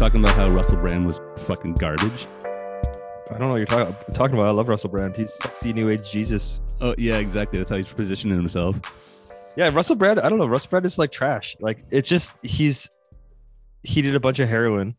talking 0.00 0.24
about 0.24 0.34
how 0.34 0.48
Russell 0.48 0.78
Brand 0.78 1.04
was 1.04 1.20
fucking 1.40 1.74
garbage. 1.74 2.26
I 2.42 3.32
don't 3.32 3.40
know 3.40 3.50
what 3.50 3.56
you're 3.56 3.66
talking 3.66 3.94
talking 4.14 4.34
about. 4.34 4.46
I 4.46 4.50
love 4.52 4.66
Russell 4.66 4.88
Brand. 4.88 5.14
He's 5.14 5.30
sexy 5.34 5.74
new 5.74 5.90
age 5.90 6.10
Jesus. 6.10 6.62
Oh 6.80 6.94
yeah, 6.96 7.18
exactly. 7.18 7.58
That's 7.58 7.68
how 7.68 7.76
he's 7.76 7.92
positioning 7.92 8.38
himself. 8.38 8.80
Yeah, 9.56 9.68
Russell 9.74 9.96
Brand. 9.96 10.18
I 10.20 10.30
don't 10.30 10.38
know. 10.38 10.46
Russell 10.46 10.70
Brand 10.70 10.86
is 10.86 10.96
like 10.96 11.12
trash. 11.12 11.54
Like 11.60 11.84
it's 11.90 12.08
just 12.08 12.34
he's 12.42 12.88
he 13.82 14.00
did 14.00 14.14
a 14.14 14.20
bunch 14.20 14.38
of 14.40 14.48
heroin, 14.48 14.96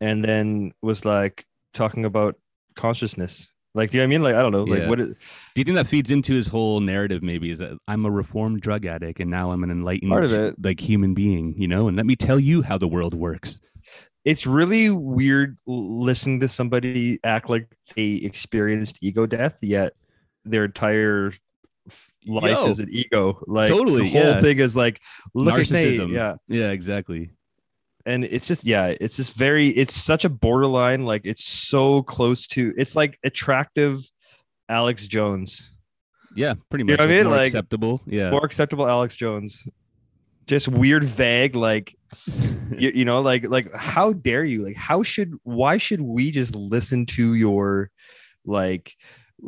and 0.00 0.24
then 0.24 0.72
was 0.80 1.04
like 1.04 1.44
talking 1.74 2.04
about 2.04 2.36
consciousness. 2.76 3.50
Like, 3.74 3.90
do 3.90 3.98
you 3.98 4.02
know 4.02 4.04
what 4.04 4.06
I 4.06 4.10
mean? 4.10 4.22
Like, 4.22 4.34
I 4.36 4.42
don't 4.42 4.52
know. 4.52 4.62
Like, 4.62 4.78
Yeah. 4.82 4.88
what? 4.88 5.00
Is, 5.00 5.08
Do 5.08 5.60
you 5.60 5.64
think 5.64 5.74
that 5.74 5.88
feeds 5.88 6.12
into 6.12 6.34
his 6.34 6.46
whole 6.46 6.78
narrative? 6.80 7.20
Maybe 7.22 7.50
is 7.50 7.58
that 7.58 7.76
I'm 7.88 8.06
a 8.06 8.10
reformed 8.12 8.60
drug 8.62 8.86
addict 8.86 9.18
and 9.18 9.28
now 9.28 9.50
I'm 9.50 9.64
an 9.64 9.72
enlightened 9.72 10.10
Part 10.12 10.24
of 10.24 10.32
it. 10.32 10.54
like 10.62 10.78
human 10.80 11.14
being, 11.14 11.52
you 11.58 11.66
know? 11.68 11.86
And 11.88 11.94
let 11.96 12.06
me 12.06 12.14
tell 12.16 12.38
you 12.40 12.62
how 12.62 12.78
the 12.78 12.88
world 12.88 13.12
works. 13.12 13.60
It's 14.26 14.44
really 14.46 14.90
weird 14.90 15.56
listening 15.66 16.40
to 16.40 16.48
somebody 16.48 17.18
act 17.24 17.48
like 17.48 17.68
they 17.94 18.14
experienced 18.16 18.98
ego 19.00 19.24
death, 19.24 19.56
yet 19.62 19.92
their 20.44 20.64
entire 20.66 21.32
life 22.26 22.50
Yo, 22.50 22.66
is 22.66 22.80
an 22.80 22.88
ego. 22.90 23.40
Like 23.46 23.68
totally, 23.68 24.02
the 24.02 24.10
whole 24.10 24.22
yeah. 24.32 24.40
thing 24.40 24.58
is 24.58 24.74
like 24.74 25.00
look 25.32 25.54
at 25.54 25.60
Narcissism. 25.60 26.08
Nate. 26.08 26.10
Yeah, 26.10 26.34
Yeah, 26.48 26.70
exactly. 26.72 27.30
and 28.04 28.24
it's 28.24 28.48
just 28.48 28.64
yeah, 28.64 28.94
it's 29.00 29.16
just 29.16 29.34
very. 29.34 29.68
It's 29.68 29.94
such 29.94 30.24
a 30.24 30.28
borderline. 30.28 31.04
Like 31.04 31.22
it's 31.24 31.44
so 31.44 32.02
close 32.02 32.48
to. 32.48 32.74
It's 32.76 32.96
like 32.96 33.18
attractive 33.24 34.02
Alex 34.68 35.06
Jones, 35.06 35.70
Yeah, 36.34 36.54
pretty 36.68 36.82
You 36.82 36.86
much. 36.86 36.98
know 36.98 37.06
what 37.06 37.12
I 37.12 37.16
mean? 37.16 37.26
more 37.28 37.36
Like, 37.36 37.46
acceptable. 37.46 38.00
Yeah. 38.06 38.30
more 38.32 38.44
acceptable 38.44 38.88
Alex 38.88 39.16
Jones. 39.16 39.68
Just 40.48 40.66
weird, 40.66 41.04
vague, 41.04 41.54
like 41.54 41.94
you, 42.78 42.92
you 42.94 43.04
know 43.04 43.20
like 43.20 43.48
like 43.48 43.74
how 43.74 44.12
dare 44.12 44.44
you 44.44 44.62
like 44.62 44.76
how 44.76 45.02
should 45.02 45.34
why 45.42 45.78
should 45.78 46.00
we 46.00 46.30
just 46.30 46.54
listen 46.54 47.06
to 47.06 47.34
your 47.34 47.90
like 48.44 48.94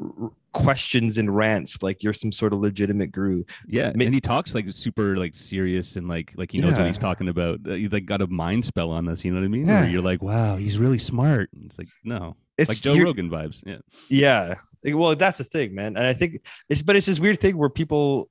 r- 0.01 0.31
questions 0.53 1.19
and 1.19 1.35
rants 1.35 1.83
like 1.83 2.03
you're 2.03 2.15
some 2.15 2.33
sort 2.33 2.53
of 2.53 2.59
legitimate 2.59 3.13
guru 3.13 3.45
yeah, 3.67 3.91
and 3.91 4.15
he 4.15 4.21
talks 4.21 4.55
like 4.55 4.67
super 4.71 5.17
like 5.17 5.35
serious 5.35 5.97
and 5.97 6.09
like 6.09 6.33
like 6.37 6.51
he 6.51 6.59
knows 6.59 6.75
what 6.75 6.87
he's 6.87 6.99
talking 6.99 7.29
about. 7.29 7.61
Uh, 7.67 7.75
He 7.75 7.89
like 7.89 8.07
got 8.07 8.23
a 8.23 8.27
mind 8.27 8.65
spell 8.65 8.91
on 8.91 9.09
us. 9.09 9.25
You 9.25 9.33
know 9.33 9.41
what 9.41 9.45
I 9.45 9.49
mean? 9.49 9.67
Yeah. 9.67 9.83
Where 9.83 9.91
you're 9.91 10.03
like, 10.03 10.23
wow, 10.23 10.57
he's 10.57 10.79
really 10.79 10.99
smart. 10.99 11.51
And 11.53 11.67
It's 11.67 11.79
like 11.79 11.89
no, 12.03 12.37
it's 12.57 12.71
like 12.71 12.79
Joe 12.79 13.03
Rogan 13.05 13.31
vibes. 13.31 13.63
Yeah. 13.65 13.79
yeah 14.09 14.55
well 14.95 15.15
that's 15.17 15.39
the 15.39 15.45
thing 15.45 15.75
man 15.75 15.97
and 15.97 16.07
i 16.07 16.13
think 16.13 16.41
it's 16.69 16.83
but 16.83 16.95
it's 16.95 17.07
this 17.07 17.19
weird 17.19 17.41
thing 17.41 17.59
where 17.59 17.69
people 17.69 18.31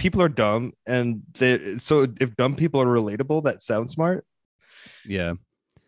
people 0.00 0.22
are 0.22 0.30
dumb 0.30 0.72
and 0.86 1.22
they 1.34 1.76
so 1.76 2.06
if 2.20 2.34
dumb 2.34 2.54
people 2.54 2.80
are 2.80 2.86
relatable 2.86 3.44
that 3.44 3.62
sounds 3.62 3.92
smart. 3.92 4.24
Yeah. 5.04 5.34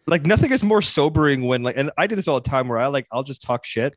like 0.07 0.27
nothing 0.27 0.53
is 0.53 0.63
more 0.63 0.83
sobering 0.83 1.47
when 1.47 1.63
like 1.63 1.77
and 1.79 1.91
i 1.97 2.07
do 2.07 2.15
this 2.15 2.29
all 2.29 2.41
the 2.41 2.49
time 2.49 2.69
where 2.69 2.79
i 2.79 2.87
like 2.87 3.07
i'll 3.11 3.23
just 3.25 3.43
talk 3.43 3.65
shit. 3.65 3.97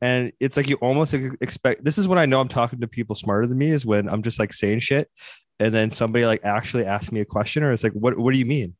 And 0.00 0.32
it's 0.40 0.56
like 0.56 0.68
you 0.68 0.76
almost 0.76 1.12
ex- 1.14 1.36
expect 1.40 1.84
this 1.84 1.98
is 1.98 2.06
when 2.06 2.18
i 2.18 2.26
know 2.26 2.40
i'm 2.40 2.48
talking 2.48 2.80
to 2.80 2.86
people 2.86 3.16
smarter 3.16 3.46
than 3.46 3.58
me 3.58 3.70
is 3.70 3.84
when 3.84 4.08
i'm 4.08 4.22
just 4.22 4.38
like 4.38 4.52
saying 4.52 4.78
shit. 4.78 5.10
And 5.58 5.74
then 5.74 5.90
somebody 5.90 6.24
like 6.24 6.44
actually 6.44 6.84
asks 6.84 7.10
me 7.10 7.20
a 7.20 7.24
question 7.24 7.64
or 7.64 7.72
it's 7.72 7.82
like 7.82 7.94
what 7.94 8.16
what 8.16 8.32
do 8.32 8.38
you 8.38 8.46
mean 8.46 8.76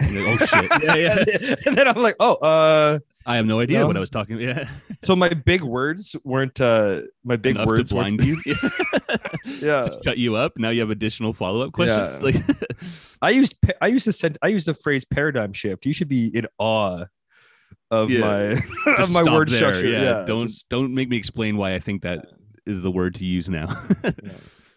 like, 0.00 0.10
oh 0.26 0.36
shit. 0.46 0.70
Yeah, 0.82 0.94
yeah. 0.94 1.54
and 1.66 1.76
then 1.76 1.86
i'm 1.88 2.02
like 2.02 2.16
oh 2.20 2.34
uh 2.36 2.98
I 3.26 3.36
have 3.36 3.44
no 3.46 3.60
idea 3.60 3.80
No. 3.80 3.86
what 3.86 3.96
I 3.98 4.00
was 4.00 4.08
talking. 4.08 4.40
Yeah. 4.40 4.66
so 5.02 5.14
my 5.14 5.28
big 5.28 5.60
words 5.60 6.16
weren't 6.24 6.58
uh 6.60 7.02
my 7.22 7.36
big 7.36 7.56
Enough 7.56 7.66
words 7.66 7.90
to 7.90 7.94
blind 7.96 8.24
you. 8.24 8.40
yeah 9.60 9.86
shut 10.02 10.16
you 10.16 10.36
up. 10.36 10.54
Now 10.56 10.70
you 10.70 10.80
have 10.80 10.90
additional 10.90 11.32
follow 11.34 11.60
up 11.60 11.72
questions. 11.72 12.16
Yeah. 12.16 12.24
Like 12.24 12.36
i 13.22 13.30
used 13.30 13.54
i 13.82 13.86
used 13.88 14.04
to 14.06 14.12
send 14.12 14.38
i 14.42 14.48
used 14.48 14.66
the 14.66 14.74
phrase 14.74 15.04
paradigm 15.04 15.52
shift 15.52 15.84
you 15.84 15.92
should 15.92 16.08
be 16.08 16.28
in 16.34 16.46
awe 16.58 17.04
of 17.90 18.10
Yeah. 18.10 18.20
my 18.20 18.92
of 19.02 19.12
my 19.12 19.22
word 19.22 19.48
there. 19.50 19.56
structure 19.58 19.88
Yeah. 19.88 20.02
yeah 20.02 20.24
don't 20.26 20.46
just- 20.46 20.68
don't 20.70 20.94
make 20.94 21.08
me 21.10 21.16
explain 21.18 21.56
why 21.58 21.74
I 21.74 21.78
think 21.78 22.02
that 22.02 22.24
is 22.66 22.80
the 22.82 22.90
word 22.90 23.14
to 23.16 23.24
use 23.26 23.48
now. 23.50 23.66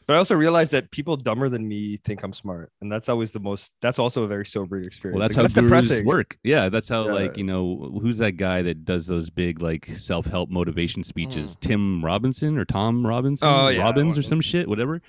But 0.06 0.16
I 0.16 0.18
also 0.18 0.36
realize 0.36 0.72
that 0.72 0.92
people 0.92 1.16
dumber 1.18 1.48
than 1.50 1.68
me 1.68 1.98
think 2.04 2.24
I'm 2.24 2.34
smart, 2.34 2.72
and 2.82 2.92
that's 2.92 3.08
always 3.10 3.32
the 3.32 3.40
most. 3.40 3.72
That's 3.82 4.00
also 4.00 4.24
a 4.24 4.28
very 4.28 4.46
sobering 4.46 4.84
experience. 4.86 5.18
well, 5.20 5.28
that's 5.28 5.38
Like, 5.38 5.52
how 5.52 5.62
gurus 5.62 5.88
depressing. 5.88 6.06
work. 6.06 6.38
Yeah, 6.44 6.70
that's 6.70 6.90
how 6.90 7.06
Yeah. 7.06 7.14
like 7.14 7.38
you 7.38 7.44
know 7.44 7.98
who's 8.02 8.18
that 8.18 8.34
guy 8.34 8.62
that 8.64 8.86
does 8.86 9.08
those 9.08 9.30
big 9.30 9.62
like 9.62 9.86
self 9.96 10.28
help 10.28 10.50
motivation 10.50 11.04
speeches? 11.04 11.56
Mm. 11.56 11.60
Tim 11.62 12.06
Robinson 12.06 12.58
or 12.58 12.66
Tom 12.66 13.06
Robinson? 13.08 13.48
Oh, 13.48 13.68
yeah, 13.70 13.82
Robbins 13.82 14.18
or 14.18 14.24
some 14.24 14.42
shit, 14.42 14.68
whatever. 14.68 15.02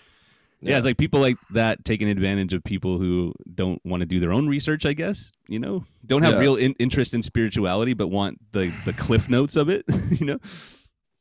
Yeah. 0.60 0.78
it's 0.78 0.86
like 0.86 0.96
people 0.96 1.20
like 1.20 1.36
that 1.50 1.84
taking 1.84 2.08
advantage 2.08 2.54
of 2.54 2.64
people 2.64 2.96
who 2.98 3.34
don't 3.54 3.84
want 3.84 4.00
to 4.00 4.06
do 4.06 4.18
their 4.18 4.32
own 4.32 4.48
research. 4.48 4.86
I 4.86 4.94
guess 4.94 5.30
you 5.46 5.58
know 5.58 5.84
don't 6.06 6.22
have 6.22 6.34
Yeah. 6.34 6.38
real 6.40 6.56
in- 6.56 6.74
interest 6.78 7.12
in 7.12 7.22
spirituality, 7.22 7.92
but 7.92 8.08
want 8.08 8.38
the 8.52 8.72
the 8.86 8.94
cliff 8.94 9.28
notes 9.28 9.56
of 9.56 9.68
it. 9.68 9.84
you 10.18 10.24
know, 10.24 10.38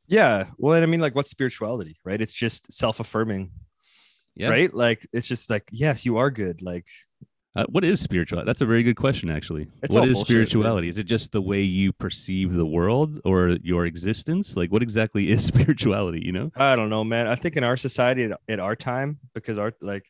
yeah. 0.06 0.46
Well, 0.58 0.74
and 0.74 0.82
I 0.82 0.86
mean, 0.86 1.00
like, 1.00 1.14
what's 1.14 1.30
spirituality, 1.30 1.96
right? 2.04 2.20
It's 2.20 2.32
just 2.32 2.72
self 2.72 3.00
affirming, 3.00 3.50
yeah. 4.36 4.48
right? 4.48 4.72
Like, 4.72 5.06
it's 5.12 5.26
just 5.28 5.50
like, 5.50 5.68
yes, 5.70 6.04
you 6.06 6.16
are 6.18 6.30
good. 6.30 6.62
Like, 6.62 6.86
Uh, 7.56 7.64
what 7.68 7.84
is 7.84 8.00
spirituality? 8.00 8.46
That's 8.46 8.62
a 8.62 8.66
very 8.66 8.82
good 8.82 8.96
question, 8.96 9.30
actually. 9.30 9.68
It's 9.82 9.94
what 9.94 10.08
is 10.08 10.14
bullshit, 10.14 10.26
spirituality? 10.26 10.88
Is 10.88 10.98
it 10.98 11.04
just 11.04 11.30
the 11.30 11.40
way 11.40 11.62
you 11.62 11.92
perceive 11.92 12.52
the 12.52 12.66
world 12.66 13.20
or 13.24 13.50
your 13.62 13.86
existence? 13.86 14.56
Like, 14.56 14.72
what 14.72 14.82
exactly 14.82 15.30
is 15.30 15.44
spirituality? 15.52 16.20
You 16.24 16.32
know, 16.32 16.50
I 16.56 16.74
don't 16.74 16.90
know, 16.90 17.04
man. 17.04 17.28
I 17.28 17.36
think 17.36 17.56
in 17.56 17.62
our 17.62 17.76
society, 17.76 18.24
at, 18.24 18.40
at 18.48 18.58
our 18.58 18.74
time, 18.74 19.18
because 19.34 19.56
our 19.58 19.72
like, 19.80 20.02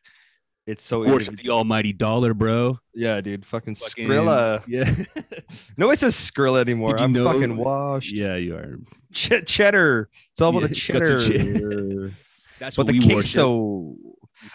it's 0.65 0.83
so 0.83 1.05
worship 1.05 1.35
the 1.37 1.51
almighty 1.51 1.93
dollar, 1.93 2.33
bro. 2.33 2.79
yeah, 2.95 3.21
dude. 3.21 3.45
Fucking, 3.45 3.75
Fucking- 3.75 4.07
Skrilla. 4.09 4.63
Yeah, 4.67 4.89
Nobody 5.77 5.97
says 5.97 6.15
Skrilla 6.15 6.61
anymore. 6.61 6.99
I'm 6.99 7.13
know- 7.13 7.25
fucking 7.31 7.55
washed. 7.55 8.17
yeah, 8.17 8.35
you 8.37 8.55
are. 8.55 8.79
Ch- 9.13 9.45
cheddar. 9.45 10.09
It's 10.31 10.41
all 10.41 10.49
about 10.49 10.61
Yeah, 10.63 10.67
the 10.69 10.75
cheddar. 10.87 12.11
That's 12.57 12.75
but 12.77 12.87
what 12.87 12.91
the 12.93 12.99
we 12.99 13.13
worship. 13.13 13.33
queso. 13.35 13.95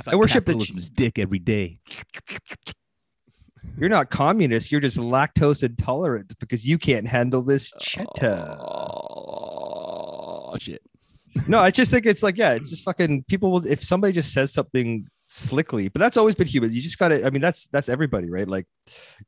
I 0.07 0.17
worship 0.17 0.47
the 0.47 0.59
ch- 0.59 0.73
dick 0.93 1.19
every 1.19 1.39
day. 1.39 1.79
You're 3.77 3.89
not 3.89 4.11
communist. 4.11 4.71
You're 4.73 4.81
just 4.81 4.97
lactose 4.99 5.63
intolerant 5.63 6.35
because 6.39 6.67
you 6.67 6.79
can't 6.79 7.07
handle 7.09 7.43
this 7.43 7.73
cheddar. 7.81 8.57
Oh 8.61 10.57
shit. 10.61 10.83
No, 11.47 11.61
I 11.61 11.71
just 11.71 11.91
think 11.91 12.07
it's 12.07 12.23
like, 12.23 12.37
yeah, 12.37 12.53
it's 12.53 12.71
just 12.71 12.85
fucking 12.85 13.25
people 13.29 13.53
will 13.53 13.67
if 13.67 13.83
somebody 13.83 14.13
just 14.13 14.33
says 14.33 14.53
something 14.53 15.07
slickly, 15.27 15.89
but 15.89 16.01
that's 16.01 16.17
always 16.17 16.35
been 16.35 16.47
human. 16.49 16.73
You 16.73 16.83
just 16.83 16.99
gotta, 16.99 17.25
I 17.25 17.31
mean, 17.31 17.41
that's 17.41 17.67
that's 17.67 17.89
everybody, 17.89 18.29
right? 18.29 18.49
Like 18.49 18.67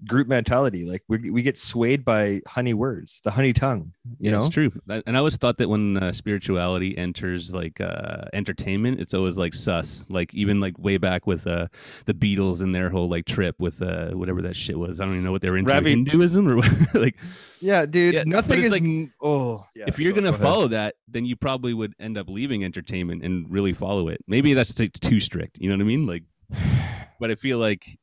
group 0.06 0.28
mentality. 0.28 0.84
Like 0.84 1.02
we 1.08 1.30
we 1.30 1.42
get 1.42 1.58
swayed 1.58 2.04
by 2.04 2.40
honey 2.46 2.74
words, 2.74 3.20
the 3.24 3.30
honey 3.30 3.52
tongue, 3.52 3.92
you 4.18 4.30
yeah, 4.30 4.30
know? 4.32 4.38
it's 4.38 4.48
true. 4.48 4.72
And 4.88 5.16
I 5.16 5.18
always 5.18 5.36
thought 5.36 5.58
that 5.58 5.68
when 5.68 5.96
uh, 5.96 6.12
spirituality 6.12 6.96
enters 6.96 7.54
like 7.54 7.80
uh, 7.80 8.24
entertainment, 8.32 9.00
it's 9.00 9.14
always 9.14 9.36
like 9.36 9.54
sus. 9.54 10.04
Like 10.08 10.34
even 10.34 10.60
like 10.60 10.78
way 10.78 10.96
back 10.96 11.26
with 11.26 11.46
uh, 11.46 11.68
the 12.06 12.14
Beatles 12.14 12.62
and 12.62 12.74
their 12.74 12.90
whole 12.90 13.08
like 13.08 13.26
trip 13.26 13.56
with 13.58 13.82
uh, 13.82 14.10
whatever 14.10 14.42
that 14.42 14.56
shit 14.56 14.78
was. 14.78 15.00
I 15.00 15.04
don't 15.04 15.14
even 15.14 15.24
know 15.24 15.32
what 15.32 15.42
they 15.42 15.50
were 15.50 15.58
into. 15.58 15.72
Ravi- 15.72 15.90
Hinduism 15.90 16.48
or 16.48 16.56
what? 16.56 16.72
like 16.94 17.16
Yeah, 17.60 17.86
dude. 17.86 18.14
Yeah, 18.14 18.24
nothing 18.26 18.62
is 18.62 18.72
like- 18.72 18.82
oh 19.20 19.64
yeah. 19.74 19.84
if 19.86 19.98
you're 19.98 20.12
so- 20.14 20.20
gonna 20.20 20.32
go 20.32 20.38
follow 20.38 20.68
that, 20.68 20.94
then 21.08 21.24
you 21.24 21.36
probably 21.36 21.74
would 21.74 21.94
end 22.00 22.18
up 22.18 22.28
leaving 22.28 22.64
entertainment 22.64 23.22
and 23.24 23.50
really 23.50 23.72
follow 23.72 24.08
it. 24.08 24.22
Maybe 24.26 24.54
that's 24.54 24.74
t- 24.74 24.88
too 24.88 25.20
strict. 25.20 25.58
You 25.60 25.68
know 25.68 25.76
what 25.76 25.82
I 25.82 25.86
mean? 25.86 26.06
Like, 26.06 26.24
but 27.20 27.30
I 27.30 27.34
feel 27.34 27.58
like 27.58 27.98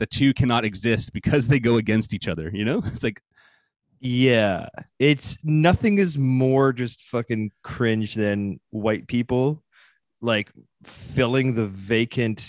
the 0.00 0.06
two 0.06 0.34
cannot 0.34 0.64
exist 0.64 1.12
because 1.12 1.46
they 1.46 1.60
go 1.60 1.76
against 1.76 2.12
each 2.12 2.26
other. 2.26 2.50
You 2.52 2.64
know, 2.64 2.82
it's 2.86 3.04
like 3.04 3.22
Yeah, 4.00 4.66
it's 4.98 5.38
nothing 5.44 5.98
is 5.98 6.18
more 6.18 6.72
just 6.72 7.02
fucking 7.02 7.52
cringe 7.62 8.14
than 8.14 8.58
white 8.70 9.06
people 9.06 9.62
like 10.22 10.50
filling 10.84 11.54
the 11.54 11.66
vacant, 11.66 12.46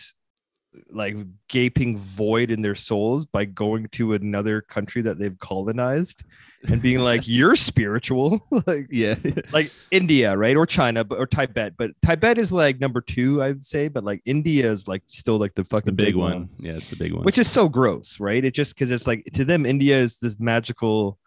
like 0.90 1.18
gaping 1.48 1.98
void 1.98 2.52
in 2.52 2.62
their 2.62 2.76
souls 2.76 3.26
by 3.26 3.46
going 3.46 3.88
to 3.90 4.14
another 4.14 4.62
country 4.62 5.02
that 5.02 5.20
they've 5.20 5.38
colonized 5.40 6.24
and 6.68 6.82
being 6.82 7.00
like, 7.12 7.28
"You're 7.28 7.56
spiritual," 7.56 8.46
like 8.68 8.88
yeah, 8.90 9.16
like 9.52 9.72
India, 9.92 10.36
right, 10.36 10.56
or 10.56 10.66
China, 10.66 11.04
but 11.04 11.20
or 11.20 11.28
Tibet. 11.28 11.76
But 11.78 11.92
Tibet 12.06 12.38
is 12.38 12.52
like 12.52 12.80
number 12.80 13.02
two, 13.02 13.42
I'd 13.44 13.64
say. 13.64 13.88
But 13.88 14.04
like 14.04 14.22
India 14.26 14.72
is 14.72 14.88
like 14.88 15.04
still 15.08 15.38
like 15.38 15.56
the 15.56 15.64
fucking 15.64 15.86
the 15.86 15.92
big 15.92 16.16
one. 16.16 16.50
Yeah, 16.58 16.74
it's 16.74 16.90
the 16.90 16.96
big 16.96 17.14
one. 17.14 17.24
which 17.24 17.38
is 17.38 17.50
so 17.50 17.68
gross, 17.68 18.20
right? 18.20 18.44
It 18.44 18.54
just 18.54 18.76
because 18.76 18.92
it's 18.92 19.08
like 19.08 19.26
to 19.34 19.46
them, 19.46 19.66
India 19.66 19.98
is 19.98 20.18
this 20.18 20.40
magical 20.40 21.18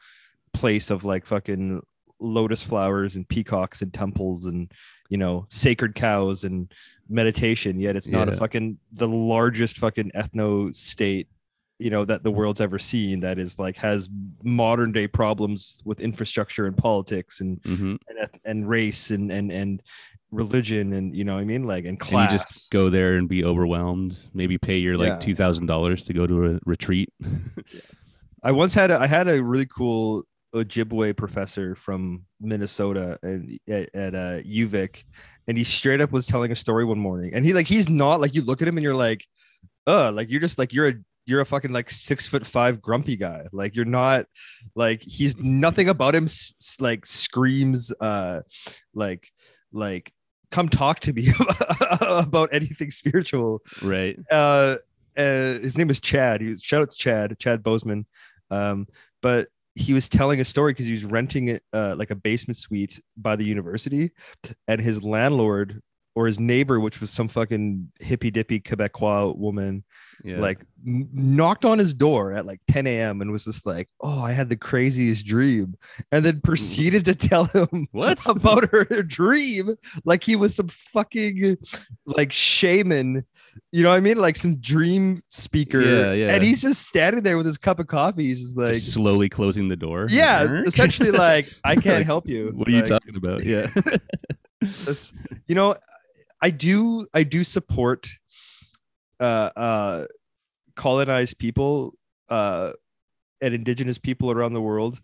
place 0.52 0.91
of 0.91 1.05
like 1.05 1.26
fucking 1.26 1.82
lotus 2.20 2.62
flowers 2.62 3.17
and 3.17 3.29
peacocks 3.29 3.82
and 3.82 3.93
temples 3.93 4.46
and 4.46 4.73
you 5.09 5.19
know 5.19 5.47
sacred 5.51 5.95
cows 5.95 6.45
and 6.45 6.73
meditation. 7.09 7.79
Yet 7.79 7.97
it's 7.97 8.09
not 8.09 8.29
a 8.29 8.37
fucking 8.37 8.79
the 8.93 9.09
largest 9.09 9.79
fucking 9.79 10.11
ethno 10.15 10.73
state 10.75 11.29
you 11.81 11.91
know 11.91 12.05
that 12.05 12.23
the 12.23 12.31
world's 12.31 12.61
ever 12.61 12.79
seen 12.79 13.19
that 13.21 13.37
is 13.37 13.59
like 13.59 13.77
has 13.77 14.09
modern 14.45 14.93
day 14.93 15.09
problems 15.09 15.83
with 15.85 15.99
infrastructure 16.01 16.67
and 16.67 16.77
politics 16.77 17.41
and 17.41 17.61
Mhm. 17.62 17.99
and, 18.09 18.29
and 18.45 18.69
race 18.69 19.11
and 19.11 19.33
and 19.33 19.51
and 19.51 19.83
religion 20.31 20.93
and 20.95 21.15
you 21.17 21.25
know 21.25 21.35
what 21.35 21.41
I 21.41 21.45
mean, 21.45 21.65
like 21.65 21.85
And 21.85 21.99
class. 21.99 22.31
you 22.33 22.39
just 22.39 22.71
go 22.73 22.91
there 22.91 23.17
and 23.17 23.29
be 23.29 23.45
overwhelmed. 23.45 24.17
Maybe 24.33 24.56
pay 24.56 24.79
your 24.79 24.95
like 24.95 25.09
Yeah. 25.09 25.19
two 25.19 25.35
thousand 25.35 25.67
dollars 25.67 26.03
to 26.05 26.12
go 26.12 26.27
to 26.27 26.47
a 26.55 26.61
retreat. 26.65 27.12
I 28.43 28.53
once 28.53 28.75
had 28.75 28.91
a, 28.91 28.99
I 28.99 29.06
had 29.06 29.27
a 29.29 29.43
really 29.43 29.67
cool 29.67 30.25
Ojibwe 30.55 31.17
professor 31.17 31.75
from 31.75 32.25
Minnesota 32.41 33.19
and 33.23 33.59
at, 33.69 33.95
at 33.95 34.15
uh, 34.15 34.41
UVic, 34.43 35.05
and 35.49 35.59
he 35.59 35.65
straight 35.65 36.01
up 36.01 36.12
was 36.12 36.27
telling 36.27 36.53
a 36.53 36.56
story 36.56 36.85
one 36.85 36.99
morning, 36.99 37.35
and 37.35 37.45
he 37.45 37.53
like 37.53 37.67
he's 37.67 37.89
not 37.89 38.21
like 38.21 38.35
you 38.35 38.43
look 38.43 38.62
at 38.62 38.69
him 38.69 38.77
and 38.77 38.85
you're 38.85 38.95
like, 38.95 39.27
uh, 39.87 40.12
like 40.12 40.31
you're 40.31 40.41
just 40.41 40.59
like 40.59 40.73
you're 40.73 40.89
a 40.89 40.95
you're 41.27 41.41
a 41.41 41.47
fucking 41.47 41.73
like 41.73 41.91
six 41.91 42.27
foot 42.27 42.47
five 42.47 42.81
grumpy 42.81 43.17
guy, 43.17 43.47
like 43.53 43.75
you're 43.75 43.85
not 43.85 44.27
like 44.75 45.03
he's 45.03 45.37
nothing 45.39 45.89
about 45.89 46.15
him 46.15 46.27
like 46.81 47.06
screams 47.06 47.93
uh 48.01 48.41
like 48.95 49.31
like 49.73 50.12
come 50.51 50.69
talk 50.69 51.01
to 51.01 51.12
me 51.12 51.29
about 52.01 52.49
anything 52.53 52.91
spiritual 52.91 53.61
right. 53.83 54.17
uh, 54.31 54.77
uh 55.17 55.59
his 55.59 55.77
name 55.77 55.91
is 55.91 56.01
Chad. 56.01 56.41
He 56.41 56.49
was 56.49 56.62
shout 56.62 56.83
out 56.83 56.93
to 56.93 56.97
Chad, 56.97 57.39
Chad 57.39 57.62
Bozeman. 57.62 58.06
Um, 58.51 58.87
but 59.21 59.49
he 59.75 59.93
was 59.93 60.09
telling 60.09 60.41
a 60.41 60.44
story 60.44 60.73
because 60.73 60.87
he 60.87 60.93
was 60.93 61.05
renting 61.05 61.59
uh 61.73 61.94
like 61.97 62.11
a 62.11 62.15
basement 62.15 62.56
suite 62.56 63.00
by 63.17 63.37
the 63.37 63.44
university, 63.44 64.12
and 64.69 64.81
his 64.81 65.03
landlord 65.03 65.81
or 66.16 66.26
his 66.26 66.38
neighbor, 66.38 66.78
which 66.78 67.00
was 67.00 67.11
some 67.11 67.26
fucking 67.28 67.90
hippy 68.00 68.31
dippy 68.31 68.61
Quebecois 68.61 69.37
woman, 69.37 69.82
Yeah. 70.22 70.38
like 70.38 70.61
n- 70.87 71.08
knocked 71.12 71.64
on 71.64 71.78
his 71.78 71.93
door 71.93 72.32
at 72.32 72.46
like 72.46 72.61
10 72.69 72.87
a.m. 72.87 73.20
and 73.20 73.32
was 73.32 73.44
just 73.44 73.66
like, 73.66 73.88
"Oh, 74.00 74.22
I 74.22 74.31
had 74.32 74.49
the 74.49 74.56
craziest 74.56 75.26
dream," 75.26 75.75
and 76.12 76.25
then 76.25 76.40
proceeded 76.40 77.05
to 77.06 77.14
tell 77.16 77.46
him 77.46 77.88
what? 77.93 78.25
about 78.28 78.70
her 78.70 78.84
dream 79.02 79.75
like 80.05 80.22
he 80.22 80.37
was 80.37 80.55
some 80.55 80.69
fucking 80.69 81.56
like 82.06 82.31
shaman 82.32 83.25
you 83.72 83.82
know 83.82 83.90
what 83.90 83.96
i 83.96 84.00
mean 84.00 84.17
like 84.19 84.37
some 84.37 84.56
dream 84.56 85.20
speaker 85.28 85.81
Yeah, 85.81 86.12
yeah. 86.12 86.34
and 86.34 86.43
he's 86.43 86.60
just 86.62 86.87
standing 86.88 87.22
there 87.22 87.37
with 87.37 87.46
his 87.46 87.58
cup 87.58 87.78
of 87.78 87.87
coffee 87.87 88.25
he's 88.25 88.40
just 88.40 88.56
like 88.56 88.75
Just 88.75 88.93
slowly 88.93 89.28
closing 89.28 89.69
the 89.69 89.76
door. 89.76 90.06
yeah 90.10 90.43
Like, 90.43 90.67
essentially 90.67 91.10
like 91.10 91.46
i 91.64 91.75
can't 91.75 91.99
Like, 91.99 92.06
help 92.06 92.28
you 92.28 92.52
What 92.55 92.67
are 92.69 92.72
you 92.72 92.82
talking 92.82 93.17
about? 93.17 93.44
Yeah. 93.44 93.69
you 95.46 95.55
know 95.55 95.75
i 96.44 96.50
do 96.50 97.06
i 97.14 97.23
do 97.23 97.43
support 97.43 98.08
uh 99.20 99.50
uh 99.56 100.05
colonized 100.76 101.38
people 101.38 101.94
uh 102.29 102.73
and 103.41 103.55
indigenous 103.55 103.99
people 103.99 104.31
around 104.31 104.52
the 104.52 104.61
world 104.61 105.00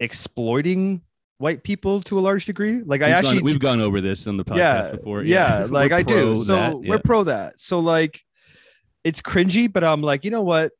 exploiting 0.00 1.00
white 1.38 1.62
people 1.64 2.00
to 2.00 2.18
a 2.18 2.20
large 2.20 2.46
degree 2.46 2.82
like 2.84 3.02
i 3.02 3.06
We've 3.06 3.14
actually 3.14 3.34
gone, 3.36 3.44
we've 3.44 3.60
gone 3.60 3.80
over 3.80 4.00
this 4.00 4.26
on 4.26 4.36
the 4.36 4.44
podcast 4.44 4.56
yeah, 4.84 4.90
before. 4.92 5.22
Yeah, 5.22 5.66
like 5.68 5.92
I 5.92 6.02
do. 6.02 6.36
So 6.36 6.54
that, 6.54 6.80
we're 6.80 7.00
pro 7.00 7.24
that. 7.24 7.58
So 7.58 7.80
like 7.80 8.20
it's 9.02 9.20
cringy, 9.20 9.70
but 9.70 9.84
I'm 9.84 10.00
like, 10.00 10.24
you 10.24 10.30
know 10.30 10.42
what, 10.42 10.72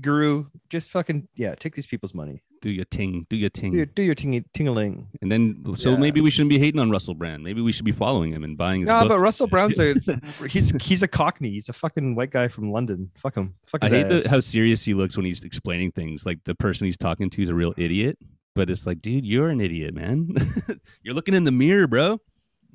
Guru, 0.00 0.46
just 0.70 0.90
fucking 0.90 1.28
yeah, 1.34 1.54
take 1.54 1.74
these 1.74 1.86
people's 1.86 2.14
money. 2.14 2.42
Do 2.60 2.70
your 2.70 2.84
ting, 2.86 3.26
do 3.30 3.36
your 3.36 3.50
ting, 3.50 3.72
Do, 3.72 3.86
do 3.86 4.02
your 4.02 4.14
ting 4.14 4.44
tingaling. 4.54 5.06
and 5.22 5.30
then 5.30 5.64
so 5.76 5.90
Yeah. 5.92 5.96
maybe 5.98 6.20
we 6.20 6.30
shouldn't 6.30 6.50
be 6.50 6.58
hating 6.58 6.80
on 6.80 6.90
Russell 6.90 7.14
Brand. 7.14 7.42
Maybe 7.44 7.60
we 7.60 7.72
should 7.72 7.84
be 7.84 7.92
following 7.92 8.32
him 8.32 8.44
and 8.44 8.56
buying 8.56 8.80
his 8.82 8.88
No, 8.88 9.00
book. 9.00 9.08
but 9.10 9.20
Russell 9.20 9.46
Brown's 9.46 9.78
a 9.78 9.94
he's 10.48 10.70
he's 10.82 11.02
a 11.02 11.08
cockney. 11.08 11.50
He's 11.50 11.68
a 11.68 11.72
fucking 11.72 12.14
white 12.14 12.30
guy 12.30 12.48
from 12.48 12.70
London. 12.72 13.10
Fuck 13.16 13.36
him. 13.36 13.54
Fuck 13.66 13.84
I 13.84 13.88
hate 13.88 14.08
the, 14.08 14.28
how 14.28 14.40
serious 14.40 14.84
he 14.84 14.94
looks 14.94 15.16
when 15.16 15.26
he's 15.26 15.44
explaining 15.44 15.92
things. 15.92 16.24
Like 16.26 16.44
the 16.44 16.54
person 16.54 16.86
he's 16.86 16.96
talking 16.98 17.30
to 17.30 17.42
is 17.42 17.48
a 17.48 17.54
real 17.54 17.74
idiot, 17.76 18.18
but 18.54 18.70
it's 18.70 18.86
like, 18.86 19.00
dude, 19.02 19.24
you're 19.24 19.48
an 19.50 19.60
idiot, 19.60 19.94
man. 19.94 20.34
you're 21.02 21.14
looking 21.14 21.34
in 21.34 21.44
the 21.44 21.52
mirror, 21.52 21.86
bro. 21.86 22.20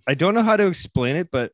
I 0.08 0.14
don't 0.16 0.34
know 0.34 0.44
how 0.44 0.58
to 0.58 0.68
explain 0.68 1.16
it, 1.16 1.30
but 1.32 1.54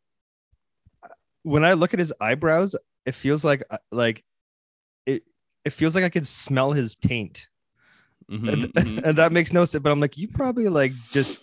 when 1.44 1.64
I 1.64 1.74
look 1.74 1.94
at 1.94 2.00
his 2.00 2.14
eyebrows, 2.20 2.76
it 3.06 3.16
feels 3.16 3.44
like 3.44 3.64
uh, 3.70 3.78
like 3.92 4.24
it 5.06 5.24
it 5.66 5.72
feels 5.72 5.96
like 5.96 6.04
I 6.04 6.10
can 6.10 6.24
smell 6.24 6.72
his 6.74 6.96
taint. 6.96 7.48
Mhm, 8.30 8.48
and, 8.48 8.64
mhm. 8.74 9.04
and 9.06 9.18
that 9.18 9.32
makes 9.32 9.52
no 9.52 9.66
sense. 9.66 9.82
But 9.82 9.92
I'm 9.92 10.00
like, 10.00 10.18
you 10.18 10.28
probably 10.28 10.68
like 10.70 10.94
just 11.12 11.40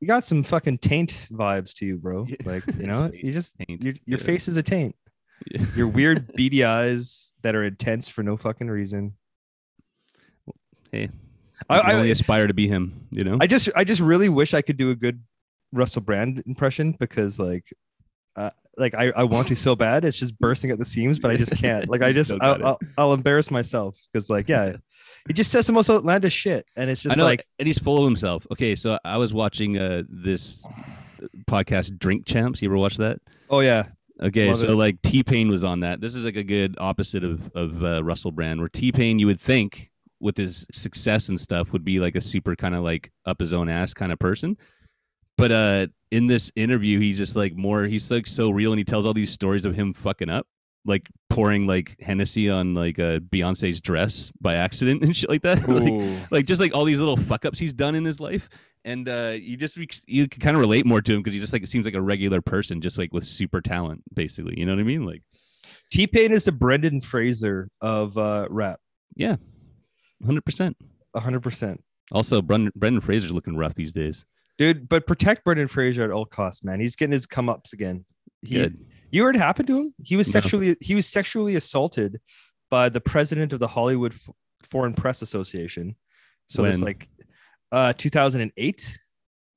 you 0.00 0.06
got 0.06 0.24
some 0.24 0.42
fucking 0.42 0.78
taint 0.78 1.28
vibes 1.30 1.72
to 1.74 1.86
you, 1.86 1.98
bro. 1.98 2.26
Like, 2.44 2.64
you 2.76 2.86
know, 2.86 3.10
you 3.14 3.32
just 3.32 3.56
taint, 3.56 3.82
your 3.82 3.94
your 4.04 4.18
yeah. 4.18 4.24
face 4.24 4.48
is 4.48 4.56
a 4.56 4.62
taint. 4.62 4.94
Yeah. 5.50 5.64
Your 5.74 5.88
weird 5.88 6.32
beady 6.36 6.64
eyes 6.64 7.32
that 7.42 7.54
are 7.54 7.62
intense 7.62 8.08
for 8.08 8.22
no 8.22 8.36
fucking 8.36 8.68
reason. 8.68 9.14
Hey, 10.90 11.08
I, 11.70 11.78
I, 11.78 11.94
only 11.94 12.08
I, 12.08 12.12
aspire 12.12 12.46
to 12.46 12.54
be 12.54 12.68
him. 12.68 13.08
You 13.10 13.24
know. 13.24 13.38
I 13.40 13.46
just 13.46 13.70
I 13.74 13.84
just 13.84 14.00
really 14.00 14.28
wish 14.28 14.54
I 14.54 14.62
could 14.62 14.76
do 14.76 14.90
a 14.90 14.96
good 14.96 15.22
Russell 15.72 16.02
Brand 16.02 16.42
impression 16.46 16.96
because 16.98 17.38
like 17.38 17.72
uh, 18.36 18.50
like 18.76 18.94
I, 18.94 19.12
I 19.16 19.24
want 19.24 19.48
to 19.48 19.56
so 19.56 19.76
bad 19.76 20.04
it's 20.04 20.16
just 20.16 20.38
bursting 20.38 20.70
at 20.70 20.78
the 20.78 20.84
seams 20.84 21.18
but 21.18 21.30
I 21.30 21.36
just 21.36 21.54
can't 21.56 21.88
like 21.88 22.02
I 22.02 22.12
just 22.12 22.32
I'll, 22.40 22.66
I'll, 22.66 22.78
I'll 22.96 23.12
embarrass 23.12 23.50
myself 23.50 23.96
because 24.12 24.30
like 24.30 24.48
yeah 24.48 24.76
he 25.26 25.32
just 25.32 25.50
says 25.50 25.66
the 25.66 25.72
most 25.72 25.88
outlandish 25.90 26.34
shit 26.34 26.66
and 26.76 26.90
it's 26.90 27.02
just 27.02 27.16
know, 27.16 27.24
like 27.24 27.46
and 27.58 27.66
he's 27.66 27.78
full 27.78 27.98
of 27.98 28.04
himself. 28.04 28.46
Okay, 28.52 28.74
so 28.74 28.98
I 29.04 29.16
was 29.16 29.32
watching 29.32 29.78
uh 29.78 30.02
this 30.08 30.66
podcast, 31.48 31.98
Drink 31.98 32.26
Champs. 32.26 32.62
You 32.62 32.68
ever 32.68 32.76
watch 32.78 32.96
that? 32.96 33.20
oh 33.50 33.60
yeah 33.60 33.84
Okay, 34.20 34.48
Love 34.48 34.58
so 34.58 34.72
it. 34.72 34.74
like 34.76 35.02
T 35.02 35.22
Pain 35.22 35.48
was 35.48 35.64
on 35.64 35.80
that. 35.80 36.00
This 36.00 36.14
is 36.14 36.24
like 36.24 36.36
a 36.36 36.44
good 36.44 36.76
opposite 36.78 37.24
of 37.24 37.50
of 37.54 37.82
uh, 37.82 38.04
Russell 38.04 38.30
Brand, 38.30 38.60
where 38.60 38.68
T 38.68 38.92
Pain 38.92 39.18
you 39.18 39.26
would 39.26 39.40
think 39.40 39.90
with 40.20 40.36
his 40.36 40.64
success 40.72 41.28
and 41.28 41.40
stuff 41.40 41.72
would 41.72 41.84
be 41.84 41.98
like 41.98 42.14
a 42.14 42.20
super 42.20 42.54
kind 42.54 42.74
of 42.76 42.84
like 42.84 43.10
up 43.26 43.40
his 43.40 43.52
own 43.52 43.68
ass 43.68 43.92
kind 43.92 44.12
of 44.12 44.18
person, 44.20 44.56
but 45.36 45.50
uh 45.50 45.86
in 46.12 46.26
this 46.28 46.52
interview 46.54 47.00
he's 47.00 47.16
just 47.16 47.34
like 47.34 47.56
more 47.56 47.84
he's 47.84 48.10
like 48.10 48.26
so 48.26 48.50
real 48.50 48.70
and 48.70 48.78
he 48.78 48.84
tells 48.84 49.06
all 49.06 49.14
these 49.14 49.32
stories 49.32 49.64
of 49.64 49.74
him 49.74 49.92
fucking 49.92 50.28
up, 50.28 50.46
like 50.84 51.08
pouring 51.34 51.66
like 51.66 52.00
Hennessy 52.00 52.50
on 52.50 52.74
like 52.74 52.98
uh, 52.98 53.18
Beyonce's 53.18 53.80
dress 53.80 54.32
by 54.40 54.54
accident 54.54 55.02
and 55.02 55.16
shit 55.16 55.30
like 55.30 55.42
that. 55.42 55.66
like, 55.68 56.30
like 56.30 56.46
just 56.46 56.60
like 56.60 56.74
all 56.74 56.84
these 56.84 56.98
little 56.98 57.16
fuck 57.16 57.44
ups 57.44 57.58
he's 57.58 57.72
done 57.72 57.94
in 57.94 58.04
his 58.04 58.20
life 58.20 58.48
and 58.84 59.08
uh 59.08 59.34
you 59.38 59.56
just 59.56 59.76
you 60.08 60.28
can 60.28 60.40
kind 60.40 60.56
of 60.56 60.60
relate 60.60 60.84
more 60.84 61.00
to 61.00 61.12
him 61.12 61.20
because 61.20 61.32
he 61.32 61.38
just 61.38 61.52
like 61.52 61.62
it 61.62 61.68
seems 61.68 61.84
like 61.84 61.94
a 61.94 62.02
regular 62.02 62.40
person 62.40 62.80
just 62.80 62.98
like 62.98 63.12
with 63.12 63.24
super 63.24 63.60
talent 63.60 64.02
basically 64.12 64.58
you 64.58 64.66
know 64.66 64.72
what 64.72 64.80
i 64.80 64.84
mean 64.84 65.06
like 65.06 65.22
T 65.92 66.08
Pain 66.08 66.32
is 66.32 66.46
the 66.46 66.52
Brendan 66.52 67.00
Fraser 67.00 67.68
of 67.80 68.18
uh, 68.18 68.48
rap, 68.50 68.80
yeah 69.14 69.36
100% 70.24 70.74
hundred 71.14 71.40
percent, 71.42 71.80
also 72.10 72.42
brendan, 72.42 72.72
brendan 72.74 73.00
fraser's 73.00 73.30
looking 73.30 73.56
rough 73.56 73.74
these 73.74 73.92
days 73.92 74.24
dude. 74.58 74.88
But 74.88 75.06
protect 75.06 75.44
Brendan 75.44 75.68
Fraser 75.68 76.02
at 76.02 76.10
all 76.10 76.24
costs, 76.24 76.62
man. 76.62 76.80
He's 76.80 76.96
getting 76.96 77.12
his 77.12 77.26
come 77.26 77.48
ups 77.48 77.72
again. 77.72 78.04
He, 78.40 78.54
Good. 78.54 78.76
You 79.12 79.22
heard 79.24 79.36
it 79.36 79.40
happened 79.40 79.68
to 79.68 79.78
him? 79.78 79.94
He 80.02 80.16
was 80.16 80.26
No. 80.28 80.32
sexually 80.40 80.76
he 80.80 80.94
was 80.94 81.06
sexually 81.06 81.54
assaulted 81.56 82.20
by 82.70 82.88
the 82.88 83.00
president 83.00 83.52
of 83.52 83.60
the 83.60 83.68
Hollywood 83.68 84.12
F- 84.14 84.30
Foreign 84.62 84.94
Press 84.94 85.22
Association. 85.22 85.94
So 86.48 86.62
When? 86.62 86.80
like 86.80 87.08
uh 87.70 87.92
2008. 87.94 88.98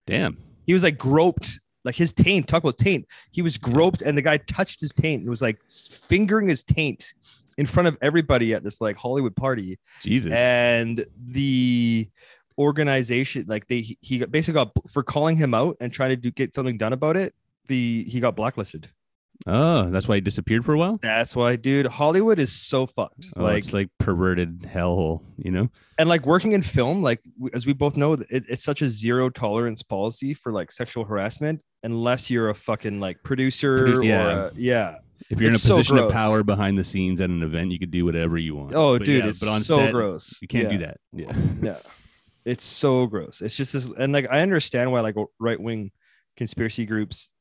damn 0.07 0.38
He 0.65 0.74
was 0.74 0.83
like 0.83 0.97
groped, 0.97 1.59
like 1.83 1.95
his 1.95 2.13
taint. 2.13 2.47
Talk 2.47 2.63
about 2.63 2.77
taint. 2.77 3.05
He 3.31 3.41
was 3.41 3.57
groped, 3.57 4.01
and 4.01 4.17
the 4.17 4.21
guy 4.21 4.38
touched 4.38 4.81
his 4.81 4.91
taint 4.93 5.21
and 5.21 5.29
was 5.29 5.41
like 5.41 5.62
fingering 5.63 6.47
his 6.47 6.63
taint 6.63 7.13
in 7.57 7.65
front 7.65 7.88
of 7.88 7.97
everybody 8.01 8.53
at 8.53 8.63
this 8.63 8.81
like 8.81 8.97
Hollywood 8.97 9.35
party. 9.35 9.79
jesus 10.01 10.33
and 10.33 11.05
the 11.27 12.09
organization 12.57 13.45
like 13.47 13.67
they 13.67 13.81
he- 13.81 13.97
he 14.01 14.25
basically 14.25 14.53
got 14.55 14.71
for 14.89 15.03
calling 15.03 15.35
him 15.35 15.53
out 15.53 15.75
and 15.81 15.91
trying 15.91 16.09
to 16.09 16.15
do 16.15 16.31
get 16.31 16.55
something 16.55 16.77
done 16.77 16.93
about 16.93 17.15
it 17.17 17.33
the 17.67 18.03
he 18.07 18.19
got 18.19 18.35
blacklisted 18.35 18.89
oh 19.47 19.89
that's 19.89 20.07
why 20.07 20.15
he 20.15 20.21
disappeared 20.21 20.63
for 20.65 20.73
a 20.73 20.77
while? 20.77 20.99
That's 21.01 21.35
why 21.35 21.55
dude 21.55 21.87
hollywood 21.87 22.39
is 22.39 22.51
so 22.51 22.87
fucked. 22.87 23.27
Oh, 23.35 23.43
like 23.43 23.59
it's 23.59 23.73
like 23.73 23.89
perverted 23.99 24.61
hellhole 24.61 25.21
you 25.37 25.51
know? 25.51 25.69
And 25.97 26.07
like 26.09 26.25
working 26.25 26.53
in 26.53 26.61
film 26.61 27.01
like 27.01 27.21
as 27.53 27.65
we 27.65 27.73
both 27.73 27.97
know 27.97 28.13
it, 28.13 28.25
it's 28.29 28.63
such 28.63 28.81
a 28.81 28.89
zero 28.89 29.29
tolerance 29.29 29.83
policy 29.83 30.33
for 30.33 30.51
like 30.51 30.71
sexual 30.71 31.03
harassment 31.05 31.61
unless 31.83 32.29
you're 32.31 32.49
a 32.49 32.55
fucking 32.55 32.99
like 32.99 33.21
producer 33.23 33.77
Produ- 33.87 33.97
or 33.97 34.03
yeah. 34.03 34.45
a, 34.47 34.51
yeah. 34.55 34.95
if 35.29 35.39
you're 35.39 35.49
in 35.49 35.53
a 35.53 35.55
It's 35.55 35.63
so 35.63 35.77
position 35.77 35.97
of 35.99 36.11
power 36.11 36.41
behind 36.43 36.77
the 36.77 36.83
scenes 36.83 37.21
at 37.21 37.29
an 37.29 37.43
event 37.43 37.71
you 37.71 37.79
could 37.79 37.91
do 37.91 38.05
whatever 38.05 38.37
you 38.37 38.55
want. 38.55 38.73
Oh 38.73 38.97
But 38.97 39.05
dude 39.05 39.23
yeah, 39.23 39.29
it's 39.29 39.39
but 39.39 39.49
on 39.49 39.61
so 39.61 39.77
set, 39.77 39.91
gross. 39.91 40.39
you 40.41 40.47
can't 40.47 40.65
Yeah. 40.65 40.69
do 40.71 40.77
that. 40.85 40.97
Yeah. 41.13 41.33
Yeah. 41.61 41.77
It's 42.45 42.63
so 42.65 43.05
gross. 43.07 43.41
It's 43.41 43.55
just 43.57 43.73
this 43.73 43.89
and 43.97 44.13
like 44.13 44.27
i 44.31 44.41
understand 44.41 44.91
why 44.91 45.01
like 45.01 45.15
right-wing 45.39 45.91
conspiracy 46.37 46.85
groups 46.85 47.31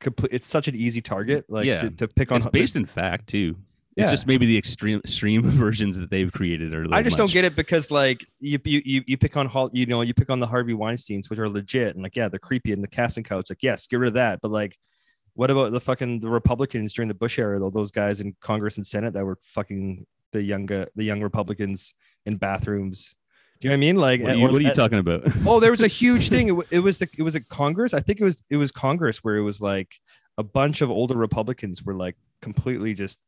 complete 0.00 0.32
it's 0.32 0.46
such 0.46 0.66
an 0.68 0.74
easy 0.74 1.00
target 1.00 1.44
like 1.48 1.66
Yeah. 1.66 1.78
to, 1.78 1.90
to 1.90 2.08
pick 2.08 2.32
on 2.32 2.38
it's 2.38 2.46
based 2.46 2.74
in 2.76 2.86
fact 2.86 3.28
too 3.28 3.56
Yeah. 3.96 4.04
it's 4.04 4.12
just 4.12 4.26
maybe 4.26 4.46
the 4.46 4.56
extreme 4.58 4.98
extreme 5.00 5.42
versions 5.64 5.98
that 5.98 6.10
they've 6.10 6.32
created 6.32 6.72
are 6.74 6.84
a 6.84 6.88
i 6.92 7.02
just 7.02 7.16
don't 7.16 7.30
get 7.30 7.44
it 7.44 7.54
because 7.54 7.90
like 7.90 8.24
you 8.38 8.58
you 8.64 8.82
you, 8.84 9.02
you 9.06 9.16
pick 9.18 9.36
on 9.36 9.46
Hol- 9.46 9.70
you 9.72 9.86
know 9.86 10.00
you 10.00 10.14
pick 10.14 10.30
on 10.30 10.40
the 10.40 10.46
harvey 10.46 10.72
weinsteins 10.74 11.28
which 11.30 11.38
are 11.38 11.48
legit 11.48 11.94
and 11.94 12.02
like 12.02 12.16
yeah 12.16 12.28
they're 12.28 12.38
creepy 12.38 12.72
and 12.72 12.82
the 12.82 12.88
casting 12.88 13.24
couch 13.24 13.50
like 13.50 13.62
yes 13.62 13.86
get 13.86 13.98
rid 13.98 14.08
of 14.08 14.14
that 14.14 14.40
but 14.40 14.50
like 14.50 14.78
what 15.34 15.50
about 15.50 15.70
the 15.72 15.80
fucking 15.80 16.20
the 16.20 16.28
republicans 16.30 16.92
during 16.92 17.08
the 17.08 17.14
bush 17.14 17.38
era 17.38 17.58
though 17.60 17.70
those 17.70 17.90
guys 17.90 18.20
in 18.20 18.34
congress 18.40 18.76
and 18.78 18.86
senate 18.86 19.12
that 19.14 19.24
were 19.24 19.38
fucking 19.42 20.04
the 20.32 20.42
young 20.42 20.70
uh, 20.72 20.86
the 20.96 21.04
young 21.04 21.20
republicans 21.22 21.92
in 22.26 22.36
bathrooms 22.36 23.14
Do 23.60 23.68
you 23.68 23.70
know 23.70 23.74
what 23.74 23.76
I 23.76 23.80
mean? 23.80 23.96
Like, 23.96 24.20
What 24.22 24.30
are 24.30 24.34
you, 24.36 24.42
what 24.42 24.54
are 24.54 24.60
you 24.60 24.68
at- 24.68 24.74
talking 24.74 24.98
about? 24.98 25.22
oh, 25.46 25.60
there 25.60 25.70
was 25.70 25.82
a 25.82 25.88
huge 26.02 26.30
thing. 26.30 26.48
It, 26.48 26.66
it 26.70 26.78
was 26.80 26.98
the, 26.98 27.08
it 27.18 27.22
was 27.22 27.34
a 27.34 27.40
Congress. 27.40 27.92
I 27.92 28.00
think 28.00 28.20
it 28.20 28.24
was 28.24 28.42
it 28.48 28.56
was 28.56 28.70
Congress 28.70 29.18
where 29.22 29.36
it 29.36 29.42
was 29.42 29.60
like 29.60 29.94
a 30.38 30.42
bunch 30.42 30.80
of 30.80 30.90
older 30.90 31.16
Republicans 31.16 31.82
were 31.82 31.94
like 31.94 32.16
completely 32.40 32.94
just 32.94 33.18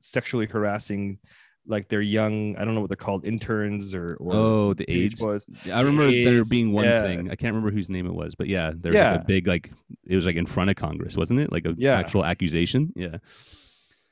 sexually 0.00 0.46
harassing 0.46 1.18
like 1.66 1.88
their 1.88 2.00
young. 2.00 2.56
I 2.56 2.64
don't 2.64 2.76
know 2.76 2.80
what 2.80 2.90
they're 2.90 2.96
called, 2.96 3.24
interns 3.24 3.92
or 3.92 4.16
or 4.20 4.34
oh, 4.34 4.74
the 4.74 4.88
age 4.88 5.20
was. 5.20 5.44
I 5.72 5.80
remember 5.80 6.12
there 6.12 6.44
being 6.44 6.72
one 6.72 6.84
yeah. 6.84 7.02
thing. 7.02 7.30
I 7.30 7.34
can't 7.34 7.52
remember 7.54 7.72
whose 7.72 7.88
name 7.88 8.06
it 8.06 8.14
was, 8.14 8.36
but 8.36 8.46
yeah, 8.46 8.70
there 8.72 8.92
was 8.92 9.00
like 9.00 9.20
a 9.20 9.24
big 9.24 9.48
like 9.48 9.72
it 10.06 10.14
was 10.14 10.26
like 10.26 10.36
in 10.36 10.46
front 10.46 10.70
of 10.70 10.76
Congress, 10.76 11.16
wasn't 11.16 11.40
it? 11.40 11.50
Like 11.50 11.66
a 11.66 11.74
Yeah. 11.76 11.98
actual 11.98 12.24
accusation. 12.24 12.92
Yeah. 12.94 13.16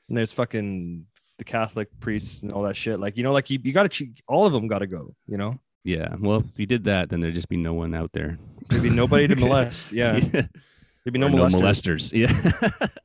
And 0.09 0.17
there's 0.17 0.33
fucking 0.33 1.05
the 1.37 1.43
Catholic 1.43 1.89
priests 1.99 2.41
and 2.41 2.51
all 2.51 2.63
that 2.63 2.77
shit. 2.77 2.99
Like 2.99 3.17
you 3.17 3.23
know, 3.23 3.33
like 3.33 3.49
you, 3.49 3.59
you 3.63 3.73
got 3.73 3.83
to 3.83 3.89
cheat, 3.89 4.21
all 4.27 4.45
of 4.45 4.53
them 4.53 4.67
got 4.67 4.79
to 4.79 4.87
go. 4.87 5.15
You 5.27 5.37
know, 5.37 5.59
Yeah. 5.83 6.15
Well, 6.19 6.37
if 6.41 6.57
you 6.59 6.65
did 6.65 6.83
that, 6.85 7.09
then 7.09 7.19
there'd 7.19 7.35
just 7.35 7.49
be 7.49 7.57
no 7.57 7.73
one 7.73 7.93
out 7.93 8.11
there. 8.13 8.37
there'd 8.69 8.83
be 8.83 8.89
nobody 8.89 9.27
to 9.27 9.35
molest. 9.45 9.91
Yeah, 10.01 10.19
there'd 10.19 11.13
be 11.13 11.19
no 11.19 11.29
molesters. 11.29 11.61
molesters. 11.61 12.13
Yeah. 12.13 12.87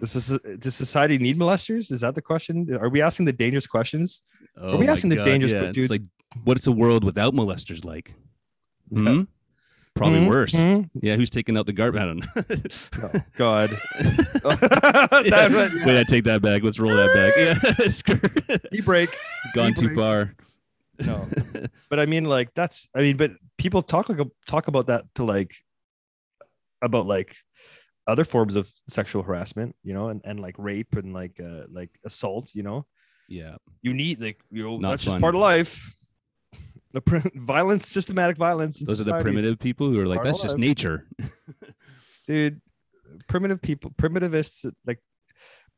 Does, 0.00 0.38
does 0.58 0.74
society 0.74 1.16
need 1.18 1.38
molesters? 1.38 1.90
Is 1.90 2.00
that 2.00 2.14
the 2.14 2.20
question? 2.20 2.68
Are 2.78 2.88
we 2.90 3.00
asking 3.00 3.24
the 3.26 3.32
dangerous 3.32 3.66
questions? 3.66 4.20
oh 4.58 4.74
Are 4.74 4.76
we 4.76 4.88
asking 4.88 5.10
the 5.10 5.16
dangerous 5.24 5.52
yeah. 5.52 5.72
It's 5.74 5.88
like, 5.90 6.02
what's 6.42 6.66
a 6.66 6.72
world 6.72 7.04
without 7.04 7.32
molesters 7.32 7.84
like? 7.86 8.12
Hmm? 8.92 9.22
Probably 9.94 10.24
Hmm? 10.24 10.28
worse. 10.28 10.54
Hmm? 10.56 10.82
Yeah. 11.00 11.14
Who's 11.16 11.30
taking 11.30 11.56
out 11.56 11.66
the 11.66 11.72
garbage? 11.72 12.02
I 12.02 12.04
don't 12.06 12.18
know. 12.18 12.26
Oh, 13.14 13.20
God. 13.36 13.70
That 14.42 15.22
yeah. 15.26 15.86
Wait, 15.86 16.00
I 16.00 16.04
take 16.04 16.24
that 16.24 16.42
back. 16.42 16.62
Let's 16.62 16.78
roll 16.78 16.96
that 16.96 17.14
back. 17.14 17.78
Yeah. 17.78 17.88
Screw- 17.88 18.20
E 18.72 18.80
break. 18.80 19.16
Gone 19.54 19.72
too 19.74 19.86
break. 19.86 19.96
far. 19.98 20.34
No, 21.00 21.26
but 21.90 21.98
I 21.98 22.06
mean, 22.06 22.24
like 22.24 22.54
that's. 22.54 22.88
I 22.94 23.00
mean, 23.00 23.16
but 23.16 23.32
people 23.58 23.82
talk 23.82 24.08
like 24.08 24.20
talk 24.46 24.68
about 24.68 24.86
that 24.86 25.04
to 25.16 25.24
like 25.24 25.52
about 26.82 27.06
like 27.06 27.34
other 28.06 28.24
forms 28.24 28.54
of 28.54 28.70
sexual 28.88 29.22
harassment, 29.24 29.74
you 29.82 29.92
know, 29.94 30.08
and, 30.10 30.20
and 30.24 30.38
like 30.38 30.54
rape 30.58 30.94
and 30.94 31.12
like 31.12 31.40
uh 31.40 31.64
like 31.70 31.90
assault, 32.04 32.54
you 32.54 32.62
know. 32.62 32.86
Yeah. 33.28 33.56
You 33.82 33.92
need 33.94 34.20
like 34.20 34.40
you 34.52 34.62
know 34.62 34.76
Not 34.76 34.90
that's 34.90 35.04
just 35.04 35.18
part 35.18 35.34
of 35.34 35.40
life. 35.40 35.92
The 36.94 37.02
pr- 37.02 37.28
violence, 37.34 37.86
systematic 37.86 38.38
violence. 38.38 38.80
Those 38.80 39.00
are 39.00 39.04
the 39.04 39.20
primitive 39.20 39.58
people 39.58 39.90
who 39.90 40.00
are 40.00 40.06
like, 40.06 40.22
that's 40.22 40.40
just 40.40 40.56
nature. 40.56 41.06
dude 42.26 42.62
primitive 43.28 43.60
people 43.60 43.90
primitivists 43.92 44.70
like 44.86 44.98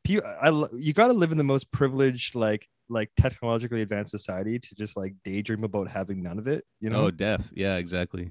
I, 0.08 0.68
you 0.73 0.92
got 0.92 1.08
to 1.08 1.12
live 1.12 1.32
in 1.32 1.38
the 1.38 1.44
most 1.44 1.73
privileged 1.73 2.37
like 2.37 2.68
like 2.88 3.11
technologically 3.20 3.82
advanced 3.82 4.12
society 4.12 4.61
to 4.61 4.75
just 4.76 4.96
like 4.96 5.14
daydream 5.25 5.64
about 5.64 5.88
having 5.90 6.23
none 6.23 6.38
of 6.38 6.46
it 6.46 6.64
you 6.78 6.90
know 6.90 7.06
Oh, 7.06 7.11
deaf. 7.11 7.42
Yeah, 7.52 7.76
exactly. 7.76 8.30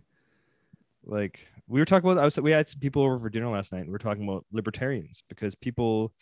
like 1.04 1.46
we 1.68 1.82
were 1.82 1.86
talking 1.86 2.10
about 2.10 2.22
I 2.22 2.24
was 2.24 2.40
we 2.40 2.52
had 2.52 2.70
some 2.70 2.80
people 2.80 3.02
over 3.02 3.20
for 3.20 3.30
dinner 3.30 3.50
last 3.50 3.74
night 3.74 3.80
and 3.80 3.88
we 3.88 3.92
were 3.92 4.00
talking 4.00 4.24
about 4.24 4.46
libertarians 4.54 5.24
because 5.28 5.54
people 5.56 6.14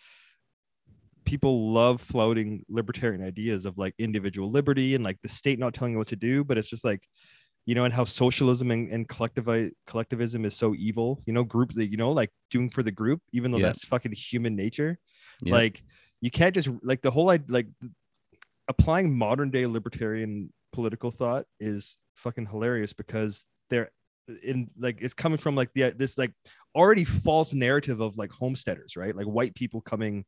people 1.25 1.71
love 1.71 2.01
floating 2.01 2.63
libertarian 2.69 3.23
ideas 3.23 3.65
of 3.65 3.77
like 3.77 3.93
individual 3.97 4.49
liberty 4.49 4.95
and 4.95 5.03
like 5.03 5.19
the 5.21 5.29
state 5.29 5.59
not 5.59 5.73
telling 5.73 5.93
you 5.93 5.97
what 5.97 6.07
to 6.07 6.15
do 6.15 6.43
but 6.43 6.57
it's 6.57 6.69
just 6.69 6.83
like 6.85 7.01
you 7.65 7.75
know 7.75 7.85
and 7.85 7.93
how 7.93 8.03
socialism 8.03 8.71
and, 8.71 8.91
and 8.91 9.07
collective 9.07 9.47
collectivism 9.87 10.45
is 10.45 10.55
so 10.55 10.73
evil 10.75 11.21
you 11.25 11.33
know 11.33 11.43
group 11.43 11.71
that 11.73 11.87
you 11.87 11.97
know 11.97 12.11
like 12.11 12.29
doing 12.51 12.69
for 12.69 12.83
the 12.83 12.91
group 12.91 13.21
even 13.31 13.51
though 13.51 13.57
Yeah. 13.57 13.67
that's 13.67 13.85
fucking 13.85 14.11
human 14.11 14.55
nature 14.55 14.97
Yeah. 15.41 15.53
like 15.53 15.83
you 16.21 16.31
can't 16.31 16.53
just 16.55 16.69
like 16.83 17.01
the 17.01 17.11
whole 17.11 17.25
like 17.25 17.43
like 17.47 17.67
applying 18.67 19.15
modern 19.17 19.51
day 19.51 19.65
libertarian 19.65 20.51
political 20.71 21.11
thought 21.11 21.45
is 21.59 21.97
fucking 22.15 22.45
hilarious 22.45 22.93
because 22.93 23.45
they're 23.69 23.89
in 24.43 24.69
like 24.79 25.01
it's 25.01 25.13
coming 25.13 25.37
from 25.37 25.55
like 25.55 25.69
the 25.73 25.89
this 25.91 26.17
like 26.17 26.31
already 26.75 27.03
false 27.03 27.53
narrative 27.53 27.99
of 27.99 28.17
like 28.17 28.31
homesteaders 28.31 28.95
right 28.95 29.15
like 29.15 29.25
white 29.25 29.53
people 29.53 29.81
coming 29.81 30.23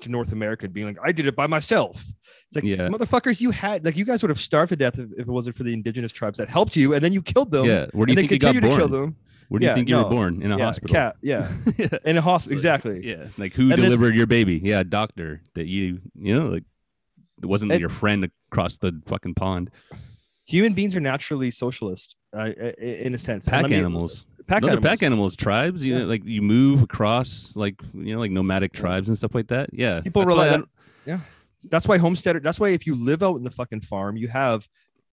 to 0.00 0.08
North 0.08 0.32
America 0.32 0.64
and 0.64 0.74
being 0.74 0.86
like, 0.86 0.96
I 1.02 1.12
did 1.12 1.26
it 1.26 1.36
by 1.36 1.46
myself. 1.46 2.02
It's 2.48 2.56
like, 2.56 2.64
Yeah. 2.64 2.88
motherfuckers, 2.88 3.40
you 3.40 3.50
had 3.50 3.84
like 3.84 3.96
you 3.96 4.04
guys 4.04 4.22
would 4.22 4.30
have 4.30 4.40
starved 4.40 4.70
to 4.70 4.76
death 4.76 4.98
if, 4.98 5.10
if 5.12 5.20
it 5.20 5.26
wasn't 5.28 5.56
for 5.56 5.62
the 5.62 5.72
indigenous 5.72 6.12
tribes 6.12 6.38
that 6.38 6.48
helped 6.48 6.76
you, 6.76 6.94
and 6.94 7.02
then 7.04 7.12
you 7.12 7.22
killed 7.22 7.50
them. 7.52 7.66
yeah. 7.66 7.86
Where 7.92 8.06
do 8.06 8.12
you 8.12 8.16
think 8.16 8.30
you 8.30 8.38
got 8.38 8.54
continue 8.54 8.70
to 8.70 8.76
kill 8.76 8.88
born? 8.88 9.00
them. 9.02 9.16
Where 9.48 9.58
do 9.58 9.64
you 9.66 9.70
Yeah, 9.70 9.74
think 9.74 9.88
you 9.88 9.94
no. 9.96 10.04
were 10.04 10.08
born? 10.10 10.42
In 10.42 10.50
a 10.50 10.56
yeah, 10.58 10.64
hospital. 10.64 10.94
cat, 10.94 11.16
yeah, 11.22 11.50
in 12.06 12.16
a 12.16 12.22
hospital, 12.22 12.54
exactly. 12.54 13.06
Yeah. 13.06 13.26
Like 13.36 13.52
who 13.52 13.70
And 13.70 13.80
delivered 13.82 14.14
your 14.16 14.26
baby? 14.26 14.60
Yeah, 14.62 14.80
a 14.80 14.84
doctor 14.84 15.42
that 15.54 15.66
you 15.66 16.00
you 16.18 16.34
know, 16.34 16.46
like 16.46 16.64
it 17.42 17.46
wasn't 17.46 17.70
And- 17.72 17.80
your 17.80 17.90
friend 17.90 18.30
across 18.50 18.78
the 18.78 19.00
fucking 19.06 19.34
pond. 19.34 19.70
Human 20.46 20.72
beings 20.74 20.96
are 20.96 21.00
naturally 21.00 21.50
socialist, 21.50 22.16
uh, 22.36 22.50
in 22.78 23.14
a 23.14 23.18
sense. 23.18 23.46
Pack 23.48 23.70
animals. 23.70 24.26
Pack 24.46 24.62
no, 24.62 24.68
animals. 24.68 24.90
pack 24.90 25.02
animals, 25.02 25.36
tribes. 25.36 25.84
You 25.84 25.92
Yeah. 25.92 25.98
know, 26.00 26.06
like 26.06 26.24
you 26.24 26.42
move 26.42 26.82
across, 26.82 27.54
like 27.56 27.80
you 27.94 28.14
know, 28.14 28.20
like 28.20 28.30
nomadic 28.30 28.72
tribes 28.72 29.08
and 29.08 29.16
stuff 29.16 29.34
like 29.34 29.48
that. 29.48 29.70
Yeah, 29.72 30.00
People 30.00 30.24
rely 30.24 30.50
on- 30.50 30.68
That's 31.70 31.86
why 31.86 31.96
homesteader. 31.98 32.40
That's 32.40 32.58
why 32.58 32.70
if 32.70 32.86
you 32.86 32.94
live 32.94 33.22
out 33.22 33.36
in 33.36 33.44
the 33.44 33.50
fucking 33.50 33.82
farm, 33.82 34.16
you 34.16 34.26
have 34.28 34.66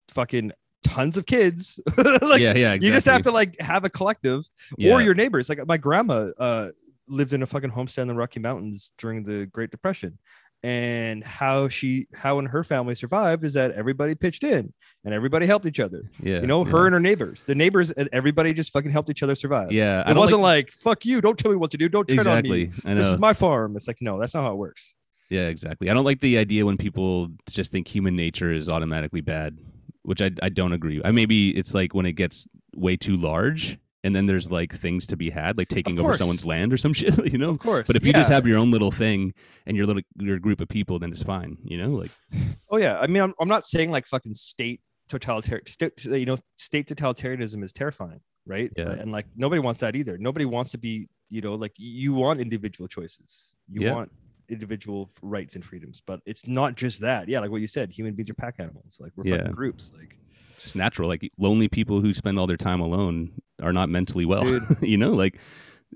fucking 0.10 0.52
tons 0.84 1.16
of 1.18 1.26
kids. 1.26 1.80
like 1.98 2.42
yeah, 2.42 2.54
yeah, 2.54 2.74
exactly. 2.74 2.88
you 2.88 2.94
just 2.94 3.06
have 3.06 3.22
to 3.22 3.32
like 3.32 3.60
have 3.62 3.86
a 3.86 3.90
collective 3.90 4.46
yeah. 4.78 4.94
or 4.94 5.02
your 5.02 5.14
neighbors. 5.14 5.48
Like 5.48 5.66
my 5.66 5.78
grandma 5.78 6.32
uh, 6.38 6.70
lived 7.08 7.34
in 7.34 7.44
a 7.44 7.48
fucking 7.48 7.70
homestead 7.70 8.04
in 8.04 8.08
the 8.10 8.14
Rocky 8.14 8.40
Mountains 8.40 8.92
during 8.98 9.24
the 9.24 9.46
Great 9.48 9.72
Depression. 9.72 10.18
And 10.66 11.26
how 11.26 11.68
she, 11.68 12.08
how 12.16 12.40
and 12.40 12.48
her 12.48 12.64
family 12.64 12.96
survived 12.96 13.44
is 13.44 13.54
that 13.56 13.72
everybody 13.72 14.16
pitched 14.16 14.46
in 14.46 14.72
and 15.04 15.14
everybody 15.14 15.46
helped 15.46 15.66
each 15.66 15.82
other. 15.82 16.10
yeah, 16.22 16.40
You 16.40 16.48
know, 16.48 16.66
yeah. 16.66 16.72
her 16.72 16.86
and 16.86 16.94
her 16.94 17.02
neighbors, 17.02 17.44
the 17.44 17.54
neighbors, 17.54 17.92
everybody 18.14 18.54
just 18.54 18.72
fucking 18.72 18.90
helped 18.90 19.10
each 19.10 19.24
other 19.24 19.36
survive. 19.36 19.74
Yeah, 19.74 20.10
it 20.10 20.16
wasn't 20.16 20.42
like, 20.42 20.68
like, 20.68 20.72
"fuck 20.72 21.06
you," 21.06 21.20
don't 21.20 21.38
tell 21.38 21.52
me 21.52 21.58
what 21.58 21.72
to 21.72 21.78
do, 21.78 21.90
don't 21.90 22.08
turn 22.08 22.28
on 22.28 22.44
me. 22.44 22.62
exactly. 22.62 22.94
This 22.96 23.08
is 23.08 23.18
my 23.18 23.34
farm. 23.34 23.76
It's 23.76 23.88
like 23.90 23.98
no, 24.02 24.18
that's 24.20 24.34
not 24.34 24.44
how 24.44 24.54
it 24.54 24.58
works. 24.58 24.94
Yeah, 25.30 25.48
exactly. 25.48 25.90
I 25.90 25.94
don't 25.94 26.06
like 26.06 26.22
the 26.22 26.38
idea 26.38 26.66
when 26.66 26.78
people 26.78 27.30
just 27.50 27.72
think 27.74 27.88
human 27.88 28.16
nature 28.16 28.54
is 28.54 28.70
automatically 28.70 29.22
bad, 29.22 29.58
which 30.04 30.22
I 30.22 30.32
I 30.42 30.48
don't 30.48 30.72
agree. 30.72 31.02
I 31.04 31.12
maybe 31.12 31.50
it's 31.58 31.74
like 31.74 31.94
when 31.94 32.06
it 32.06 32.14
gets 32.14 32.48
way 32.74 32.96
too 32.96 33.18
large 33.18 33.78
and 34.04 34.16
then 34.16 34.26
there's 34.26 34.52
like 34.52 34.74
things 34.74 35.06
to 35.08 35.16
be 35.18 35.30
had, 35.30 35.58
like 35.58 35.70
taking 35.70 36.00
over 36.00 36.16
someone's 36.18 36.46
land 36.46 36.74
or 36.74 36.78
some 36.78 36.94
shit, 37.00 37.32
you 37.32 37.38
know? 37.38 37.50
Of 37.52 37.60
course, 37.60 37.88
But 37.88 37.96
if 37.96 38.06
you 38.06 38.14
just 38.14 38.30
have 38.32 38.46
your 38.48 38.58
own 38.58 38.70
little 38.70 38.92
thing 38.92 39.34
and 39.66 39.78
your 39.78 39.86
little 39.86 40.02
your 40.18 40.40
group 40.40 40.60
of 40.62 40.68
people, 40.68 41.00
then 41.00 41.12
it's 41.12 41.24
fine, 41.24 41.58
you 41.64 41.78
know? 41.78 41.90
Like 41.90 42.12
Oh 42.70 42.78
yeah, 42.78 43.00
I 43.00 43.08
mean, 43.08 43.24
I'm, 43.24 43.34
I'm 43.40 43.48
not 43.48 43.66
saying 43.66 43.92
like 43.92 44.08
fucking 44.08 44.34
state 44.34 44.82
totalitarian, 45.10 45.66
state, 45.68 46.04
you 46.06 46.26
know, 46.26 46.38
state 46.56 46.88
totalitarianism 46.88 47.64
is 47.64 47.72
terrifying, 47.74 48.20
right? 48.46 48.72
Yeah. 48.76 48.92
And 48.92 49.12
like 49.12 49.26
nobody 49.36 49.60
wants 49.60 49.80
that 49.82 49.96
either. 49.96 50.18
Nobody 50.18 50.46
wants 50.46 50.72
to 50.72 50.78
be, 50.78 51.08
you 51.30 51.42
know, 51.42 51.56
like 51.56 51.74
you 51.78 52.14
want 52.14 52.40
individual 52.42 52.88
choices, 52.88 53.56
you 53.70 53.82
Yeah. 53.82 53.94
want 53.94 54.12
individual 54.50 55.10
rights 55.22 55.56
and 55.56 55.64
freedoms, 55.64 56.02
but 56.06 56.20
it's 56.26 56.46
not 56.48 56.76
just 56.76 57.00
that. 57.02 57.30
Yeah, 57.30 57.40
like 57.40 57.50
what 57.52 57.62
you 57.62 57.68
said, 57.68 57.92
human 57.92 58.14
beings 58.14 58.30
are 58.30 58.34
pack 58.34 58.56
animals. 58.60 58.98
Like 59.00 59.12
we're 59.16 59.26
Yeah. 59.28 59.38
fucking 59.38 59.54
groups. 59.54 59.92
Like 59.98 60.18
just 60.64 60.76
natural. 60.76 61.08
Like 61.10 61.32
lonely 61.38 61.68
people 61.68 62.02
who 62.02 62.14
spend 62.14 62.40
all 62.40 62.48
their 62.48 62.58
time 62.58 62.80
alone 62.82 63.32
are 63.62 63.74
not 63.74 63.90
mentally 63.90 64.26
well. 64.26 64.44
You 64.82 64.98
know, 64.98 65.12
like 65.12 65.40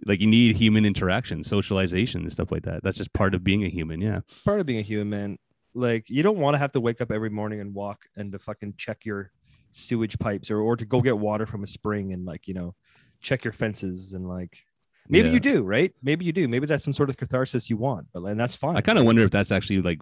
like 0.06 0.20
you 0.22 0.28
need 0.28 0.56
human 0.56 0.86
interaction, 0.86 1.44
socialization, 1.44 2.22
and 2.22 2.32
stuff 2.32 2.52
like 2.52 2.64
that. 2.64 2.84
That's 2.84 2.98
just 2.98 3.14
part 3.14 3.34
of 3.34 3.44
being 3.44 3.64
a 3.64 3.70
human. 3.70 4.00
Yeah. 4.02 4.20
part 4.46 4.60
of 4.60 4.66
being 4.66 4.80
a 4.80 4.84
human, 4.84 5.10
man. 5.10 5.38
Like 5.74 6.10
you 6.10 6.24
don't 6.24 6.38
want 6.38 6.54
to 6.56 6.60
have 6.60 6.72
to 6.74 6.80
wake 6.80 7.02
up 7.02 7.12
every 7.12 7.30
morning 7.30 7.60
and 7.60 7.74
walk 7.74 8.06
and 8.16 8.32
to 8.32 8.40
fucking 8.40 8.76
check 8.78 9.06
your 9.06 9.32
sewage 9.72 10.18
pipes 10.18 10.50
or 10.50 10.60
or 10.60 10.76
to 10.76 10.86
go 10.86 11.02
get 11.02 11.18
water 11.20 11.46
from 11.46 11.64
a 11.64 11.68
spring 11.68 12.14
and 12.14 12.26
like 12.26 12.48
you 12.48 12.54
know 12.54 12.74
check 13.22 13.44
your 13.44 13.52
fences 13.54 14.14
and 14.14 14.28
like 14.28 14.64
maybe 15.08 15.28
Yeah. 15.28 15.34
you 15.36 15.40
do 15.40 15.62
right 15.64 15.94
maybe 16.02 16.26
you 16.26 16.32
do 16.32 16.48
maybe 16.48 16.66
that's 16.66 16.84
some 16.84 16.94
sort 16.94 17.10
of 17.10 17.18
catharsis 17.18 17.70
you 17.70 17.78
want 17.78 18.08
but 18.12 18.24
and 18.24 18.40
that's 18.40 18.56
fine 18.56 18.76
I 18.76 18.82
kind 18.82 18.98
of 18.98 19.06
wonder 19.06 19.22
if 19.24 19.30
that's 19.30 19.52
actually 19.52 19.82
like 19.82 20.02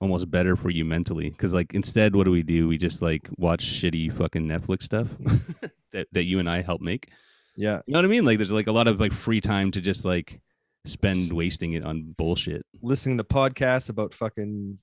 almost 0.00 0.30
better 0.30 0.56
for 0.56 0.70
you 0.70 0.84
mentally. 0.84 1.30
Because 1.30 1.52
like 1.52 1.74
instead 1.74 2.14
what 2.16 2.24
do 2.24 2.30
we 2.30 2.42
do? 2.42 2.68
We 2.68 2.78
just 2.78 3.02
like 3.02 3.28
watch 3.36 3.64
shitty 3.64 4.12
fucking 4.12 4.46
netflix 4.46 4.84
stuff 4.84 5.08
that, 5.92 6.08
that 6.12 6.24
you 6.24 6.38
and 6.38 6.48
i 6.48 6.62
help 6.62 6.80
make. 6.80 7.10
Yeah. 7.56 7.80
You 7.86 7.92
know 7.92 7.98
what 7.98 8.04
i 8.06 8.08
mean? 8.08 8.24
Like 8.24 8.38
there's 8.38 8.50
like 8.50 8.66
a 8.68 8.72
lot 8.72 8.88
of 8.88 8.98
like 9.00 9.12
free 9.12 9.40
time 9.40 9.70
to 9.72 9.80
just 9.80 10.04
like 10.04 10.40
spend 10.86 11.32
wasting 11.32 11.74
it 11.74 11.84
on 11.84 12.14
bullshit. 12.16 12.64
Listening 12.82 13.18
to 13.18 13.24
podcasts 13.24 13.90
about 13.90 14.14
fucking 14.14 14.78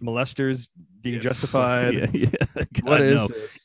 molesters 0.00 0.68
being 1.00 1.20
justified. 1.28 1.94
Yeah, 1.94 2.06
yeah. 2.12 2.64
God, 2.84 3.00
is 3.00 3.14
no. 3.14 3.28
this? 3.28 3.58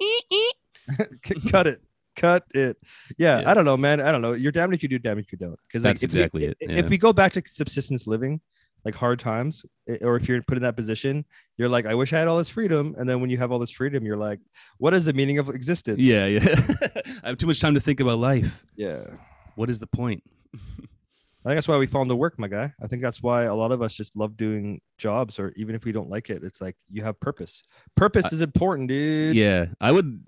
Cut 1.51 1.68
it. 1.68 1.82
Cut 2.16 2.44
it. 2.56 2.77
Yeah, 3.20 3.42
Yeah. 3.42 3.51
i 3.51 3.54
don't 3.54 3.66
know 3.66 3.77
man. 3.77 4.01
I 4.01 4.12
don't 4.12 4.24
know. 4.24 4.34
You're 4.34 4.51
damned 4.51 4.74
if 4.74 4.82
you 4.82 4.89
do 4.89 4.98
damned 4.98 5.20
if 5.20 5.32
you 5.32 5.38
don't. 5.38 5.60
Because 5.68 5.84
like 5.84 5.96
That's 6.00 6.04
if 6.04 6.13
we- 6.13 6.20
exactly 6.22 6.46
it, 6.46 6.58
if 6.62 6.89
we 6.89 6.98
go 6.98 7.13
back 7.13 7.34
to 7.34 7.44
subsistence 7.46 8.08
living 8.08 8.42
like 8.86 8.96
hard 8.96 9.20
times 9.20 9.66
eh, 9.90 9.98
or 10.02 10.16
if 10.16 10.28
you're 10.28 10.42
put 10.44 10.58
in 10.58 10.64
that 10.64 10.76
position 10.76 11.26
you're 11.58 11.70
like 11.70 11.86
i 11.86 11.94
wish 11.94 12.14
i 12.14 12.20
had 12.20 12.28
all 12.28 12.38
this 12.38 12.50
freedom 12.50 12.96
and 12.98 13.08
then 13.08 13.22
when 13.22 13.30
you 13.30 13.38
have 13.38 13.52
all 13.52 13.60
this 13.60 13.72
freedom 13.72 14.06
you're 14.06 14.18
like 14.18 14.40
what 14.78 14.94
is 14.94 15.06
the 15.06 15.14
meaning 15.14 15.38
of 15.40 15.50
existence 15.50 16.00
yeah 16.00 16.26
yeah 16.26 16.40
i 17.24 17.28
have 17.30 17.38
too 17.38 17.48
much 17.48 17.60
time 17.60 17.74
to 17.74 17.82
think 17.82 18.00
about 18.00 18.18
life 18.18 18.64
yeah 18.76 19.02
what 19.56 19.70
is 19.70 19.80
the 19.80 19.88
point 19.88 20.24
I 21.48 21.52
think 21.52 21.58
that's 21.60 21.68
why 21.70 21.78
we 21.78 21.88
fall 21.88 22.02
into 22.02 22.14
work, 22.14 22.38
my 22.38 22.50
guy. 22.50 22.74
I 22.84 22.88
think 22.88 23.02
that's 23.02 23.24
why 23.24 23.44
a 23.44 23.56
lot 23.56 23.72
of 23.72 23.82
us 23.82 23.94
just 23.94 24.18
love 24.18 24.36
doing 24.36 24.82
jobs, 24.98 25.40
or 25.40 25.54
even 25.56 25.76
if 25.76 25.86
we 25.86 25.94
don't 25.94 26.10
like 26.10 26.30
it, 26.30 26.44
it's 26.44 26.60
like 26.60 26.76
you 26.92 27.04
have 27.04 27.18
purpose. 27.22 27.64
Purpose 27.96 28.34
is 28.34 28.42
important, 28.42 28.90
dude. 28.90 29.34
Yeah, 29.34 29.68
I 29.80 29.94
would. 29.94 30.26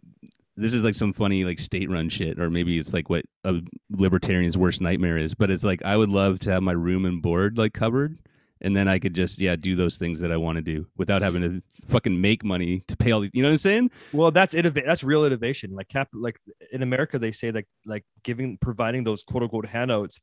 This 0.56 0.74
is 0.74 0.82
like 0.82 0.96
some 0.96 1.12
funny 1.12 1.44
like 1.44 1.60
state 1.60 1.90
run 1.90 2.08
shit, 2.08 2.40
or 2.40 2.50
maybe 2.50 2.80
it's 2.80 2.94
like 2.94 3.10
what 3.10 3.26
a 3.44 3.56
libertarian's 3.90 4.58
worst 4.58 4.80
nightmare 4.80 5.18
is. 5.18 5.36
But 5.36 5.52
it's 5.52 5.66
like 5.66 5.84
I 5.84 5.98
would 5.98 6.10
love 6.10 6.40
to 6.40 6.52
have 6.52 6.64
my 6.64 6.72
room 6.72 7.04
and 7.04 7.22
board 7.22 7.58
like 7.58 7.74
covered, 7.74 8.18
and 8.62 8.76
then 8.76 8.88
I 8.88 9.00
could 9.00 9.14
just 9.14 9.40
yeah 9.40 9.56
do 9.56 9.76
those 9.76 9.98
things 9.98 10.20
that 10.20 10.32
I 10.32 10.38
want 10.38 10.58
to 10.58 10.62
do 10.62 10.88
without 10.98 11.22
having 11.22 11.42
to 11.42 11.62
fucking 11.88 12.20
make 12.20 12.44
money 12.44 12.84
to 12.88 12.98
pay 12.98 13.12
all. 13.12 13.22
The, 13.22 13.30
you 13.34 13.42
know 13.42 13.50
what 13.50 13.54
I'm 13.54 13.58
saying? 13.60 13.92
Well, 14.14 14.32
that's 14.32 14.54
innovate. 14.54 14.86
That's 14.86 15.04
real 15.04 15.26
innovation. 15.26 15.72
Like 15.72 15.88
cap, 15.88 16.10
like 16.14 16.40
in 16.72 16.84
America, 16.84 17.20
they 17.20 17.32
say 17.32 17.52
that 17.52 17.66
like 17.86 18.06
giving, 18.24 18.58
providing 18.58 19.04
those 19.04 19.24
quote 19.24 19.44
unquote 19.44 19.68
handouts, 19.68 20.20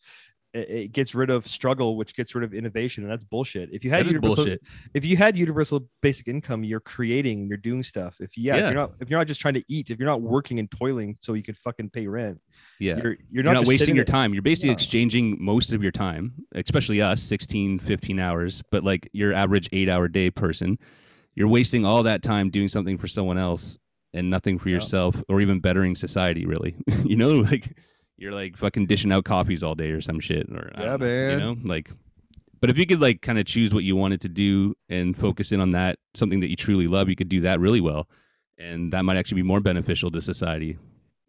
it, 0.56 0.92
gets 0.92 1.14
rid 1.14 1.30
of 1.30 1.46
struggle, 1.46 1.96
which 1.96 2.14
gets 2.14 2.34
rid 2.34 2.44
of 2.44 2.54
innovation, 2.54 3.04
and 3.04 3.12
that's 3.12 3.24
bullshit. 3.24 3.68
If 3.72 3.84
you 3.84 3.90
had 3.90 4.06
universal, 4.06 4.46
if 4.94 5.04
you 5.04 5.16
had 5.16 5.36
universal 5.36 5.88
basic 6.02 6.28
income, 6.28 6.64
you're 6.64 6.80
creating, 6.80 7.46
you're 7.48 7.56
doing 7.58 7.82
stuff. 7.82 8.20
If 8.20 8.36
yeah, 8.36 8.56
If 8.56 8.62
you're 8.64 8.74
not, 8.74 8.92
if 9.00 9.10
you're 9.10 9.18
not 9.18 9.26
just 9.26 9.40
trying 9.40 9.54
to 9.54 9.64
eat, 9.68 9.90
if 9.90 9.98
you're 9.98 10.08
not 10.08 10.22
working 10.22 10.58
and 10.58 10.70
toiling 10.70 11.16
so 11.20 11.34
you 11.34 11.42
can 11.42 11.54
fucking 11.54 11.90
pay 11.90 12.06
rent, 12.06 12.40
Yeah. 12.78 12.96
you're 12.96 13.04
you're 13.12 13.16
You're 13.30 13.44
not, 13.44 13.52
not, 13.54 13.66
wasting 13.66 13.94
your 13.94 14.04
there- 14.04 14.12
time. 14.12 14.32
You're 14.34 14.42
basically 14.42 14.68
Yeah. 14.70 14.74
exchanging 14.74 15.36
most 15.40 15.72
of 15.72 15.82
your 15.82 15.92
time, 15.92 16.32
especially 16.54 17.00
us, 17.00 17.22
16, 17.22 17.78
15 17.78 18.18
hours, 18.18 18.62
but 18.70 18.84
like 18.84 19.08
your 19.12 19.32
average 19.32 19.68
eight 19.72 19.88
hour 19.88 20.08
day 20.08 20.30
person. 20.30 20.78
You're 21.34 21.48
wasting 21.48 21.84
all 21.84 22.02
that 22.04 22.22
time 22.22 22.48
doing 22.50 22.68
something 22.68 22.96
for 22.96 23.08
someone 23.08 23.36
else 23.36 23.78
and 24.14 24.30
nothing 24.30 24.58
for 24.58 24.70
Yeah. 24.70 24.76
yourself 24.76 25.22
or 25.28 25.42
even 25.42 25.60
bettering 25.60 25.94
society, 25.94 26.46
really. 26.46 26.74
you 27.04 27.16
know, 27.16 27.40
like 27.40 27.76
you're 28.16 28.32
like 28.32 28.56
fucking 28.56 28.86
dishing 28.86 29.12
out 29.12 29.24
coffees 29.24 29.62
all 29.62 29.74
day 29.74 29.90
or 29.90 30.00
some 30.00 30.20
shit. 30.20 30.48
Or, 30.50 30.70
Yeah, 30.78 30.96
man. 30.96 31.32
You 31.32 31.38
know, 31.38 31.56
like, 31.64 31.90
but 32.60 32.70
if 32.70 32.78
you 32.78 32.86
could 32.86 33.00
like 33.00 33.22
kind 33.22 33.38
of 33.38 33.46
choose 33.46 33.72
what 33.72 33.84
you 33.84 33.96
wanted 33.96 34.20
to 34.22 34.28
do 34.28 34.74
and 34.88 35.16
focus 35.16 35.52
in 35.52 35.60
on 35.60 35.70
that, 35.72 35.98
something 36.14 36.40
that 36.40 36.48
you 36.48 36.56
truly 36.56 36.88
love, 36.88 37.08
you 37.08 37.16
could 37.16 37.28
do 37.28 37.42
that 37.42 37.60
really 37.60 37.80
well. 37.80 38.08
And 38.58 38.92
that 38.92 39.04
might 39.04 39.18
actually 39.18 39.36
be 39.36 39.42
more 39.42 39.60
beneficial 39.60 40.10
to 40.12 40.22
society 40.22 40.78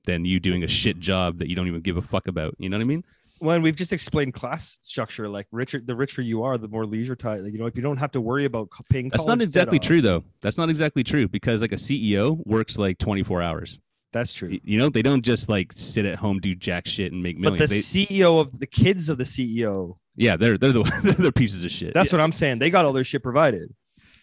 than 0.05 0.23
you 0.23 0.39
doing 0.39 0.63
a 0.63 0.67
shit 0.67 0.99
job 0.99 1.39
that 1.39 1.49
you 1.49 1.55
don't 1.55 1.67
even 1.67 1.81
give 1.81 1.97
a 1.97 2.01
fuck 2.01 2.27
about. 2.27 2.55
You 2.57 2.69
know 2.69 2.77
what 2.77 2.81
I 2.81 2.85
mean? 2.85 3.03
Well, 3.39 3.55
and 3.55 3.63
we've 3.63 3.75
just 3.75 3.93
explained 3.93 4.33
class 4.33 4.79
structure. 4.81 5.29
Like 5.29 5.47
richer, 5.51 5.81
the 5.83 5.95
richer 5.95 6.21
you 6.21 6.43
are, 6.43 6.57
the 6.57 6.67
more 6.67 6.85
leisure 6.85 7.15
time. 7.15 7.43
Like, 7.43 7.53
you 7.53 7.59
know, 7.59 7.65
if 7.65 7.75
you 7.75 7.83
don't 7.83 7.97
have 7.97 8.11
to 8.11 8.21
worry 8.21 8.45
about 8.45 8.69
paying. 8.89 9.09
That's 9.09 9.27
not 9.27 9.41
exactly 9.41 9.79
true 9.79 10.01
though. 10.01 10.23
That's 10.41 10.57
not 10.57 10.69
exactly 10.69 11.03
true 11.03 11.27
because 11.27 11.61
like 11.61 11.73
a 11.73 11.75
CEO 11.75 12.41
works 12.47 12.77
like 12.77 12.97
24 12.97 13.41
hours. 13.41 13.79
That's 14.13 14.33
true. 14.33 14.57
You 14.63 14.77
know, 14.77 14.89
they 14.89 15.01
don't 15.01 15.23
just 15.23 15.49
like 15.49 15.73
sit 15.75 16.05
at 16.05 16.15
home 16.15 16.39
do 16.39 16.55
jack 16.55 16.87
shit 16.87 17.11
and 17.11 17.21
make 17.21 17.37
millions. 17.37 17.59
But 17.61 17.69
the 17.69 17.81
They, 17.81 18.05
CEO 18.05 18.39
of 18.39 18.59
the 18.59 18.67
kids 18.67 19.09
of 19.09 19.17
the 19.17 19.25
CEO, 19.25 19.97
yeah, 20.15 20.37
they're 20.37 20.57
they're 20.57 20.71
the 20.71 21.15
they're 21.19 21.31
pieces 21.31 21.63
of 21.63 21.71
shit. 21.71 21.93
that's 21.93 22.11
yeah. 22.11 22.17
what 22.17 22.23
I'm 22.23 22.31
saying. 22.31 22.59
They 22.59 22.69
got 22.69 22.85
all 22.85 22.93
their 22.93 23.03
shit 23.03 23.23
provided. 23.23 23.73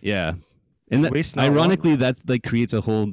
yeah. 0.00 0.34
And 0.90 1.04
that, 1.04 1.38
ironically, 1.38 1.96
that's 1.96 2.22
like 2.28 2.42
creates 2.42 2.72
a 2.74 2.80
whole 2.80 3.12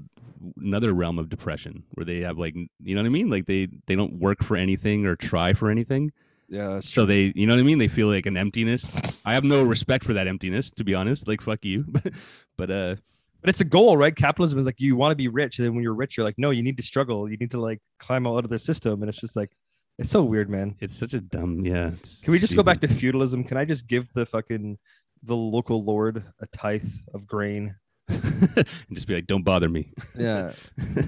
another 0.59 0.93
realm 0.93 1.19
of 1.19 1.29
depression 1.29 1.83
where 1.91 2.05
they 2.05 2.19
have 2.19 2.37
like 2.37 2.53
you 2.55 2.95
know 2.95 3.01
what 3.01 3.05
I 3.05 3.09
mean? 3.09 3.29
Like 3.29 3.45
they 3.45 3.67
they 3.87 3.95
don't 3.95 4.19
work 4.19 4.43
for 4.43 4.57
anything 4.57 5.05
or 5.05 5.15
try 5.15 5.53
for 5.53 5.69
anything. 5.69 6.11
Yeah, 6.49 6.81
So 6.81 7.05
they, 7.05 7.31
you 7.33 7.47
know 7.47 7.53
what 7.53 7.61
I 7.61 7.63
mean? 7.63 7.77
They 7.77 7.87
feel 7.87 8.07
like 8.09 8.25
an 8.25 8.35
emptiness. 8.35 8.91
I 9.23 9.35
have 9.35 9.45
no 9.45 9.63
respect 9.63 10.03
for 10.03 10.11
that 10.11 10.27
emptiness, 10.27 10.69
to 10.71 10.83
be 10.83 10.93
honest. 10.93 11.25
Like 11.25 11.39
fuck 11.39 11.63
you, 11.63 11.85
but 12.57 12.69
uh, 12.69 12.95
But 13.41 13.50
it's 13.50 13.62
a 13.62 13.65
goal, 13.65 13.98
right? 13.98 14.15
Capitalism 14.15 14.60
is 14.60 14.65
like 14.65 14.79
you 14.79 14.95
want 14.95 15.12
to 15.12 15.15
be 15.15 15.27
rich, 15.27 15.57
and 15.57 15.65
then 15.65 15.74
when 15.74 15.83
you're 15.83 15.95
rich, 15.95 16.15
you're 16.15 16.24
like, 16.24 16.38
no, 16.38 16.51
you 16.51 16.62
need 16.62 16.77
to 16.77 16.83
struggle. 16.83 17.29
You 17.29 17.38
need 17.38 17.51
to 17.51 17.60
like 17.60 17.79
climb 18.00 18.27
out 18.27 18.43
of 18.43 18.50
the 18.50 18.60
system, 18.60 19.01
and 19.01 19.10
it's 19.10 19.19
just 19.19 19.36
like, 19.36 19.51
it's 19.98 20.12
so 20.12 20.24
weird, 20.24 20.50
man. 20.50 20.75
it's 20.79 20.98
such 20.98 21.13
a 21.13 21.21
dumb. 21.21 21.65
Yeah. 21.65 21.91
Can 22.24 22.31
we 22.31 22.39
just 22.39 22.55
go 22.55 22.63
back 22.63 22.81
to 22.81 22.88
feudalism? 22.88 23.43
Can 23.43 23.57
I 23.57 23.65
just 23.65 23.88
give 23.88 24.12
the 24.13 24.25
fucking 24.25 24.77
the 25.24 25.36
local 25.36 25.83
lord 25.83 26.24
a 26.39 26.48
tithe 26.48 26.89
of 27.13 27.27
grain? 27.27 27.75
and 28.07 28.65
just 28.93 29.07
be 29.07 29.15
like, 29.15 29.27
don't 29.27 29.43
bother 29.43 29.69
me. 29.69 29.93
Yeah, 30.17 30.53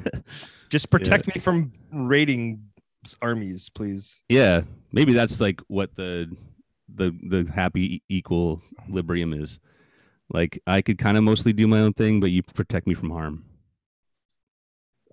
just 0.70 0.90
protect 0.90 1.28
me 1.34 1.40
from 1.42 1.74
raiding 1.92 2.64
armies, 3.22 3.70
please. 3.70 4.22
yeah, 4.30 4.62
maybe 4.92 5.14
that's 5.14 5.42
like 5.42 5.62
what 5.68 5.96
the 5.96 6.36
the 6.94 7.12
the 7.30 7.52
happy 7.52 7.96
e- 7.96 8.18
equilibrium 8.18 9.34
is. 9.34 9.60
Like 10.34 10.60
I 10.68 10.82
could 10.82 10.98
kind 10.98 11.16
of 11.18 11.24
mostly 11.24 11.54
do 11.54 11.68
my 11.68 11.80
own 11.80 11.94
thing, 11.94 12.20
but 12.20 12.32
you 12.32 12.42
protect 12.44 12.88
me 12.88 12.96
from 12.96 13.12
harm. 13.12 13.46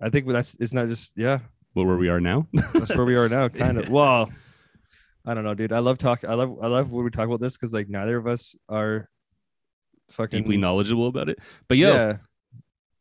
I 0.01 0.09
think 0.09 0.27
that's 0.27 0.55
it's 0.59 0.73
not 0.73 0.87
just 0.87 1.13
yeah. 1.15 1.39
What 1.73 1.85
where 1.85 1.95
we 1.97 2.09
are 2.09 2.19
now? 2.19 2.47
That's 2.73 2.93
where 2.95 3.05
we 3.05 3.15
are 3.15 3.29
now, 3.29 3.47
kind 3.47 3.77
of. 3.77 3.87
Well, 3.89 4.29
I 5.25 5.33
don't 5.35 5.43
know, 5.43 5.53
dude. 5.53 5.71
I 5.71 5.79
love 5.79 5.99
talk. 5.99 6.23
I 6.25 6.33
love 6.33 6.57
I 6.61 6.67
love 6.67 6.91
when 6.91 7.03
we 7.05 7.11
talk 7.11 7.27
about 7.27 7.39
this 7.39 7.55
because 7.55 7.71
like 7.71 7.87
neither 7.87 8.17
of 8.17 8.25
us 8.25 8.55
are 8.67 9.07
fucking 10.13 10.41
Deeply 10.41 10.57
knowledgeable 10.57 11.07
about 11.07 11.29
it. 11.29 11.37
But 11.67 11.77
yo, 11.77 11.93
Yeah. 11.93 12.17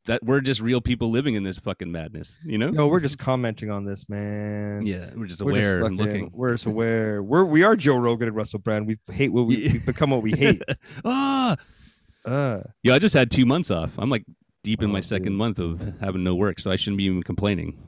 that 0.04 0.22
we're 0.22 0.42
just 0.42 0.60
real 0.60 0.82
people 0.82 1.10
living 1.10 1.34
in 1.36 1.42
this 1.42 1.58
fucking 1.58 1.90
madness. 1.90 2.38
You 2.44 2.58
know? 2.58 2.68
No, 2.70 2.86
we're 2.88 3.00
just 3.00 3.18
commenting 3.18 3.70
on 3.70 3.84
this, 3.86 4.08
man. 4.10 4.84
Yeah, 4.86 5.10
we're 5.16 5.24
just 5.26 5.42
We're 5.42 5.54
just 5.54 5.66
aware 5.66 5.84
and 5.86 5.98
fucking- 5.98 6.12
looking. 6.12 6.30
We're 6.34 6.52
just 6.52 6.66
aware. 6.66 7.22
We're 7.22 7.44
we 7.46 7.62
are 7.62 7.74
Joe 7.76 7.96
Rogan 7.96 8.28
and 8.28 8.36
Russell 8.36 8.58
Brand. 8.60 8.86
We 8.86 8.98
hate 9.10 9.32
what 9.32 9.46
we 9.46 9.56
Yeah. 9.56 9.72
we've 9.72 9.86
become 9.86 10.10
what 10.10 10.22
we 10.22 10.32
hate. 10.32 10.60
ah, 11.04 11.56
Uh, 12.24 12.60
yeah. 12.82 12.94
I 12.94 12.98
just 12.98 13.14
had 13.14 13.30
two 13.30 13.46
months 13.46 13.70
off. 13.70 13.92
I'm 13.98 14.10
like 14.10 14.24
deep 14.62 14.82
in 14.82 14.90
Oh, 14.90 14.92
my 14.92 15.00
second 15.00 15.32
dude. 15.32 15.38
month 15.38 15.58
of 15.58 15.94
having 16.00 16.22
no 16.24 16.34
work, 16.34 16.60
so 16.60 16.70
I 16.70 16.76
shouldn't 16.76 16.98
be 16.98 17.04
even 17.04 17.22
complaining. 17.22 17.78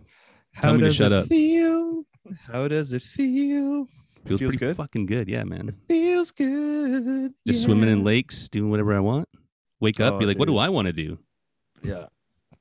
how 0.54 0.62
Tell 0.62 0.72
me 0.74 0.78
to 0.80 0.84
does 0.86 0.96
shut 0.96 1.12
it 1.12 1.14
up. 1.14 1.26
feel? 1.28 2.04
How 2.46 2.68
does 2.68 2.92
it 2.92 3.02
feel? 3.02 3.86
Feels, 4.26 4.38
Feels 4.38 4.52
pretty 4.52 4.58
good? 4.58 4.76
fucking 4.76 5.06
good. 5.06 5.28
Yeah, 5.28 5.42
man. 5.44 5.76
Feels 5.88 6.30
good. 6.30 7.32
Just 7.46 7.64
swimming 7.64 7.90
in 7.90 8.04
lakes, 8.04 8.48
doing 8.48 8.70
whatever 8.70 8.94
I 8.94 9.00
want. 9.00 9.28
Wake 9.80 9.98
up, 10.00 10.14
Oh, 10.14 10.18
be 10.18 10.26
like, 10.26 10.38
what 10.38 10.46
do. 10.46 10.56
I 10.58 10.68
want 10.68 10.86
to 10.86 10.92
do? 10.92 11.18
Yeah, 11.82 12.06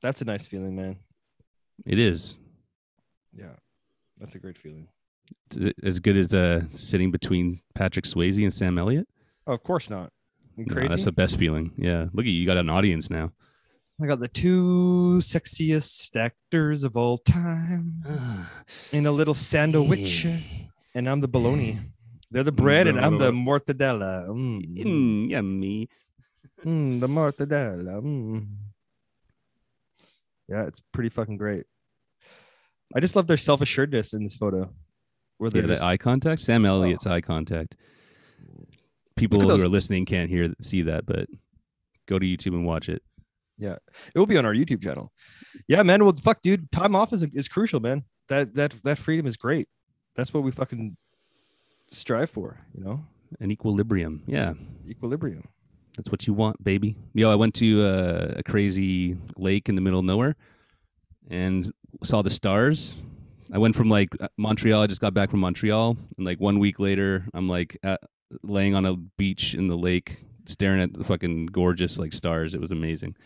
that's 0.00 0.20
a 0.20 0.24
nice 0.24 0.44
feeling, 0.46 0.74
man. 0.74 0.96
It 1.86 1.98
is 2.00 2.36
Yeah, 3.32 3.54
that's 4.18 4.34
a 4.34 4.38
great 4.40 4.58
feeling. 4.58 4.88
As 5.84 6.00
good 6.00 6.16
as 6.18 6.34
uh, 6.34 6.62
sitting 6.72 7.12
between 7.12 7.60
Patrick 7.76 8.04
Swayze 8.06 8.42
and 8.42 8.52
Sam 8.52 8.76
Elliott. 8.76 9.06
Oh, 9.46 9.52
of 9.54 9.62
course 9.62 9.88
not. 9.88 10.12
No, 10.56 10.88
that's 10.88 11.04
the 11.04 11.12
best 11.12 11.38
feeling. 11.38 11.72
Yeah, 11.76 12.06
look 12.12 12.26
at 12.26 12.32
you. 12.32 12.40
You 12.40 12.46
got 12.46 12.56
an 12.56 12.68
audience 12.68 13.10
now. 13.10 13.32
I 14.02 14.06
got 14.06 14.20
the 14.20 14.28
two 14.28 15.18
sexiest 15.20 16.16
actors 16.16 16.82
of 16.82 16.96
all 16.96 17.18
time 17.18 18.02
in 18.92 19.06
a 19.06 19.12
little 19.12 19.34
sandwich, 19.34 20.26
and 20.94 21.08
I'm 21.08 21.20
the 21.20 21.28
bologna. 21.28 21.78
They're 22.30 22.42
the 22.42 22.52
bread, 22.52 22.86
and 22.86 22.98
I'm 22.98 23.18
the 23.18 23.30
mortadella. 23.30 24.26
Mm. 24.28 24.84
Mm, 24.84 25.30
yummy. 25.30 25.88
Mm, 26.64 27.00
the 27.00 27.06
mortadella. 27.06 28.02
Mm. 28.02 28.46
Yeah, 30.48 30.64
it's 30.64 30.80
pretty 30.80 31.10
fucking 31.10 31.36
great. 31.36 31.64
I 32.94 33.00
just 33.00 33.16
love 33.16 33.26
their 33.26 33.36
self 33.36 33.60
assuredness 33.60 34.12
in 34.12 34.22
this 34.22 34.34
photo. 34.34 34.72
Where 35.38 35.48
Yeah, 35.48 35.60
they're 35.60 35.62
that 35.68 35.74
just, 35.74 35.82
eye 35.82 35.96
contact. 35.96 36.40
Sam 36.40 36.64
Elliott's 36.64 37.06
eye 37.06 37.20
contact. 37.20 37.76
People 39.22 39.40
who 39.40 39.48
those- 39.48 39.62
are 39.64 39.68
listening 39.68 40.04
can't 40.06 40.28
hear 40.30 40.52
see 40.60 40.82
that, 40.82 41.06
but 41.06 41.28
go 42.06 42.18
to 42.18 42.26
YouTube 42.26 42.54
and 42.54 42.66
watch 42.66 42.88
it. 42.88 43.02
Yeah, 43.58 43.76
it 44.14 44.18
will 44.18 44.26
be 44.26 44.36
on 44.38 44.44
our 44.46 44.54
YouTube 44.54 44.82
channel. 44.82 45.12
Yeah, 45.68 45.82
man. 45.82 46.02
Well, 46.04 46.14
fuck, 46.16 46.42
dude. 46.42 46.70
Time 46.72 46.96
off 46.96 47.12
is 47.12 47.22
is 47.22 47.48
crucial, 47.48 47.80
man. 47.80 48.04
That 48.28 48.54
that 48.54 48.74
that 48.84 48.98
freedom 48.98 49.26
is 49.26 49.36
great. 49.36 49.68
That's 50.16 50.32
what 50.34 50.42
we 50.42 50.50
fucking 50.50 50.96
strive 51.88 52.30
for. 52.30 52.58
You 52.74 52.82
know, 52.84 53.04
An 53.40 53.50
equilibrium. 53.50 54.22
Yeah, 54.26 54.54
equilibrium. 54.88 55.44
that's 55.96 56.10
what 56.10 56.26
you 56.26 56.32
want, 56.34 56.62
baby. 56.64 56.96
Yo, 57.14 57.30
I 57.30 57.34
went 57.34 57.54
to 57.56 57.82
uh, 57.82 58.34
a 58.38 58.42
crazy 58.42 59.16
lake 59.36 59.68
in 59.68 59.74
the 59.74 59.80
middle 59.80 60.00
of 60.00 60.04
nowhere 60.06 60.36
and 61.30 61.70
saw 62.04 62.22
the 62.22 62.30
stars. 62.30 62.96
I 63.52 63.58
went 63.58 63.76
from 63.76 63.90
like 63.90 64.08
uh, 64.20 64.28
Montreal. 64.38 64.80
I 64.82 64.86
just 64.86 65.00
got 65.00 65.12
back 65.14 65.30
from 65.30 65.40
Montreal, 65.40 65.96
and 66.16 66.26
like 66.26 66.40
one 66.40 66.58
week 66.58 66.78
later, 66.80 67.26
I'm 67.34 67.48
like 67.48 67.76
at, 67.82 68.00
laying 68.42 68.74
on 68.74 68.86
a 68.86 68.96
beach 68.96 69.54
in 69.54 69.68
the 69.68 69.76
lake, 69.76 70.18
staring 70.46 70.80
at 70.80 70.92
the 70.92 71.04
fucking 71.04 71.46
gorgeous 71.46 71.98
like 71.98 72.12
stars. 72.12 72.54
It 72.54 72.60
was 72.60 72.72
amazing, 72.72 73.16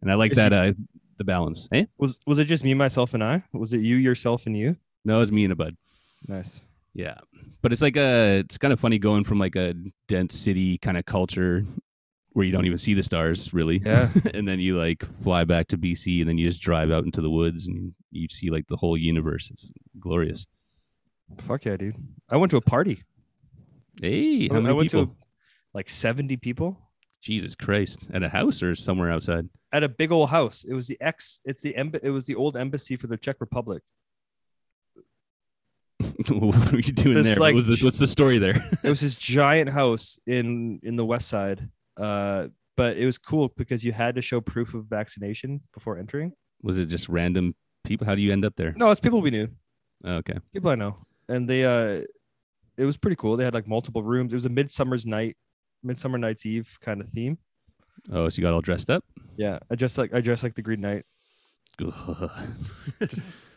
and 0.00 0.10
I 0.10 0.14
like 0.14 0.32
that. 0.32 0.52
Uh, 0.52 0.72
the 1.20 1.24
balance. 1.24 1.68
Eh? 1.72 1.84
Was 1.98 2.18
was 2.26 2.38
it 2.38 2.46
just 2.46 2.64
me, 2.64 2.74
myself, 2.74 3.14
and 3.14 3.22
I? 3.22 3.44
Was 3.52 3.72
it 3.72 3.82
you, 3.82 3.96
yourself, 3.96 4.46
and 4.46 4.56
you? 4.56 4.76
No, 5.04 5.16
it 5.16 5.20
was 5.20 5.32
me 5.32 5.44
and 5.44 5.52
a 5.52 5.56
bud. 5.56 5.76
Nice. 6.26 6.64
Yeah, 6.94 7.18
but 7.62 7.72
it's 7.72 7.82
like 7.82 7.96
a. 7.96 8.38
It's 8.38 8.58
kind 8.58 8.72
of 8.72 8.80
funny 8.80 8.98
going 8.98 9.24
from 9.24 9.38
like 9.38 9.54
a 9.54 9.74
dense 10.08 10.34
city 10.34 10.78
kind 10.78 10.96
of 10.96 11.04
culture 11.04 11.64
where 12.32 12.46
you 12.46 12.52
don't 12.52 12.64
even 12.64 12.78
see 12.78 12.94
the 12.94 13.02
stars 13.02 13.52
really. 13.52 13.82
Yeah. 13.84 14.08
and 14.34 14.48
then 14.48 14.60
you 14.60 14.78
like 14.78 15.04
fly 15.22 15.44
back 15.44 15.68
to 15.68 15.78
BC, 15.78 16.20
and 16.20 16.28
then 16.28 16.38
you 16.38 16.48
just 16.48 16.62
drive 16.62 16.90
out 16.90 17.04
into 17.04 17.20
the 17.20 17.30
woods 17.30 17.66
and 17.66 17.94
you 18.10 18.28
see 18.30 18.50
like 18.50 18.66
the 18.68 18.76
whole 18.76 18.96
universe. 18.96 19.50
It's 19.50 19.70
glorious. 20.00 20.46
Fuck 21.38 21.66
yeah, 21.66 21.76
dude. 21.76 21.96
I 22.28 22.38
went 22.38 22.50
to 22.50 22.56
a 22.56 22.62
party. 22.62 23.02
Hey, 24.00 24.48
how 24.48 24.56
I 24.56 24.60
many 24.60 24.74
went 24.74 24.90
people? 24.90 25.06
to 25.06 25.12
like 25.74 25.88
70 25.88 26.36
people 26.38 26.78
Jesus 27.22 27.54
Christ! 27.54 28.06
At 28.14 28.22
a 28.22 28.28
house 28.30 28.62
or 28.62 28.74
somewhere 28.74 29.10
outside? 29.10 29.48
at 29.72 29.84
a 29.84 29.88
big 29.88 30.10
old 30.10 30.30
house. 30.30 30.64
It 30.64 30.74
was 30.74 30.86
the 30.88 30.96
ex, 31.00 31.38
it's 31.44 31.60
the 31.62 31.74
emb- 31.74 32.00
it 32.02 32.10
was 32.10 32.26
the 32.26 32.34
old 32.34 32.56
embassy 32.56 32.96
for 32.96 33.06
the 33.06 33.16
Czech 33.16 33.36
Republic. 33.40 33.82
what 36.30 36.72
were 36.72 36.78
you 36.78 36.92
doing 36.92 37.14
This, 37.14 37.26
there? 37.26 37.36
like, 37.36 37.52
what 37.54 37.56
was 37.56 37.66
this, 37.68 37.82
what's 37.82 37.98
the 37.98 38.06
story 38.06 38.38
there? 38.38 38.68
it 38.82 38.88
was 38.88 39.00
this 39.00 39.16
giant 39.16 39.68
house 39.70 40.18
in 40.26 40.80
in 40.82 40.96
the 40.96 41.04
west 41.04 41.28
side 41.28 41.68
uh 41.98 42.48
but 42.76 42.96
it 42.96 43.04
was 43.04 43.18
cool 43.18 43.52
because 43.56 43.84
you 43.84 43.92
had 43.92 44.14
to 44.14 44.22
show 44.22 44.40
proof 44.40 44.72
of 44.74 44.86
vaccination 44.86 45.60
before 45.74 45.98
entering 45.98 46.32
was 46.62 46.78
it 46.78 46.86
just 46.86 47.08
random 47.08 47.54
people? 47.84 48.06
How 48.06 48.14
do 48.14 48.22
you 48.22 48.32
end 48.32 48.44
up 48.46 48.54
there? 48.56 48.72
no 48.76 48.90
it's 48.90 49.00
people 49.00 49.20
we 49.20 49.30
knew 49.30 49.48
Oh, 50.04 50.14
okay. 50.16 50.38
people 50.54 50.70
i 50.70 50.74
know 50.76 50.96
and 51.28 51.46
they 51.46 51.64
uh 51.64 52.02
it 52.80 52.84
was 52.86 52.96
pretty 52.96 53.16
cool 53.16 53.36
they 53.36 53.44
had 53.44 53.54
like 53.54 53.66
multiple 53.68 54.02
rooms 54.02 54.32
it 54.32 54.36
was 54.36 54.44
a 54.46 54.48
midsummer's 54.50 55.04
night 55.06 55.36
midsummer 55.82 56.18
night's 56.18 56.44
eve 56.46 56.78
kind 56.80 57.00
of 57.00 57.08
theme 57.08 57.38
Oh, 58.10 58.28
so 58.30 58.38
you 58.38 58.42
got 58.42 58.54
all 58.54 58.60
dressed 58.62 58.88
up? 58.90 59.04
yeah 59.36 59.58
i 59.70 59.74
dressed 59.74 59.98
like 59.98 60.12
i 60.14 60.20
dressed 60.20 60.42
like 60.42 60.54
the 60.54 60.62
green 60.62 60.80
knight 60.80 61.04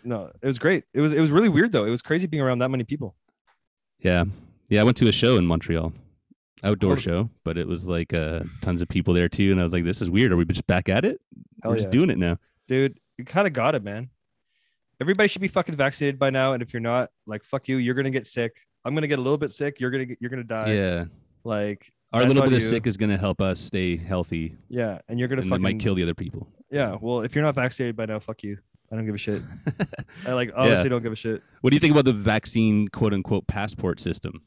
no 0.03 0.31
it 0.41 0.45
was 0.47 0.59
great 0.59 0.83
it 0.93 1.01
was 1.01 1.13
it 1.13 1.19
was 1.21 1.31
really 1.31 1.49
weird 1.49 1.71
though 1.71 1.85
it 1.85 1.89
was 1.89 2.01
crazy 2.01 2.27
being 2.27 2.41
around 2.41 2.59
that 2.59 2.69
many 2.69 2.83
people 2.83 3.15
yeah. 3.99 4.25
Yeah, 4.69 4.81
I 4.81 4.83
went 4.83 4.97
to 4.97 5.07
a 5.07 5.13
show 5.13 5.37
in 5.37 5.45
Montreal. 5.45 5.93
Outdoor 6.61 6.93
Oh. 6.93 6.95
show, 6.97 7.29
but 7.45 7.57
it 7.57 7.67
was 7.67 7.87
like 7.87 8.13
uh 8.13 8.41
tons 8.61 8.81
of 8.81 8.89
people 8.89 9.13
there 9.13 9.29
too. 9.29 9.51
And 9.51 9.61
I 9.61 9.63
was 9.63 9.71
like, 9.71 9.85
this 9.85 10.01
is 10.01 10.09
weird. 10.09 10.31
Are 10.33 10.35
we 10.35 10.43
just 10.43 10.67
back 10.67 10.89
at 10.89 11.05
it? 11.05 11.21
Hell 11.61 11.71
We're 11.71 11.77
just 11.77 11.89
doing 11.91 12.09
it 12.09 12.17
now. 12.17 12.37
dude 12.67 12.99
you 13.17 13.23
kind 13.23 13.47
of 13.47 13.53
got 13.53 13.75
it 13.75 13.83
man 13.83 14.09
everybody 14.99 15.27
should 15.29 15.41
be 15.41 15.47
fucking 15.47 15.75
vaccinated 15.75 16.17
by 16.19 16.29
now 16.31 16.51
and 16.53 16.61
if 16.63 16.73
you're 16.73 16.81
not 16.81 17.11
like 17.27 17.43
fuck 17.45 17.67
you 17.69 17.77
you're 17.77 17.93
gonna 17.95 18.09
get 18.09 18.27
sick 18.27 18.53
i'm 18.85 18.93
gonna 18.93 19.07
get 19.07 19.19
a 19.19 19.21
little 19.21 19.37
bit 19.37 19.51
sick 19.51 19.79
you're 19.79 19.91
gonna 19.91 20.05
get 20.05 20.17
you're 20.21 20.29
gonna 20.29 20.43
die 20.43 20.73
yeah. 20.73 21.05
like 21.43 21.91
Our 22.11 22.25
little 22.25 22.43
bit 22.43 22.53
of 22.53 22.61
sick 22.63 22.85
is 22.87 22.97
gonna 22.97 23.17
help 23.17 23.41
us 23.41 23.59
stay 23.59 23.97
healthy. 23.97 24.55
yeah 24.69 24.99
and 25.07 25.19
you're 25.19 25.27
gonna 25.27 25.41
And 25.41 25.49
fucking 25.49 25.61
might 25.63 25.79
kill 25.79 25.95
the 25.95 26.03
other 26.03 26.13
people. 26.13 26.47
yeah 26.71 26.97
well 26.99 27.21
if 27.21 27.35
you're 27.35 27.43
not 27.43 27.55
vaccinated 27.55 27.95
by 27.95 28.05
now 28.05 28.19
fuck 28.19 28.43
you 28.43 28.57
i 28.91 28.95
don't 28.95 29.05
give 29.05 29.15
a 29.15 29.17
shit 29.17 29.41
i 30.27 30.33
like 30.33 30.51
honestly 30.55 30.83
Yeah. 30.83 30.89
don't 30.89 31.03
give 31.03 31.13
a 31.13 31.15
shit 31.15 31.41
What 31.61 31.71
do 31.71 31.75
you 31.75 31.79
think 31.79 31.91
about 31.93 32.05
the 32.05 32.13
vaccine 32.13 32.87
quote 32.89 33.13
unquote 33.13 33.47
passport 33.47 33.99
system? 33.99 34.41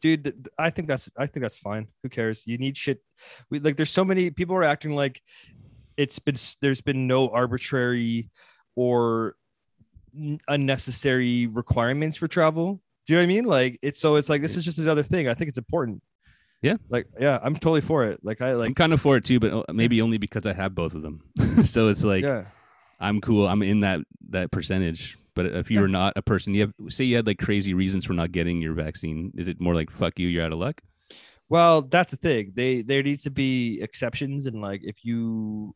Dude 0.00 0.48
i 0.58 0.68
think 0.68 0.86
that's 0.86 1.08
i 1.16 1.24
think 1.26 1.40
that's 1.42 1.56
fine 1.56 1.88
who 2.02 2.10
cares 2.10 2.46
you 2.46 2.58
need 2.58 2.76
shit 2.76 3.00
we 3.48 3.58
like 3.58 3.76
there's 3.76 3.88
so 3.90 4.04
many 4.04 4.30
people 4.30 4.54
are 4.54 4.64
acting 4.64 4.94
like 4.94 5.22
it's 5.96 6.18
been 6.18 6.34
there's 6.60 6.82
been 6.82 7.06
no 7.06 7.28
arbitrary 7.30 8.28
or 8.76 9.34
unnecessary 10.48 11.46
requirements 11.46 12.16
for 12.16 12.28
travel 12.28 12.80
do 13.06 13.12
you 13.12 13.16
know 13.18 13.22
what 13.22 13.24
i 13.24 13.26
mean 13.34 13.44
like 13.44 13.78
it's 13.82 13.98
so 14.00 14.16
it's 14.16 14.28
like 14.28 14.42
this 14.42 14.56
is 14.56 14.64
just 14.64 14.78
another 14.78 15.02
thing 15.02 15.28
i 15.28 15.34
think 15.34 15.48
it's 15.48 15.58
important 15.58 16.02
Yeah. 16.62 16.76
like 16.90 17.06
yeah 17.18 17.38
i'm 17.42 17.54
totally 17.54 17.80
for 17.80 18.04
it 18.04 18.20
like 18.22 18.40
i 18.40 18.52
like 18.52 18.68
I'm 18.68 18.74
kind 18.74 18.92
of 18.92 19.00
for 19.00 19.16
it 19.16 19.24
too, 19.24 19.40
but 19.40 19.52
uh, 19.52 19.72
maybe 19.72 20.00
only 20.02 20.18
because 20.18 20.46
I 20.46 20.52
have 20.52 20.74
both 20.74 20.94
of 20.94 21.02
them. 21.02 21.22
so 21.64 21.88
it's 21.88 22.04
like 22.04 22.22
yeah 22.24 22.44
I'm 23.00 23.20
cool. 23.20 23.48
I'm 23.48 23.62
in 23.64 23.80
that 23.80 24.00
that 24.30 24.52
percentage. 24.52 25.18
But 25.34 25.46
if 25.46 25.70
you 25.72 25.76
Yeah. 25.78 25.82
were 25.82 25.88
not 25.88 26.12
a 26.14 26.22
person, 26.22 26.54
you 26.54 26.60
have 26.60 26.72
say 26.88 27.02
you 27.04 27.16
had 27.16 27.26
like 27.26 27.38
crazy 27.38 27.74
reasons 27.74 28.06
for 28.06 28.12
not 28.12 28.30
getting 28.30 28.62
your 28.62 28.74
vaccine. 28.74 29.32
Is 29.34 29.48
it 29.48 29.60
more 29.60 29.74
like 29.74 29.90
fuck 29.90 30.20
you, 30.20 30.28
you're 30.28 30.44
out 30.44 30.52
of 30.52 30.58
luck? 30.60 30.82
Well, 31.48 31.82
that's 31.82 32.12
the 32.12 32.16
thing. 32.16 32.52
They 32.54 32.82
there 32.82 33.02
needs 33.02 33.24
to 33.24 33.30
be 33.30 33.80
exceptions, 33.82 34.46
and 34.46 34.60
like 34.62 34.82
if 34.84 35.04
you 35.04 35.74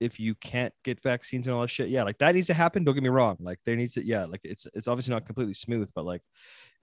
if 0.00 0.20
you 0.20 0.34
can't 0.36 0.72
get 0.84 1.02
vaccines 1.02 1.46
and 1.46 1.54
all 1.54 1.62
that 1.62 1.68
shit, 1.68 1.88
yeah, 1.88 2.02
like 2.02 2.18
that 2.18 2.34
needs 2.34 2.46
to 2.48 2.54
happen. 2.54 2.84
Don't 2.84 2.94
get 2.94 3.02
me 3.02 3.08
wrong. 3.08 3.36
Like 3.40 3.58
there 3.64 3.76
needs 3.76 3.94
to, 3.94 4.04
yeah, 4.04 4.24
like 4.24 4.40
it's 4.44 4.66
it's 4.74 4.88
obviously 4.88 5.14
not 5.14 5.26
completely 5.26 5.54
smooth, 5.54 5.90
but 5.94 6.04
like 6.04 6.22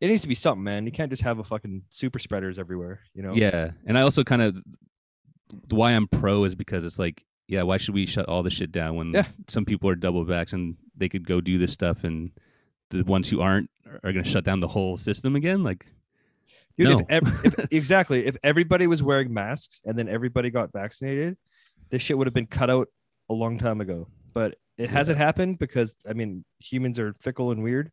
it 0.01 0.07
needs 0.07 0.21
to 0.23 0.27
be 0.27 0.35
something, 0.35 0.63
man. 0.63 0.85
You 0.85 0.91
can't 0.91 1.09
just 1.09 1.21
have 1.23 1.39
a 1.39 1.43
fucking 1.43 1.83
super 1.89 2.19
spreaders 2.19 2.57
everywhere, 2.59 3.01
you 3.13 3.21
know? 3.23 3.33
Yeah, 3.33 3.71
and 3.85 3.97
I 3.97 4.01
also 4.01 4.23
kind 4.23 4.41
of 4.41 4.61
why 5.69 5.91
I'm 5.91 6.07
pro 6.07 6.43
is 6.43 6.55
because 6.55 6.83
it's 6.85 6.97
like, 6.99 7.23
yeah, 7.47 7.61
why 7.63 7.77
should 7.77 7.93
we 7.93 8.05
shut 8.05 8.27
all 8.27 8.41
this 8.43 8.53
shit 8.53 8.71
down 8.71 8.95
when 8.95 9.11
Yeah. 9.13 9.25
some 9.47 9.65
people 9.65 9.89
are 9.89 9.95
double 9.95 10.25
vax 10.25 10.53
and 10.53 10.75
they 10.95 11.09
could 11.09 11.27
go 11.27 11.39
do 11.41 11.57
this 11.57 11.73
stuff, 11.73 12.03
and 12.03 12.31
the 12.89 13.03
ones 13.03 13.29
who 13.29 13.41
aren't 13.41 13.69
are 14.03 14.11
going 14.11 14.23
to 14.23 14.29
shut 14.29 14.43
down 14.43 14.59
the 14.59 14.67
whole 14.67 14.97
system 14.97 15.35
again? 15.35 15.63
Like, 15.63 15.85
Dude, 16.77 16.87
No. 16.89 17.05
if, 17.09 17.45
if 17.59 17.71
exactly 17.71 18.25
if 18.25 18.35
everybody 18.43 18.87
was 18.87 19.03
wearing 19.03 19.31
masks 19.31 19.81
and 19.85 19.97
then 19.97 20.09
everybody 20.09 20.49
got 20.49 20.71
vaccinated, 20.73 21.37
this 21.91 22.01
shit 22.01 22.17
would 22.17 22.25
have 22.25 22.33
been 22.33 22.47
cut 22.47 22.69
out 22.71 22.87
a 23.29 23.33
long 23.33 23.57
time 23.57 23.81
ago. 23.81 24.07
But 24.33 24.55
it 24.77 24.89
hasn't 24.89 25.17
happened 25.17 25.59
because 25.59 25.95
I 26.07 26.13
mean 26.13 26.43
humans 26.59 26.97
are 26.99 27.13
fickle 27.13 27.51
and 27.51 27.63
weird, 27.63 27.91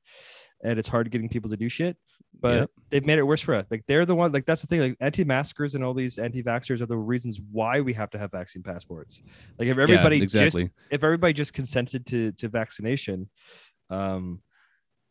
and 0.62 0.78
it's 0.78 0.88
hard 0.88 1.10
getting 1.10 1.28
people 1.28 1.50
to 1.50 1.56
do 1.56 1.68
shit. 1.68 1.96
But 2.40 2.60
Yep. 2.60 2.70
they've 2.90 3.06
made 3.06 3.18
it 3.18 3.24
worse 3.24 3.40
for 3.40 3.54
us. 3.54 3.66
Like 3.70 3.84
they're 3.86 4.06
the 4.06 4.14
one. 4.14 4.32
Like 4.32 4.46
that's 4.46 4.62
the 4.62 4.66
thing. 4.68 4.80
Like 4.80 4.96
anti-maskers 5.00 5.74
and 5.74 5.84
all 5.84 5.92
these 5.94 6.18
anti-vaxxers 6.18 6.80
are 6.80 6.86
the 6.86 6.96
reasons 6.96 7.40
why 7.50 7.80
we 7.80 7.92
have 7.94 8.08
to 8.10 8.18
have 8.18 8.30
vaccine 8.30 8.62
passports. 8.62 9.22
Like 9.58 9.68
if 9.68 9.76
everybody 9.78 10.22
exactly. 10.22 10.64
just 10.64 10.74
if 10.90 11.04
everybody 11.04 11.32
just 11.32 11.52
consented 11.52 12.06
to 12.06 12.32
to 12.32 12.48
vaccination, 12.48 13.28
um, 13.90 14.40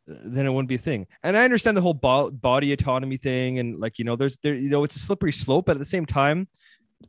then 0.07 0.45
it 0.45 0.49
wouldn't 0.49 0.69
be 0.69 0.75
a 0.75 0.79
thing. 0.79 1.05
And 1.21 1.37
I 1.37 1.43
understand 1.43 1.77
the 1.77 1.81
whole 1.81 1.93
bo- 1.93 2.31
body 2.31 2.73
autonomy 2.73 3.17
thing, 3.17 3.59
and 3.59 3.79
like 3.79 3.99
you 3.99 4.05
know, 4.05 4.15
there's 4.15 4.37
there 4.37 4.55
you 4.55 4.69
know, 4.69 4.83
it's 4.83 4.95
a 4.95 4.99
slippery 4.99 5.31
slope, 5.31 5.67
but 5.67 5.73
at 5.73 5.79
the 5.79 5.85
same 5.85 6.05
time, 6.05 6.47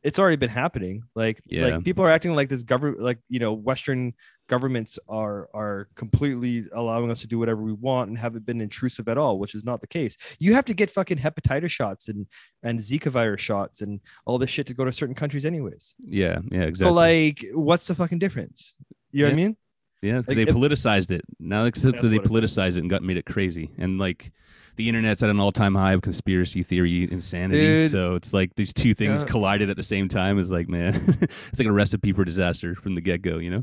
it's 0.02 0.18
already 0.18 0.36
been 0.36 0.50
happening. 0.50 1.02
Like 1.14 1.40
Yeah. 1.46 1.66
like 1.66 1.84
people 1.84 2.04
are 2.04 2.10
acting 2.10 2.34
like 2.34 2.48
this 2.48 2.62
government, 2.62 3.02
like 3.02 3.18
you 3.28 3.38
know, 3.40 3.52
Western 3.52 4.14
governments 4.48 4.98
are 5.08 5.48
are 5.54 5.88
completely 5.94 6.66
allowing 6.72 7.10
us 7.10 7.20
to 7.20 7.26
do 7.26 7.38
whatever 7.38 7.62
we 7.62 7.72
want 7.72 8.08
and 8.08 8.18
haven't 8.18 8.44
been 8.46 8.60
intrusive 8.60 9.08
at 9.08 9.18
all, 9.18 9.38
which 9.38 9.54
is 9.54 9.64
not 9.64 9.80
the 9.80 9.86
case. 9.86 10.16
You 10.38 10.54
have 10.54 10.64
to 10.66 10.74
get 10.74 10.90
fucking 10.90 11.18
hepatitis 11.18 11.70
shots 11.70 12.08
and 12.08 12.26
and 12.62 12.78
Zika 12.80 13.10
virus 13.10 13.40
shots 13.40 13.80
and 13.80 14.00
all 14.26 14.38
this 14.38 14.50
shit 14.50 14.66
to 14.68 14.74
go 14.74 14.84
to 14.84 14.92
certain 14.92 15.14
countries, 15.14 15.44
anyways. 15.44 15.94
yeah, 16.00 16.38
yeah, 16.52 16.62
exactly. 16.62 16.90
So 16.90 16.92
like, 16.94 17.44
what's 17.52 17.86
the 17.86 17.94
fucking 17.94 18.18
difference? 18.18 18.76
You 19.12 19.24
know 19.24 19.30
what 19.30 19.32
I 19.32 19.36
mean? 19.36 19.56
Yeah, 20.02 20.18
because 20.18 20.28
Like, 20.28 20.36
they 20.36 20.50
if- 20.50 20.56
politicized 20.56 21.10
it. 21.10 21.22
Now 21.38 21.64
that 21.64 21.74
they 21.74 21.90
what 22.18 22.26
it 22.26 22.30
politicized 22.30 22.76
it 22.76 22.80
and 22.80 22.90
got 22.90 23.02
made 23.02 23.16
it 23.16 23.26
crazy. 23.26 23.70
And 23.78 23.98
like 23.98 24.32
the 24.76 24.88
internet's 24.88 25.22
at 25.22 25.28
an 25.28 25.38
all 25.40 25.52
time 25.52 25.74
high 25.74 25.92
of 25.92 26.00
conspiracy 26.00 26.62
theory 26.62 27.10
insanity. 27.10 27.60
Dude. 27.60 27.90
So 27.90 28.14
it's 28.14 28.32
like 28.32 28.54
these 28.54 28.72
two 28.72 28.94
things 28.94 29.22
Yeah. 29.22 29.28
collided 29.28 29.68
at 29.68 29.76
the 29.76 29.82
same 29.82 30.08
time. 30.08 30.38
Is 30.38 30.50
like, 30.50 30.68
man, 30.68 30.94
it's 31.22 31.58
like 31.58 31.68
a 31.68 31.72
recipe 31.72 32.12
for 32.12 32.24
disaster 32.24 32.74
from 32.74 32.94
the 32.94 33.00
get 33.02 33.20
go. 33.20 33.36
You 33.38 33.50
know? 33.50 33.62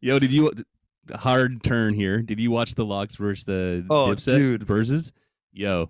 Yo, 0.00 0.18
did 0.18 0.30
you 0.32 0.52
hard 1.14 1.62
turn 1.62 1.94
here? 1.94 2.20
Did 2.20 2.40
you 2.40 2.50
watch 2.50 2.74
the 2.74 2.84
LOX 2.84 3.16
versus 3.16 3.44
the 3.44 3.86
Oh, 3.88 4.08
Dipset 4.08 4.36
dude. 4.38 4.62
versus? 4.64 5.12
Yo, 5.52 5.88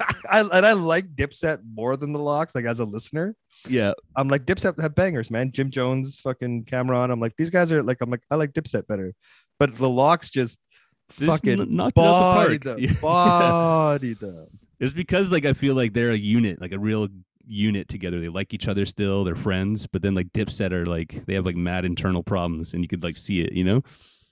I 0.30 0.40
and 0.40 0.66
I 0.66 0.72
like 0.72 1.14
Dipset 1.14 1.60
more 1.74 1.96
than 1.96 2.12
the 2.12 2.18
LOX. 2.18 2.54
Like 2.54 2.64
as 2.64 2.80
a 2.80 2.84
listener, 2.84 3.34
yeah, 3.68 3.92
I'm 4.16 4.28
like 4.28 4.46
Dipset 4.46 4.80
have 4.80 4.94
bangers, 4.94 5.30
man. 5.30 5.52
Jim 5.52 5.70
Jones, 5.70 6.20
fucking 6.20 6.64
Cam'ron. 6.64 7.10
I'm 7.10 7.20
like 7.20 7.36
these 7.36 7.50
guys 7.50 7.70
are 7.72 7.82
like 7.82 7.98
I'm 8.00 8.10
like 8.10 8.22
I 8.30 8.36
like 8.36 8.52
Dipset 8.52 8.86
better, 8.86 9.14
but 9.58 9.76
the 9.76 9.88
LOX 9.88 10.28
just 10.28 10.58
Just 11.16 11.30
fucking 11.30 11.60
it 11.60 11.80
out 11.80 11.94
the 11.94 12.58
them, 12.62 12.78
Yeah. 13.02 13.98
them. 13.98 14.46
It's 14.78 14.92
because 14.94 15.30
like 15.30 15.44
I 15.44 15.52
feel 15.52 15.74
like 15.74 15.92
they're 15.92 16.12
a 16.12 16.16
unit, 16.18 16.60
like 16.60 16.72
a 16.72 16.78
real 16.78 17.08
unit 17.46 17.88
together. 17.88 18.20
They 18.20 18.28
like 18.28 18.54
each 18.54 18.68
other 18.68 18.86
still, 18.86 19.24
they're 19.24 19.34
friends, 19.34 19.86
but 19.86 20.00
then 20.02 20.14
like 20.14 20.32
Dipset 20.32 20.72
are 20.72 20.86
like 20.86 21.26
they 21.26 21.34
have 21.34 21.44
like 21.44 21.56
mad 21.56 21.84
internal 21.84 22.22
problems 22.22 22.72
and 22.72 22.82
you 22.82 22.88
could 22.88 23.02
like 23.02 23.16
see 23.16 23.40
it, 23.40 23.52
you 23.52 23.64
know? 23.64 23.82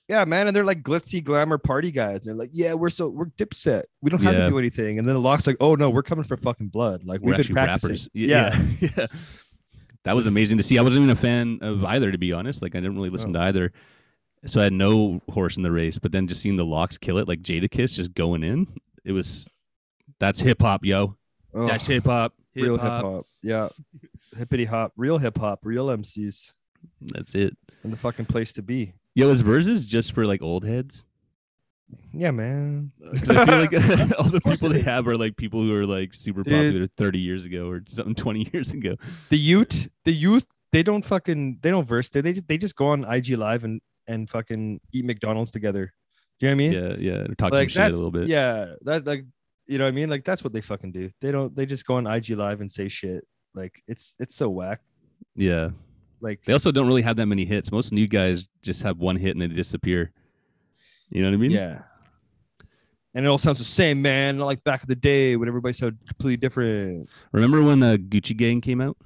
Yeah, 0.09 0.25
man, 0.25 0.47
and 0.47 0.57
they're 0.57 0.65
like 0.65 0.83
glitzy 0.83 1.23
glamour 1.23 1.59
party 1.59 1.91
guys. 1.91 2.23
They're 2.23 2.35
like, 2.35 2.51
yeah, 2.53 2.73
we're 2.75 2.89
so 2.89 3.09
we're 3.11 3.27
Dipset. 3.27 3.83
We 4.01 4.11
don't 4.11 4.23
have 4.23 4.35
Yeah. 4.35 4.41
to 4.45 4.49
do 4.49 4.59
anything. 4.59 4.99
And 4.99 5.07
then 5.07 5.15
the 5.15 5.21
LOX 5.21 5.47
like, 5.47 5.57
oh 5.61 5.75
no, 5.75 5.91
we're 5.91 6.03
coming 6.03 6.25
for 6.25 6.37
fucking 6.39 6.69
blood. 6.69 7.05
Like 7.05 7.21
We're 7.21 7.37
we've 7.37 7.47
been 7.47 7.55
practicing. 7.55 7.89
rappers. 7.91 8.09
Yeah. 8.15 8.59
yeah. 8.81 8.89
yeah. 8.99 9.07
That 10.05 10.17
was 10.17 10.27
amazing 10.27 10.57
to 10.59 10.65
see. 10.65 10.79
I 10.79 10.83
wasn't 10.83 11.03
even 11.03 11.11
a 11.11 11.21
fan 11.21 11.59
of 11.61 11.85
either, 11.85 12.11
to 12.11 12.17
be 12.19 12.33
honest. 12.33 12.63
Like 12.63 12.75
I 12.75 12.81
didn't 12.81 12.97
really 12.97 13.11
listen 13.11 13.37
Oh. 13.37 13.41
to 13.41 13.45
either. 13.47 13.73
So 14.47 14.61
I 14.61 14.65
had 14.65 14.73
no 14.73 15.21
horse 15.31 15.57
in 15.59 15.63
the 15.63 15.73
race, 15.73 15.99
but 15.99 16.13
then 16.13 16.27
just 16.27 16.41
seeing 16.41 16.57
the 16.57 16.65
LOX 16.65 16.97
kill 16.97 17.19
it, 17.19 17.29
like 17.29 17.43
Jadakiss 17.43 17.93
just 17.93 18.15
going 18.15 18.43
in, 18.45 18.67
it 19.05 19.13
was 19.13 19.47
that's 20.21 20.41
hip 20.41 20.63
hop, 20.63 20.85
yo. 20.85 21.17
Oh, 21.53 21.67
That's 21.67 21.87
hip 21.87 22.05
hop. 22.07 22.35
real 22.55 22.75
hip 22.79 22.81
hop. 22.83 23.25
Yeah, 23.43 23.69
hippity 24.37 24.65
hop, 24.65 24.93
real 24.97 25.19
hip 25.19 25.37
hop, 25.39 25.61
real 25.65 25.87
MCs, 25.87 26.55
That's 27.01 27.35
it. 27.35 27.57
and 27.83 27.93
the 27.93 27.97
fucking 27.97 28.27
place 28.27 28.53
to 28.55 28.63
be. 28.63 28.93
Yo, 29.19 29.31
is 29.31 29.43
Verzuz 29.43 29.85
just 29.85 30.13
for 30.13 30.25
like 30.25 30.43
old 30.43 30.65
heads? 30.65 31.05
Yeah, 32.13 32.31
man. 32.31 32.93
Uh, 33.05 33.11
because 33.13 33.31
I 33.31 33.47
feel 33.47 33.59
like 33.59 33.73
all 34.19 34.29
the 34.29 34.41
people 34.41 34.69
they 34.69 34.83
have 34.83 35.09
are 35.09 35.17
like 35.17 35.37
people 35.37 35.61
who 35.61 35.75
are 35.75 35.87
like 35.87 36.15
super 36.15 36.45
Dude. 36.45 36.53
popular 36.53 36.87
30 36.97 37.19
years 37.19 37.45
ago 37.45 37.69
or 37.69 37.83
something 37.89 38.15
20 38.15 38.51
years 38.53 38.71
ago. 38.71 38.95
the 39.31 39.37
youth, 39.37 39.91
the 40.05 40.13
youth, 40.13 40.47
they 40.71 40.85
don't 40.85 41.05
fucking, 41.05 41.59
they 41.63 41.71
don't 41.71 41.87
verse. 41.89 42.11
They 42.11 42.21
they, 42.21 42.35
they 42.35 42.59
just 42.59 42.77
go 42.77 42.89
on 42.89 43.05
IG 43.05 43.31
live 43.31 43.65
and 43.65 43.81
and 44.07 44.31
fucking 44.31 44.81
eat 44.93 45.05
McDonald's 45.05 45.51
together. 45.51 45.93
Do 46.39 46.47
you 46.47 46.55
know 46.55 46.57
what 46.57 46.65
I 46.65 46.69
mean? 46.69 47.01
Yeah, 47.01 47.13
yeah. 47.19 47.27
Talk 47.37 47.53
like 47.53 47.71
shit 47.71 47.91
a 47.91 47.95
little 47.95 48.13
bit. 48.13 48.29
yeah. 48.29 48.75
That 48.83 49.05
like 49.05 49.25
you 49.67 49.79
know 49.79 49.85
what 49.85 49.89
I 49.89 49.93
mean? 49.93 50.09
Like 50.11 50.25
that's 50.25 50.45
what 50.45 50.53
they 50.53 50.61
fucking 50.61 50.93
do. 50.93 51.11
They 51.21 51.33
don't. 51.33 51.57
They 51.57 51.67
just 51.67 51.87
go 51.87 51.95
on 51.95 52.07
IG 52.07 52.31
live 52.31 52.61
and 52.61 52.71
say 52.71 52.87
shit. 52.87 53.27
Like 53.53 53.83
it's 53.89 54.15
it's 54.21 54.37
so 54.37 54.49
whack. 54.49 54.81
Yeah. 55.35 55.71
Like 56.21 56.45
They 56.45 56.53
also 56.53 56.73
don't 56.73 56.87
really 56.87 57.03
have 57.03 57.17
that 57.17 57.27
many 57.27 57.45
hits. 57.45 57.71
Most 57.73 57.93
new 57.93 58.07
guys 58.09 58.49
just 58.63 58.83
have 58.83 58.99
one 58.99 59.17
hit 59.17 59.33
and 59.37 59.41
they 59.43 59.49
disappear. 59.49 60.13
You 61.11 61.23
know 61.23 61.29
what 61.29 61.35
I 61.35 61.39
mean? 61.39 61.51
yeah. 61.53 61.83
And 63.15 63.25
it 63.25 63.29
all 63.29 63.39
sounds 63.39 63.59
the 63.59 63.65
same, 63.65 64.03
man. 64.03 64.37
Not 64.39 64.45
like 64.47 64.63
back 64.63 64.83
in 64.83 64.89
the 64.89 64.95
day 64.95 65.35
when 65.37 65.49
everybody 65.49 65.73
sounded 65.73 65.99
completely 66.07 66.37
different. 66.37 67.09
Remember 67.33 67.63
when 67.63 67.83
uh, 67.83 67.97
Gucci 67.97 68.37
Gang 68.37 68.61
came 68.61 68.81
out? 68.81 68.97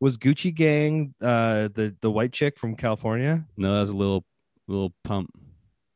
Was 0.00 0.16
Gucci 0.18 0.54
Gang 0.54 1.14
uh 1.20 1.68
the 1.74 1.94
the 2.00 2.10
white 2.10 2.32
chick 2.32 2.58
from 2.58 2.74
California? 2.76 3.46
No, 3.56 3.74
that 3.74 3.80
was 3.80 3.90
a 3.90 3.96
little 3.96 4.24
Lil 4.66 4.92
Pump. 5.04 5.30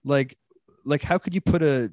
like 0.04 0.38
like 0.84 1.02
how 1.02 1.18
could 1.18 1.34
you 1.34 1.40
put 1.40 1.62
a 1.62 1.92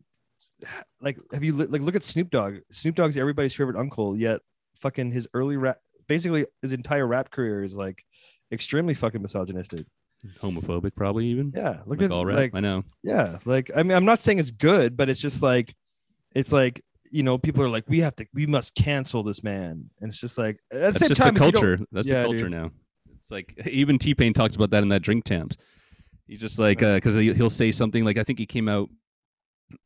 like 1.01 1.17
have 1.33 1.43
you 1.43 1.53
like 1.53 1.81
look 1.81 1.95
at 1.95 2.03
Snoop 2.03 2.29
Dogg? 2.29 2.57
Snoop 2.71 2.95
Dogg's 2.95 3.17
everybody's 3.17 3.55
favorite 3.55 3.77
uncle, 3.77 4.15
yet 4.15 4.41
fucking 4.75 5.11
his 5.11 5.27
early 5.33 5.57
rap 5.57 5.77
basically 6.11 6.45
his 6.61 6.73
entire 6.73 7.07
rap 7.07 7.31
career 7.31 7.63
is 7.63 7.73
like 7.73 8.03
extremely 8.51 8.93
fucking 8.93 9.21
misogynistic. 9.21 9.85
Homophobic, 10.41 10.93
probably 10.93 11.25
even. 11.27 11.53
Yeah, 11.55 11.79
look 11.85 11.99
like 11.99 12.01
at 12.01 12.11
all 12.11 12.25
rap. 12.25 12.35
like 12.35 12.51
I 12.53 12.59
know. 12.59 12.83
yeah, 13.01 13.37
like 13.45 13.71
I 13.73 13.83
mean 13.83 13.95
I'm 13.95 14.03
not 14.03 14.19
saying 14.19 14.39
it's 14.39 14.51
good, 14.51 14.97
but 14.97 15.07
it's 15.09 15.21
just 15.21 15.41
like 15.41 15.73
it's 16.35 16.51
like 16.51 16.81
you 17.09 17.23
know 17.23 17.37
people 17.37 17.63
are 17.63 17.69
like 17.69 17.85
we 17.87 17.99
have 18.01 18.15
to 18.17 18.25
we 18.33 18.45
must 18.45 18.75
cancel 18.75 19.23
this 19.23 19.41
man, 19.41 19.89
and 20.01 20.09
it's 20.09 20.19
just 20.19 20.37
like 20.37 20.57
at 20.71 20.75
the 20.75 20.79
That's 20.79 20.99
same 20.99 21.07
just 21.09 21.21
time 21.21 21.33
the 21.33 21.39
culture. 21.39 21.79
That's 21.93 22.07
Yeah, 22.07 22.19
the 22.23 22.25
culture 22.25 22.49
dude. 22.49 22.51
now. 22.51 22.69
It's 23.19 23.31
like 23.31 23.55
even 23.67 23.97
T 23.97 24.13
Pain 24.13 24.33
talks 24.33 24.55
about 24.57 24.69
that 24.71 24.83
in 24.83 24.89
that 24.89 25.01
Drink 25.01 25.25
Champs. 25.25 25.55
He's 26.27 26.41
just 26.41 26.59
like 26.59 26.79
because 26.79 27.15
uh, 27.15 27.19
he'll 27.21 27.49
say 27.49 27.71
something 27.71 28.03
like 28.03 28.17
I 28.17 28.23
think 28.23 28.37
he 28.37 28.45
came 28.45 28.67
out 28.69 28.89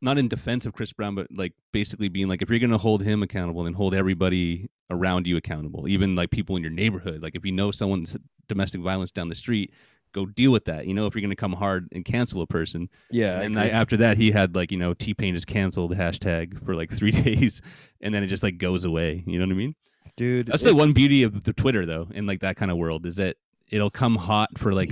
not 0.02 0.17
in 0.17 0.28
defense 0.28 0.65
of 0.65 0.74
Chris 0.74 0.93
Brown, 0.93 1.15
but 1.15 1.28
like 1.32 1.54
basically 1.71 2.10
being 2.10 2.28
like 2.28 2.41
if 2.41 2.50
you're 2.50 2.60
gonna 2.60 2.78
hold 2.78 3.04
him 3.04 3.24
accountable, 3.24 3.63
then 3.63 3.74
hold 3.74 3.93
everybody 3.95 4.69
around 4.89 5.28
you 5.28 5.38
accountable, 5.38 5.88
even 5.88 6.15
like 6.15 6.32
people 6.32 6.56
in 6.56 6.62
your 6.62 6.71
neighborhood. 6.71 7.21
Like 7.21 7.36
if 7.36 7.45
you 7.45 7.52
know 7.52 7.71
someone's 7.71 8.17
domestic 8.48 8.82
violence 8.82 9.12
down 9.12 9.30
the 9.30 9.36
street, 9.36 9.74
go 10.13 10.26
deal 10.26 10.52
with 10.52 10.65
that. 10.65 10.88
You 10.88 10.93
know, 10.93 11.06
if 11.06 11.15
you're 11.15 11.21
gonna 11.21 11.36
come 11.36 11.54
hard 11.54 11.89
and 11.91 12.04
cancel 12.06 12.41
a 12.41 12.48
person, 12.48 12.89
yeah, 13.12 13.41
and 13.41 13.60
I, 13.60 13.69
after 13.69 13.98
that, 13.98 14.17
he 14.17 14.32
had 14.32 14.56
like 14.56 14.71
you 14.71 14.78
know 14.78 14.93
T 14.93 15.13
Pain 15.13 15.36
is 15.36 15.45
canceled 15.45 15.95
hashtag 15.95 16.65
for 16.65 16.74
like 16.74 16.91
three 16.98 17.12
days, 17.12 17.62
and 18.02 18.13
then 18.13 18.24
it 18.24 18.28
just 18.28 18.43
like 18.43 18.58
goes 18.58 18.86
away. 18.86 19.24
You 19.26 19.39
know 19.39 19.45
what 19.45 19.54
I 19.54 19.58
mean? 19.58 19.76
dude, 20.15 20.48
That's 20.48 20.63
the 20.63 20.76
one 20.76 20.93
beauty 20.93 21.24
of 21.24 21.43
the 21.43 21.54
Twitter 21.54 21.86
though, 21.86 22.08
in 22.13 22.26
like 22.26 22.39
that 22.41 22.56
kind 22.56 22.71
of 22.71 22.78
world, 22.78 23.06
is 23.06 23.17
that 23.17 23.38
it'll 23.69 23.89
come 23.89 24.15
hot 24.15 24.58
for 24.58 24.74
like 24.74 24.91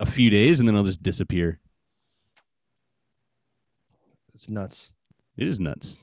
a 0.00 0.06
few 0.06 0.30
days 0.30 0.60
and 0.60 0.68
then 0.68 0.74
it'll 0.74 0.86
just 0.86 1.02
disappear. 1.02 1.60
It's 4.42 4.50
nuts. 4.50 4.90
It 5.36 5.46
is 5.46 5.60
nuts. 5.60 6.00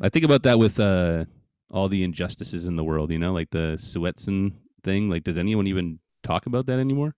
I 0.00 0.08
think 0.08 0.24
about 0.24 0.42
that 0.42 0.58
with 0.58 0.80
uh 0.80 1.26
all 1.70 1.86
the 1.88 2.02
injustices 2.02 2.64
in 2.66 2.74
the 2.74 2.82
world. 2.82 3.12
You 3.12 3.18
know, 3.20 3.32
like 3.32 3.50
the 3.50 3.76
Suetson 3.78 4.54
thing. 4.82 5.08
Like, 5.08 5.22
does 5.22 5.38
anyone 5.38 5.68
even 5.68 6.00
talk 6.24 6.46
about 6.46 6.66
that 6.66 6.80
anymore? 6.80 7.14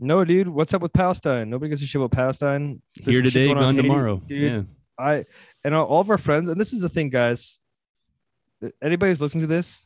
No, 0.00 0.24
dude, 0.24 0.48
what's 0.48 0.74
up 0.74 0.82
with 0.82 0.92
Palestine? 0.92 1.48
Nobody 1.50 1.70
gives 1.70 1.82
a 1.82 1.86
shit 1.86 2.00
about 2.00 2.10
Palestine. 2.10 2.82
There's 2.96 3.16
Here 3.16 3.22
today, 3.22 3.48
on 3.50 3.54
gone 3.58 3.74
Haiti. 3.76 3.86
tomorrow. 3.88 4.16
dude. 4.26 4.40
Yeah. 4.52 4.62
I 4.98 5.24
and 5.64 5.72
all- 5.72 5.86
all 5.86 6.00
of 6.00 6.10
our 6.10 6.18
friends, 6.18 6.50
and 6.50 6.60
this 6.60 6.72
is 6.72 6.80
the 6.80 6.88
thing, 6.88 7.10
guys. 7.10 7.60
Anybody 8.82 9.10
who's 9.12 9.20
listening 9.20 9.42
to 9.42 9.46
this, 9.46 9.84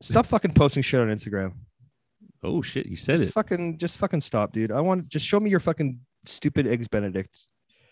stop 0.00 0.24
fucking 0.24 0.54
posting 0.54 0.82
shit 0.82 1.00
on 1.00 1.08
Instagram. 1.08 1.52
Oh 2.42 2.62
shit, 2.62 2.86
you 2.86 2.96
said 2.96 3.16
Just 3.18 3.28
it. 3.28 3.32
fucking, 3.34 3.76
just 3.76 3.98
fucking 3.98 4.20
stop, 4.22 4.52
dude. 4.52 4.72
I 4.72 4.80
want 4.80 5.06
just 5.10 5.26
show 5.26 5.38
me 5.38 5.50
your 5.50 5.60
fucking 5.60 6.00
stupid 6.24 6.66
eggs 6.66 6.88
Benedict. 6.88 7.38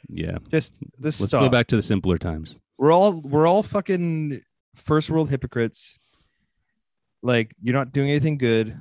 Yeah. 0.08 0.38
Just, 0.50 0.80
just 1.02 1.20
Let's 1.20 1.30
stop. 1.30 1.42
go 1.42 1.48
back 1.48 1.66
to 1.68 1.76
the 1.76 1.82
simpler 1.82 2.18
times. 2.18 2.58
We're 2.78 2.92
all, 2.92 3.20
we're 3.20 3.46
all 3.46 3.62
fucking 3.62 4.40
first 4.76 5.11
world 5.11 5.30
hypocrites. 5.30 5.98
Like 7.22 7.54
you're 7.62 7.74
not 7.74 7.92
doing 7.92 8.11
anything 8.11 8.38
good. 8.38 8.76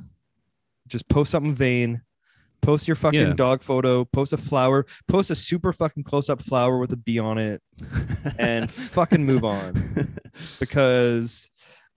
Just 0.87 1.07
post 1.09 1.31
something 1.31 1.55
vain. 1.55 2.01
Post 2.61 2.87
your 2.87 2.95
fucking 2.95 3.19
Yeah. 3.19 3.33
dog 3.33 3.63
photo. 3.63 4.05
Post 4.05 4.33
a 4.33 4.37
flower. 4.37 4.85
Post 5.07 5.29
a 5.31 5.35
super 5.35 5.73
fucking 5.73 6.03
close 6.03 6.29
up 6.29 6.41
flower 6.41 6.77
with 6.79 6.91
a 6.91 6.97
bee 6.97 7.19
on 7.19 7.37
it. 7.37 7.61
and 8.39 8.69
fucking 8.69 9.25
move 9.25 9.43
on 9.43 9.73
because 10.59 11.49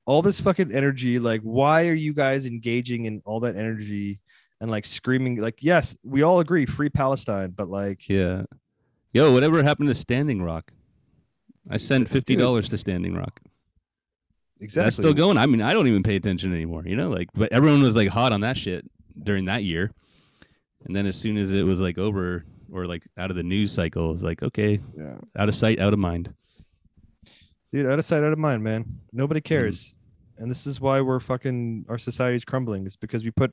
all 0.07 0.23
this 0.23 0.41
fucking 0.41 0.73
energy 0.73 1.19
like 1.19 1.41
why 1.43 1.87
are 1.89 1.95
you 1.95 2.13
guys 2.13 2.45
engaging 2.47 3.05
in 3.05 3.23
all 3.25 3.41
that 3.41 3.55
energy 3.57 4.19
and 4.61 4.71
like 4.71 4.85
screaming 4.85 5.37
like 5.37 5.63
yes 5.63 5.95
we 6.03 6.23
all 6.23 6.41
agree 6.41 6.67
free 6.67 6.89
palestine 6.91 7.51
but 7.51 7.69
like 7.69 8.09
yeah. 8.09 8.43
Yo, 9.13 9.33
whatever 9.33 9.63
happened 9.63 9.89
to 9.89 9.95
Standing 9.95 10.43
Rock? 10.43 10.73
I 11.69 11.77
sent 11.77 12.09
fifty 12.09 12.37
dollars 12.37 12.69
to 12.69 12.79
Standing 12.79 13.15
Rock. 13.15 13.41
exactly 14.61 14.87
That's 14.87 14.97
still 14.97 15.15
going. 15.15 15.37
I 15.37 15.47
mean, 15.47 15.63
I 15.63 15.73
don't 15.73 15.89
even 15.89 16.03
pay 16.03 16.17
attention 16.17 16.53
anymore, 16.53 16.85
you 16.87 16.97
know, 16.97 17.09
like 17.11 17.29
but 17.35 17.53
everyone 17.53 17.83
was 17.83 17.97
like 17.97 18.09
hot 18.09 18.33
on 18.33 18.41
that 18.43 18.57
shit 18.57 18.89
during 19.21 19.47
that 19.47 19.65
year. 19.65 19.91
And 20.85 20.97
then 20.97 21.07
as 21.07 21.17
soon 21.17 21.37
as 21.37 21.53
it 21.53 21.65
was 21.65 21.81
like 21.81 21.99
over 21.99 22.45
or 22.73 22.87
like 22.87 23.03
out 23.19 23.31
of 23.31 23.37
the 23.37 23.43
news 23.43 23.73
cycle, 23.73 24.11
it 24.11 24.13
was 24.13 24.25
like, 24.25 24.43
okay, 24.43 24.81
yeah 24.97 25.17
out 25.37 25.49
of 25.49 25.55
sight, 25.55 25.81
out 25.81 25.93
of 25.93 25.99
mind. 25.99 26.33
dude 27.73 27.87
out 27.87 27.99
of 27.99 28.05
sight 28.05 28.23
out 28.23 28.33
of 28.33 28.39
mind 28.39 28.63
man 28.63 28.85
nobody 29.13 29.41
hmm. 29.41 29.49
cares 29.49 29.95
and 30.41 30.51
this 30.51 30.67
is 30.67 30.81
why 30.81 31.01
we're 31.01 31.21
fucking 31.21 31.85
our 31.89 31.99
society's 31.99 32.45
crumbling 32.45 32.87
it's 32.87 32.97
because 32.97 33.23
we 33.25 33.31
put 33.31 33.53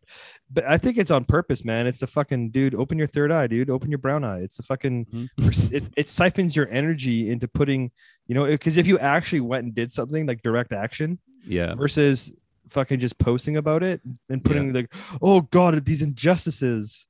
but 0.51 0.63
i 0.67 0.77
think 0.77 0.97
it's 0.97 1.11
on 1.11 1.23
purpose 1.25 1.63
man 1.65 1.85
it's 1.85 1.99
the 1.99 2.07
fucking 2.07 2.49
dude 2.49 2.73
open 2.73 2.97
your 2.97 3.07
third 3.07 3.31
eye 3.31 3.45
dude 3.45 3.69
open 3.69 3.91
your 3.91 3.97
brown 3.99 4.23
eye 4.23 4.39
it's 4.39 4.57
the 4.57 4.63
fucking 4.63 5.05
Mhm. 5.37 5.73
it, 5.73 5.83
it 5.97 6.09
siphons 6.09 6.55
your 6.55 6.67
energy 6.71 7.29
into 7.29 7.47
putting 7.47 7.91
you 8.27 8.33
know 8.35 8.45
because 8.45 8.77
if 8.77 8.87
you 8.87 8.97
actually 8.99 9.41
went 9.41 9.65
and 9.65 9.75
did 9.75 9.91
something 9.91 10.25
like 10.25 10.41
direct 10.41 10.71
action 10.73 11.19
Yeah. 11.45 11.75
versus 11.75 12.31
fucking 12.69 12.99
just 12.99 13.17
posting 13.17 13.57
about 13.57 13.83
it 13.83 14.01
and 14.29 14.43
putting 14.43 14.73
like 14.73 14.93
oh 15.21 15.41
god 15.41 15.85
these 15.85 16.01
injustices 16.01 17.07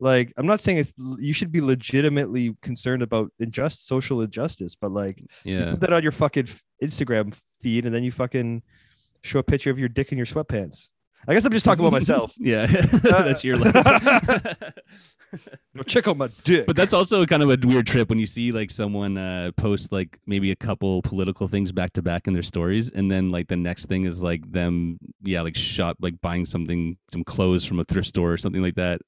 like 0.00 0.32
i'm 0.36 0.46
not 0.46 0.60
saying 0.60 0.78
it's 0.78 0.92
you 1.18 1.32
should 1.32 1.52
be 1.52 1.60
legitimately 1.60 2.56
concerned 2.62 3.02
about 3.02 3.30
injust 3.40 3.86
social 3.86 4.20
injustice 4.20 4.74
but 4.76 4.90
like 4.90 5.18
you 5.44 5.58
Yeah. 5.58 5.70
put 5.70 5.80
that 5.80 5.92
on 5.92 6.02
your 6.02 6.12
fucking 6.12 6.48
instagram 6.82 7.34
feed 7.62 7.84
and 7.86 7.94
then 7.94 8.02
you 8.04 8.10
fucking 8.12 8.62
show 9.22 9.38
a 9.38 9.42
picture 9.42 9.70
of 9.70 9.78
your 9.78 9.88
dick 9.88 10.12
in 10.12 10.18
your 10.18 10.26
sweatpants 10.26 10.88
i 11.28 11.34
guess 11.34 11.44
i'm 11.44 11.52
just 11.52 11.64
talking 11.64 11.84
about 11.84 11.92
myself 11.92 12.32
yeah. 12.38 12.66
That's 13.02 13.44
your 13.44 13.56
life. 13.56 14.56
No, 15.74 15.82
check 15.84 16.06
out 16.06 16.18
my 16.18 16.28
dick. 16.44 16.66
But 16.66 16.76
that's 16.76 16.92
also 16.92 17.24
kind 17.24 17.42
of 17.42 17.48
a 17.48 17.56
weird 17.66 17.86
trip 17.86 18.10
when 18.10 18.18
you 18.18 18.26
see 18.26 18.52
like 18.52 18.70
someone 18.70 19.16
uh, 19.16 19.52
post 19.56 19.90
like 19.90 20.18
maybe 20.26 20.50
a 20.50 20.56
couple 20.56 21.00
political 21.00 21.48
things 21.48 21.72
back 21.72 21.94
to 21.94 22.02
back 22.02 22.26
in 22.26 22.34
their 22.34 22.42
stories, 22.42 22.90
and 22.90 23.10
then 23.10 23.30
like 23.30 23.48
the 23.48 23.56
next 23.56 23.86
thing 23.86 24.04
is 24.04 24.20
like 24.20 24.50
them, 24.52 24.98
yeah, 25.22 25.40
like 25.40 25.56
shop, 25.56 25.96
like 26.00 26.20
buying 26.20 26.44
something, 26.44 26.98
some 27.10 27.24
clothes 27.24 27.64
from 27.64 27.80
a 27.80 27.84
thrift 27.84 28.08
store 28.08 28.30
or 28.32 28.36
something 28.36 28.60
like 28.60 28.74
that, 28.74 29.00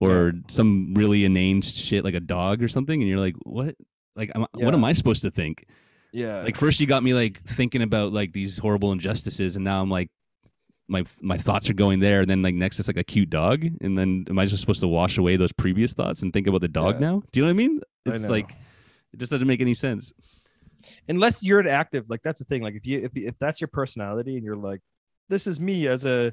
or 0.00 0.32
some 0.48 0.92
really 0.94 1.24
inane 1.24 1.62
shit 1.62 2.02
like 2.02 2.14
a 2.14 2.20
dog 2.20 2.60
or 2.64 2.68
something, 2.68 3.00
and 3.00 3.08
you're 3.08 3.20
like, 3.20 3.36
what? 3.44 3.76
Like, 4.16 4.32
am, 4.34 4.46
Yeah. 4.56 4.64
what 4.64 4.74
am 4.74 4.82
I 4.84 4.92
supposed 4.92 5.22
to 5.22 5.30
think? 5.30 5.66
Yeah. 6.12 6.42
Like 6.42 6.56
first 6.56 6.80
you 6.80 6.86
got 6.86 7.02
me 7.02 7.14
like 7.14 7.42
thinking 7.44 7.82
about 7.82 8.12
like 8.12 8.32
these 8.32 8.58
horrible 8.58 8.92
injustices, 8.92 9.56
and 9.56 9.64
now 9.64 9.80
I'm 9.82 9.90
like. 9.90 10.10
My, 10.92 11.04
my 11.20 11.38
thoughts 11.38 11.70
are 11.70 11.74
going 11.74 12.00
there, 12.00 12.20
and 12.20 12.28
then 12.28 12.42
like 12.42 12.56
next 12.56 12.80
it's 12.80 12.88
like 12.88 12.96
a 12.96 13.04
cute 13.04 13.30
dog, 13.30 13.64
and 13.80 13.96
then 13.96 14.24
am 14.28 14.40
I 14.40 14.46
just 14.46 14.60
supposed 14.60 14.80
to 14.80 14.88
wash 14.88 15.18
away 15.18 15.36
those 15.36 15.52
previous 15.52 15.92
thoughts 15.92 16.20
and 16.22 16.32
think 16.32 16.48
about 16.48 16.62
the 16.62 16.66
dog 16.66 16.96
Yeah. 16.96 17.06
now? 17.10 17.22
Do 17.30 17.38
you 17.38 17.46
know 17.46 17.52
what 17.52 17.62
I 17.62 17.68
mean? 17.68 17.80
It's 18.06 18.22
know. 18.22 18.28
like 18.28 18.50
it 19.12 19.20
just 19.20 19.30
doesn't 19.30 19.46
make 19.46 19.60
any 19.60 19.74
sense. 19.74 20.12
unless 21.08 21.44
you're 21.44 21.60
an 21.60 21.68
active, 21.68 22.10
like 22.10 22.22
that's 22.22 22.40
the 22.40 22.44
thing. 22.44 22.62
Like 22.62 22.74
if 22.74 22.84
you 22.88 22.98
if 23.02 23.12
if 23.14 23.38
that's 23.38 23.60
your 23.60 23.68
personality 23.68 24.34
and 24.34 24.44
you're 24.44 24.56
like, 24.56 24.80
this 25.28 25.46
is 25.46 25.60
me 25.60 25.86
as 25.86 26.04
a 26.04 26.32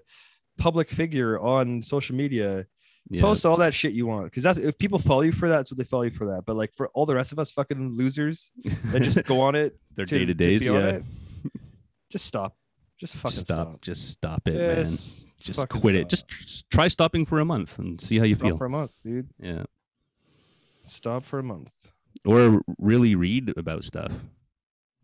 public 0.57 0.89
figure 0.89 1.39
on 1.39 1.83
social 1.83 2.15
media, 2.15 2.65
Yeah. 3.09 3.21
post 3.21 3.45
all 3.45 3.57
that 3.57 3.73
shit 3.73 3.93
you 3.93 4.05
want 4.05 4.25
because 4.25 4.43
that's 4.43 4.59
if 4.59 4.77
people 4.77 4.99
follow 4.99 5.21
you 5.21 5.31
for 5.31 5.47
that, 5.47 5.57
that's 5.57 5.71
what 5.71 5.77
they 5.77 5.83
follow 5.85 6.03
you 6.03 6.11
for 6.11 6.25
that. 6.25 6.45
But 6.45 6.55
like 6.57 6.73
for 6.73 6.89
all 6.89 7.05
the 7.05 7.15
rest 7.15 7.31
of 7.31 7.39
us 7.39 7.49
fucking 7.51 7.95
losers 7.95 8.51
that 8.91 9.01
just 9.01 9.23
go 9.25 9.41
on 9.41 9.55
it, 9.55 9.77
their 9.95 10.05
day 10.05 10.25
to 10.25 10.33
days. 10.33 10.65
Yeah. 10.65 10.77
it, 10.77 11.03
just 12.09 12.25
stop, 12.25 12.55
just 12.97 13.15
fucking 13.15 13.31
Just 13.31 13.45
stop. 13.45 13.67
stop. 13.67 13.81
Just 13.81 14.09
stop 14.09 14.47
it, 14.47 14.55
man. 14.55 14.85
Just 15.39 15.69
quit 15.69 15.95
it. 15.95 16.09
Just 16.09 16.69
try 16.69 16.87
stopping 16.87 17.25
for 17.25 17.39
a 17.39 17.45
month 17.45 17.77
and 17.79 17.99
see 18.01 18.17
how 18.17 18.25
you 18.25 18.35
stop 18.35 18.47
feel. 18.47 18.57
for 18.57 18.65
a 18.65 18.69
month, 18.69 18.91
dude. 19.03 19.29
yeah. 19.39 19.63
Stop 20.85 21.23
for 21.23 21.39
a 21.39 21.43
month. 21.43 21.71
Or 22.25 22.61
really 22.77 23.15
read 23.15 23.53
about 23.57 23.83
stuff 23.83 24.11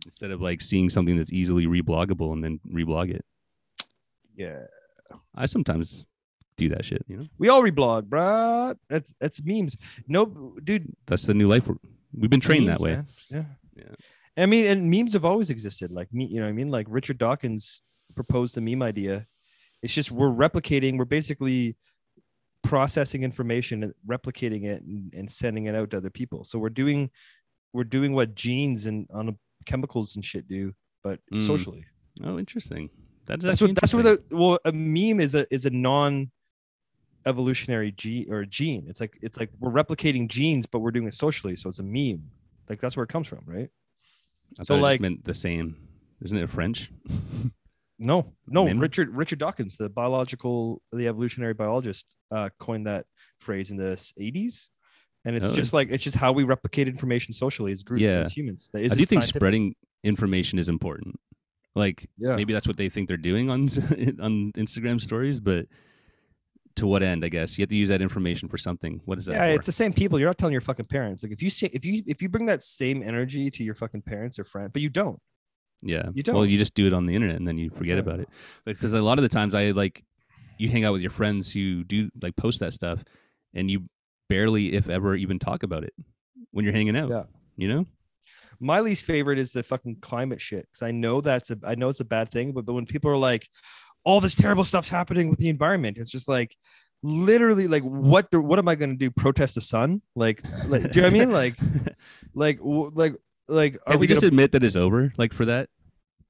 instead 0.05 0.31
of 0.31 0.41
like 0.41 0.59
seeing 0.61 0.89
something 0.89 1.15
that's 1.17 1.31
easily 1.31 1.67
rebloggable 1.67 2.33
and 2.33 2.43
then 2.43 2.59
reblog 2.69 3.11
it. 3.13 3.23
Yeah, 4.35 4.63
I 5.35 5.45
sometimes 5.45 6.05
do 6.57 6.69
that 6.69 6.85
shit. 6.85 7.03
You 7.07 7.17
know, 7.17 7.25
we 7.37 7.49
all 7.49 7.61
reblog, 7.61 8.03
bruh. 8.03 8.75
That's 8.89 9.13
that's 9.19 9.41
memes. 9.43 9.77
No, 10.07 10.55
dude, 10.63 10.93
that's 11.05 11.23
the 11.23 11.33
new 11.33 11.47
life. 11.47 11.67
We've 12.15 12.29
been 12.29 12.39
trained 12.39 12.65
memes, 12.67 12.79
that 12.79 12.83
way. 12.83 12.91
man. 12.93 13.07
Yeah. 13.29 13.43
Yeah. 13.75 14.43
I 14.43 14.45
mean, 14.47 14.65
and 14.67 14.89
memes 14.89 15.13
have 15.13 15.25
always 15.25 15.49
existed. 15.49 15.91
Like 15.91 16.11
me, 16.13 16.25
you 16.25 16.37
know 16.39 16.43
what 16.45 16.49
I 16.49 16.53
mean? 16.53 16.69
Like 16.71 16.87
Richard 16.89 17.17
Dawkins 17.17 17.81
proposed 18.15 18.55
the 18.55 18.61
meme 18.61 18.81
idea. 18.81 19.25
It's 19.81 19.93
just 19.93 20.11
we're 20.11 20.29
replicating, 20.31 20.97
we're 20.97 21.05
basically 21.05 21.75
processing 22.63 23.23
information 23.23 23.83
and 23.83 23.93
replicating 24.07 24.63
it 24.65 24.81
and, 24.83 25.13
and 25.13 25.29
sending 25.29 25.65
it 25.65 25.75
out 25.75 25.91
to 25.91 25.97
other 25.97 26.09
people. 26.09 26.43
So 26.43 26.57
we're 26.59 26.69
doing 26.69 27.09
we're 27.73 27.83
doing 27.83 28.13
what 28.13 28.35
genes 28.35 28.85
and 28.85 29.07
on 29.13 29.37
chemicals 29.65 30.15
and 30.15 30.23
shit 30.23 30.47
do, 30.47 30.73
but 31.03 31.19
Mm. 31.33 31.41
socially. 31.41 31.85
Oh, 32.23 32.37
interesting. 32.37 32.89
That's 33.25 33.43
That's 33.43 33.61
what 33.61 33.75
that's 33.75 33.93
where 33.93 34.03
the 34.03 34.23
well 34.31 34.59
a 34.65 34.71
meme 34.71 35.19
is 35.19 35.33
a 35.35 35.45
is 35.53 35.65
a 35.65 35.69
non 35.69 36.31
evolutionary 37.25 37.91
gene 37.91 38.31
or 38.31 38.45
gene. 38.45 38.86
It's 38.88 38.99
like 38.99 39.17
it's 39.21 39.39
like 39.39 39.49
we're 39.59 39.71
replicating 39.71 40.27
genes, 40.27 40.65
but 40.65 40.79
we're 40.79 40.91
doing 40.91 41.07
it 41.07 41.13
socially. 41.13 41.55
So 41.55 41.69
it's 41.69 41.79
a 41.79 41.83
meme. 41.83 42.23
Like 42.69 42.79
that's 42.79 42.95
where 42.97 43.03
it 43.03 43.09
comes 43.09 43.27
from, 43.27 43.41
right? 43.45 43.69
I 44.59 44.63
so, 44.63 44.73
thought 44.73 44.73
it 44.75 44.77
just 44.79 44.83
like- 44.83 45.01
meant 45.01 45.23
the 45.25 45.33
same. 45.33 45.75
Isn't 46.21 46.38
it 46.38 46.49
French? 46.49 46.91
No, 47.99 48.33
no. 48.47 48.65
Meme? 48.65 48.79
Richard 48.79 49.15
Richard 49.15 49.39
Dawkins, 49.39 49.77
the 49.77 49.88
biological, 49.88 50.81
the 50.91 51.07
evolutionary 51.07 51.53
biologist, 51.53 52.05
uh, 52.31 52.49
coined 52.59 52.88
that 52.88 53.05
phrase 53.39 53.69
in 53.71 53.77
the 53.77 53.93
'80s, 54.19 54.69
and 55.23 55.36
it's 55.36 55.49
Oh. 55.49 55.53
just 55.53 55.73
like 55.73 55.89
it's 55.91 56.03
just 56.03 56.17
how 56.17 56.31
we 56.33 56.43
replicate 56.43 56.88
information 56.88 57.33
socially 57.33 57.71
as 57.71 57.83
group 57.83 58.01
Yeah. 58.01 58.17
as 58.19 58.36
humans. 58.36 58.69
Is 58.73 58.91
I 58.91 58.95
do 58.95 58.99
you 59.01 59.05
think 59.05 59.21
scientific? 59.21 59.39
spreading 59.39 59.75
information 60.03 60.57
is 60.59 60.69
important. 60.69 61.17
Like 61.75 62.09
Yeah. 62.17 62.36
maybe 62.36 62.51
that's 62.51 62.67
what 62.67 62.77
they 62.77 62.89
think 62.89 63.07
they're 63.07 63.15
doing 63.15 63.49
on 63.49 63.62
on 64.19 64.51
Instagram 64.53 64.99
stories, 64.99 65.39
but 65.39 65.67
to 66.77 66.88
what 66.88 67.03
end? 67.03 67.23
I 67.23 67.29
guess 67.29 67.57
you 67.57 67.63
have 67.63 67.69
to 67.69 67.75
use 67.75 67.89
that 67.89 68.01
information 68.01 68.49
for 68.49 68.57
something. 68.57 69.01
What 69.05 69.17
is 69.17 69.25
that? 69.25 69.33
Yeah, 69.33 69.47
for? 69.51 69.55
it's 69.55 69.65
the 69.65 69.71
same 69.71 69.93
people. 69.93 70.19
You're 70.19 70.29
not 70.29 70.38
telling 70.38 70.53
your 70.53 70.62
fucking 70.62 70.86
parents. 70.86 71.23
Like 71.23 71.31
if 71.31 71.41
you 71.43 71.49
say 71.49 71.69
if 71.73 71.86
you 71.86 72.03
if 72.07 72.21
you 72.21 72.29
bring 72.29 72.45
that 72.47 72.63
same 72.63 73.03
energy 73.03 73.49
to 73.51 73.63
your 73.63 73.75
fucking 73.75 74.01
parents 74.01 74.39
or 74.39 74.43
friend, 74.43 74.71
but 74.73 74.81
you 74.81 74.89
don't. 74.89 75.19
yeah. 75.81 76.09
you 76.13 76.23
don't. 76.23 76.36
Well, 76.36 76.45
you 76.45 76.57
just 76.57 76.73
do 76.75 76.88
it 76.88 76.93
on 76.93 77.05
the 77.05 77.15
internet 77.15 77.36
and 77.38 77.47
then 77.47 77.57
you 77.57 77.69
forget 77.69 77.95
Yeah. 77.97 78.01
about 78.03 78.19
it. 78.19 78.29
Because 78.65 78.93
a 78.93 79.01
lot 79.01 79.17
of 79.19 79.23
the 79.23 79.29
times 79.29 79.53
I 79.53 79.71
like 79.71 80.03
you 80.57 80.69
hang 80.69 80.83
out 80.86 80.93
with 80.93 81.01
your 81.01 81.12
friends 81.12 81.51
who 81.51 81.83
do 81.83 82.09
like 82.21 82.36
post 82.36 82.59
that 82.62 82.73
stuff, 82.73 83.03
and 83.53 83.69
you 83.69 83.86
barely, 84.29 84.73
if 84.73 84.89
ever, 84.89 85.15
even 85.15 85.39
talk 85.39 85.63
about 85.63 85.83
it 85.83 85.93
when 86.51 86.63
you're 86.65 86.73
hanging 86.73 86.95
out. 86.97 87.09
Yeah. 87.09 87.23
You 87.57 87.67
know? 87.67 87.86
My 88.59 88.79
least 88.79 89.03
favorite 89.05 89.39
is 89.39 89.51
the 89.51 89.62
fucking 89.63 89.97
climate 90.01 90.39
shit 90.41 90.67
because 90.71 90.88
I 90.88 90.91
know 90.91 91.21
that's 91.21 91.51
a 91.51 91.57
I 91.65 91.75
know 91.75 91.89
it's 91.89 91.99
a 91.99 92.05
bad 92.05 92.31
thing, 92.31 92.53
but 92.53 92.65
but 92.65 92.73
when 92.73 92.86
people 92.86 93.12
are 93.12 93.17
like, 93.17 93.47
all 94.03 94.19
this 94.19 94.35
terrible 94.35 94.63
stuff's 94.63 94.89
happening 94.89 95.29
with 95.29 95.39
the 95.39 95.49
environment, 95.49 95.97
it's 95.97 96.11
just 96.11 96.27
like 96.27 96.55
literally 97.03 97.67
like 97.67 97.83
what 97.83 98.31
do, 98.31 98.41
what 98.41 98.59
am 98.59 98.67
I 98.67 98.75
gonna 98.75 98.95
do? 98.95 99.11
Protest 99.11 99.55
the 99.55 99.61
sun? 99.61 100.01
Like, 100.15 100.43
like 100.67 100.91
do 100.91 100.99
you 100.99 101.01
know 101.01 101.07
what 101.07 101.15
I 101.15 101.19
mean? 101.19 101.31
Like 101.31 101.55
like 102.33 102.57
w- 102.57 102.91
like 102.93 103.15
like 103.47 103.75
are 103.85 103.93
Can 103.93 103.99
we 103.99 104.03
we 104.03 104.07
just 104.07 104.21
gonna, 104.21 104.29
admit 104.29 104.51
that 104.53 104.63
it's 104.63 104.75
over? 104.75 105.13
Like 105.17 105.33
for 105.33 105.45
that? 105.45 105.69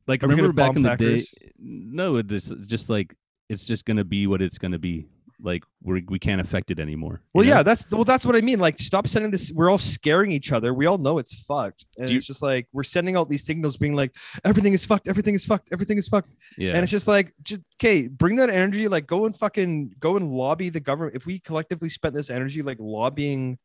Like 0.08 0.24
Are 0.24 0.28
remember 0.28 0.54
back 0.54 0.76
in 0.76 0.84
the 0.84 0.96
day? 0.96 1.24
No, 1.60 2.18
it's 2.18 2.50
it's 2.50 2.68
just 2.68 2.90
like 2.90 3.16
it's 3.50 3.66
just 3.66 3.86
gonna 3.86 4.04
be 4.04 4.28
what 4.28 4.42
it's 4.42 4.58
gonna 4.58 4.80
be. 4.80 5.08
Like 5.46 5.64
we 5.84 6.06
we 6.08 6.20
can't 6.20 6.40
affect 6.40 6.72
it 6.72 6.80
anymore. 6.80 7.22
well 7.34 7.44
know? 7.44 7.52
yeah 7.52 7.64
that's 7.64 7.86
well 7.92 8.06
that's 8.06 8.26
what 8.26 8.36
I 8.36 8.42
mean. 8.42 8.60
Like 8.60 8.80
stop 8.80 9.08
sending 9.08 9.30
this. 9.30 9.52
We're 9.52 9.70
all 9.70 9.78
scaring 9.78 10.32
each 10.32 10.54
other. 10.54 10.74
We 10.74 10.86
all 10.86 10.98
know 10.98 11.18
it's 11.18 11.34
fucked, 11.44 11.86
and 11.98 12.10
you- 12.10 12.16
it's 12.16 12.26
just 12.26 12.42
like 12.42 12.68
we're 12.72 12.84
sending 12.84 13.18
out 13.18 13.28
these 13.28 13.46
signals, 13.46 13.76
being 13.76 13.94
like 13.94 14.16
everything 14.46 14.72
is 14.72 14.86
fucked, 14.86 15.10
everything 15.10 15.36
is 15.36 15.44
fucked, 15.46 15.68
everything 15.74 15.98
is 15.98 16.08
fucked. 16.08 16.30
yeah. 16.58 16.72
And 16.72 16.84
it's 16.84 16.92
just 16.92 17.08
like, 17.10 17.34
just 17.44 17.62
okay, 17.76 18.08
bring 18.08 18.38
that 18.38 18.50
energy. 18.50 18.88
Like, 18.88 19.06
go 19.06 19.26
and 19.26 19.36
fucking 19.38 19.96
go 20.00 20.16
and 20.16 20.32
lobby 20.32 20.70
the 20.70 20.80
government. 20.80 21.16
If 21.16 21.26
we 21.26 21.40
collectively 21.40 21.90
spent 21.90 22.16
this 22.16 22.30
energy, 22.30 22.62
like 22.62 22.78
lobbying 22.80 23.60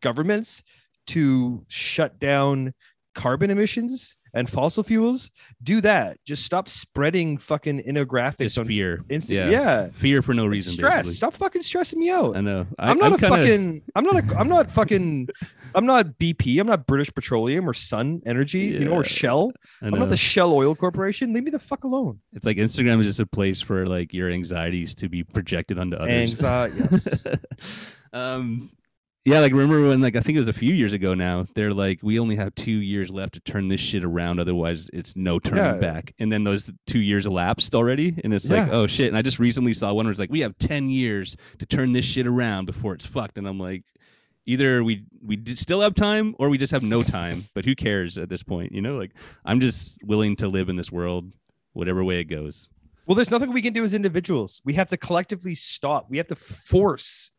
governments 0.00 0.62
to 1.08 1.64
shut 1.68 2.18
down 2.18 2.72
carbon 3.14 3.50
emissions 3.50 4.16
and 4.36 4.48
fossil 4.48 4.82
fuels, 4.82 5.30
do 5.62 5.80
that. 5.80 6.18
Just 6.24 6.44
stop 6.44 6.68
spreading 6.68 7.38
fucking 7.38 7.82
infographics 7.82 8.38
just 8.38 8.58
on 8.58 8.66
fear. 8.66 8.98
Insta- 9.08 9.30
yeah. 9.30 9.48
yeah. 9.50 9.88
Fear 9.88 10.22
for 10.22 10.34
no 10.34 10.46
reason. 10.46 10.74
stress. 10.74 10.94
Basically. 10.96 11.14
Stop 11.14 11.34
fucking 11.34 11.62
stressing 11.62 11.98
me 11.98 12.10
out. 12.10 12.36
I 12.36 12.42
know. 12.42 12.66
I, 12.78 12.90
I'm 12.90 12.98
not 12.98 13.14
a 13.14 13.18
kinda- 13.18 13.36
fucking. 13.36 13.82
I'm 13.94 14.04
not 14.04 14.16
a. 14.16 14.38
I'm 14.38 14.48
not 14.48 14.70
fucking. 14.70 15.28
I'm 15.74 15.86
not 15.86 16.18
BP. 16.18 16.60
I'm 16.60 16.66
not 16.66 16.86
British 16.86 17.12
Petroleum 17.14 17.68
or 17.68 17.74
Sun 17.74 18.22
Energy. 18.26 18.60
You 18.60 18.80
know, 18.86 18.92
or 18.92 19.04
Shell. 19.04 19.52
I'm 19.82 19.90
not 19.90 20.10
the 20.10 20.16
Shell 20.16 20.52
Oil 20.52 20.74
Corporation. 20.74 21.32
Leave 21.32 21.44
me 21.44 21.50
the 21.50 21.58
fuck 21.58 21.84
alone. 21.84 22.20
It's 22.32 22.46
like 22.46 22.58
Instagram 22.58 23.00
is 23.00 23.06
just 23.06 23.20
a 23.20 23.26
place 23.26 23.62
for 23.62 23.86
like 23.86 24.12
your 24.12 24.30
anxieties 24.30 24.94
to 24.96 25.08
be 25.08 25.24
projected 25.24 25.78
onto 25.78 25.96
others. 25.96 26.10
Anxiety. 26.10 26.76
Yes. 26.78 27.26
um, 28.12 28.70
yeah, 29.26 29.40
like 29.40 29.52
remember 29.52 29.88
when 29.88 30.00
like 30.00 30.16
I 30.16 30.20
think 30.20 30.36
it 30.36 30.40
was 30.40 30.48
a 30.48 30.52
few 30.54 30.72
years 30.72 30.92
ago 30.92 31.12
now. 31.14 31.46
They're 31.54 31.74
like, 31.74 31.98
we 32.02 32.18
only 32.18 32.36
have 32.36 32.54
two 32.54 32.70
years 32.70 33.10
left 33.10 33.34
to 33.34 33.40
turn 33.40 33.68
this 33.68 33.80
shit 33.80 34.04
around. 34.04 34.40
Otherwise, 34.40 34.88
it's 34.92 35.14
no 35.16 35.38
turning 35.38 35.64
Yeah. 35.64 35.72
back. 35.74 36.14
And 36.18 36.32
then 36.32 36.44
those 36.44 36.72
two 36.86 37.00
years 37.00 37.26
elapsed 37.26 37.74
already, 37.74 38.18
and 38.24 38.32
it's 38.32 38.48
like, 38.48 38.68
oh 38.70 38.86
shit. 38.86 39.08
And 39.08 39.16
I 39.16 39.22
just 39.22 39.38
recently 39.38 39.72
saw 39.74 39.92
one 39.92 40.06
where 40.06 40.10
it's 40.12 40.20
like, 40.20 40.30
we 40.30 40.40
have 40.40 40.56
ten 40.58 40.88
years 40.88 41.36
to 41.58 41.66
turn 41.66 41.92
this 41.92 42.04
shit 42.04 42.26
around 42.26 42.64
before 42.66 42.94
it's 42.94 43.04
fucked. 43.06 43.36
And 43.38 43.46
I'm 43.46 43.58
like. 43.60 43.82
Either 44.48 44.84
we 44.84 45.02
we 45.20 45.42
still 45.56 45.80
have 45.80 45.96
time, 45.96 46.32
or 46.38 46.48
we 46.48 46.56
just 46.56 46.70
have 46.70 46.84
no 46.84 47.02
time. 47.02 47.46
But 47.52 47.64
who 47.64 47.74
cares 47.74 48.16
at 48.16 48.28
this 48.28 48.44
point? 48.44 48.70
You 48.70 48.80
know, 48.80 48.96
like 48.96 49.10
I'm 49.44 49.58
just 49.58 49.98
willing 50.04 50.36
to 50.36 50.46
live 50.46 50.68
in 50.68 50.76
this 50.76 50.92
world, 50.92 51.32
whatever 51.72 52.04
way 52.04 52.20
it 52.20 52.26
goes. 52.26 52.68
Well, 53.06 53.16
there's 53.16 53.32
nothing 53.32 53.52
we 53.52 53.60
can 53.60 53.72
do 53.72 53.82
as 53.82 53.92
individuals. 53.92 54.62
We 54.64 54.74
have 54.74 54.86
to 54.90 54.96
collectively 54.96 55.56
stop. 55.56 56.08
We 56.08 56.18
have 56.18 56.28
to 56.28 56.36
force 56.36 57.32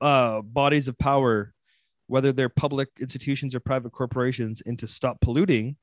uh, 0.00 0.42
bodies 0.42 0.88
of 0.88 0.98
power, 0.98 1.52
whether 2.06 2.32
they're 2.32 2.48
public 2.48 2.88
institutions 3.00 3.54
or 3.54 3.60
private 3.60 3.90
corporations, 3.92 4.60
into 4.62 4.86
stop 4.86 5.20
polluting, 5.20 5.76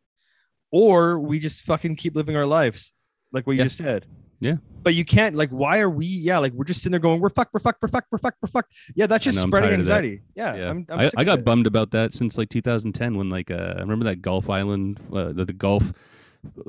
or 0.71 1.19
we 1.19 1.39
just 1.39 1.61
fucking 1.63 1.95
keep 1.95 2.15
living 2.15 2.35
our 2.35 2.45
lives 2.45 2.91
like 3.31 3.45
what 3.47 3.53
you 3.53 3.59
Yeah. 3.59 3.65
just 3.65 3.77
said. 3.77 4.05
Yeah. 4.39 4.55
But 4.83 4.93
you 4.95 5.05
can't 5.05 5.35
like 5.35 5.49
why 5.49 5.79
are 5.79 5.89
we 5.89 6.05
yeah 6.05 6.37
like 6.39 6.51
we're 6.53 6.65
just 6.65 6.81
sitting 6.81 6.91
there 6.91 6.99
going 6.99 7.19
we're 7.21 7.29
fucked 7.29 7.53
we're 7.53 7.59
fucked 7.61 7.81
we're 7.81 7.87
fucked 7.87 8.07
we're 8.11 8.17
fucked 8.19 8.37
we're 8.41 8.49
fucked 8.49 8.73
yeah 8.95 9.07
that's 9.07 9.23
just 9.23 9.37
know, 9.37 9.47
spreading 9.47 9.69
tired 9.69 9.79
of 9.79 9.85
that. 9.87 9.93
anxiety 9.93 10.21
yeah, 10.35 10.55
Yeah, 10.55 10.69
I'm, 10.69 10.85
I'm 10.89 10.99
I, 10.99 11.11
I 11.17 11.23
got 11.23 11.39
it. 11.39 11.45
bummed 11.45 11.65
about 11.67 11.91
that 11.91 12.13
since 12.13 12.37
like 12.37 12.49
2010 12.49 13.17
when 13.17 13.29
like 13.29 13.49
uh, 13.49 13.73
I 13.77 13.79
remember 13.79 14.05
that 14.05 14.21
Gulf 14.21 14.49
Island, 14.49 14.99
uh, 15.11 15.31
the, 15.31 15.45
the 15.45 15.53
Gulf 15.53 15.93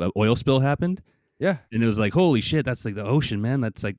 uh, 0.01 0.11
oil 0.16 0.36
spill 0.36 0.61
happened, 0.61 1.03
yeah 1.40 1.59
and 1.72 1.82
it 1.82 1.86
was 1.86 1.99
like 1.99 2.14
holy 2.14 2.40
shit, 2.40 2.64
that's 2.64 2.84
like 2.84 2.94
the 2.94 3.05
ocean, 3.05 3.42
man. 3.42 3.61
That's 3.61 3.82
like 3.84 3.97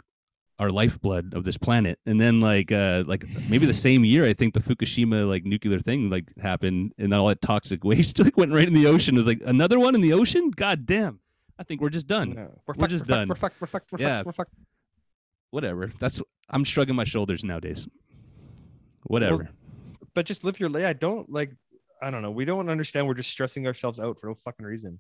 our 0.59 0.69
lifeblood 0.69 1.33
of 1.35 1.43
this 1.43 1.57
planet. 1.57 1.99
And 2.05 2.19
then 2.19 2.39
like 2.39 2.71
uh 2.71 3.03
like 3.07 3.25
maybe 3.49 3.65
the 3.65 3.73
same 3.73 4.03
year, 4.05 4.25
I 4.25 4.33
think 4.33 4.53
the 4.53 4.59
Fukushima 4.59 5.27
like 5.27 5.45
nuclear 5.45 5.79
thing 5.79 6.09
like 6.09 6.25
happened, 6.41 6.93
and 6.97 7.11
then 7.11 7.19
all 7.19 7.27
that 7.27 7.41
toxic 7.41 7.83
waste 7.83 8.19
like 8.23 8.35
went 8.37 8.51
right 8.53 8.67
in 8.67 8.73
the 8.73 8.87
ocean. 8.87 9.15
It 9.15 9.19
was 9.19 9.27
like 9.27 9.41
another 9.45 9.79
one 9.79 9.93
in 9.95 10.01
the 10.01 10.13
ocean. 10.13 10.49
God 10.51 10.85
damn, 10.85 11.19
I 11.59 11.63
think 11.63 11.81
we're 11.81 11.89
just 11.89 12.07
done. 12.07 12.31
No. 12.31 12.41
we're, 12.65 12.73
We're 12.73 12.73
fucked, 12.75 12.89
just 12.91 13.03
we're 13.03 13.07
fucked, 13.07 13.09
done. 13.09 13.27
we're 13.29 13.35
fucked 13.35 13.61
we're 13.61 13.67
fucked 13.67 13.91
we're 13.91 13.99
Yeah. 13.99 14.17
fucked 14.17 14.25
we're 14.25 14.31
fucked 14.33 14.53
Whatever. 15.51 15.91
That's 15.99 16.21
I'm 16.49 16.63
shrugging 16.63 16.95
my 16.95 17.03
shoulders 17.05 17.43
nowadays. 17.43 17.87
whatever. 19.03 19.49
But 20.13 20.25
just 20.25 20.43
live 20.43 20.59
your 20.59 20.69
life. 20.69 20.85
I 20.85 20.93
don't 20.93 21.31
like. 21.31 21.51
I 22.01 22.11
don't 22.11 22.21
know. 22.21 22.31
We 22.31 22.45
don't 22.45 22.69
understand. 22.69 23.07
We're 23.07 23.13
just 23.13 23.29
stressing 23.29 23.65
ourselves 23.67 23.99
out 23.99 24.19
for 24.19 24.27
no 24.27 24.35
fucking 24.35 24.65
reason. 24.65 24.99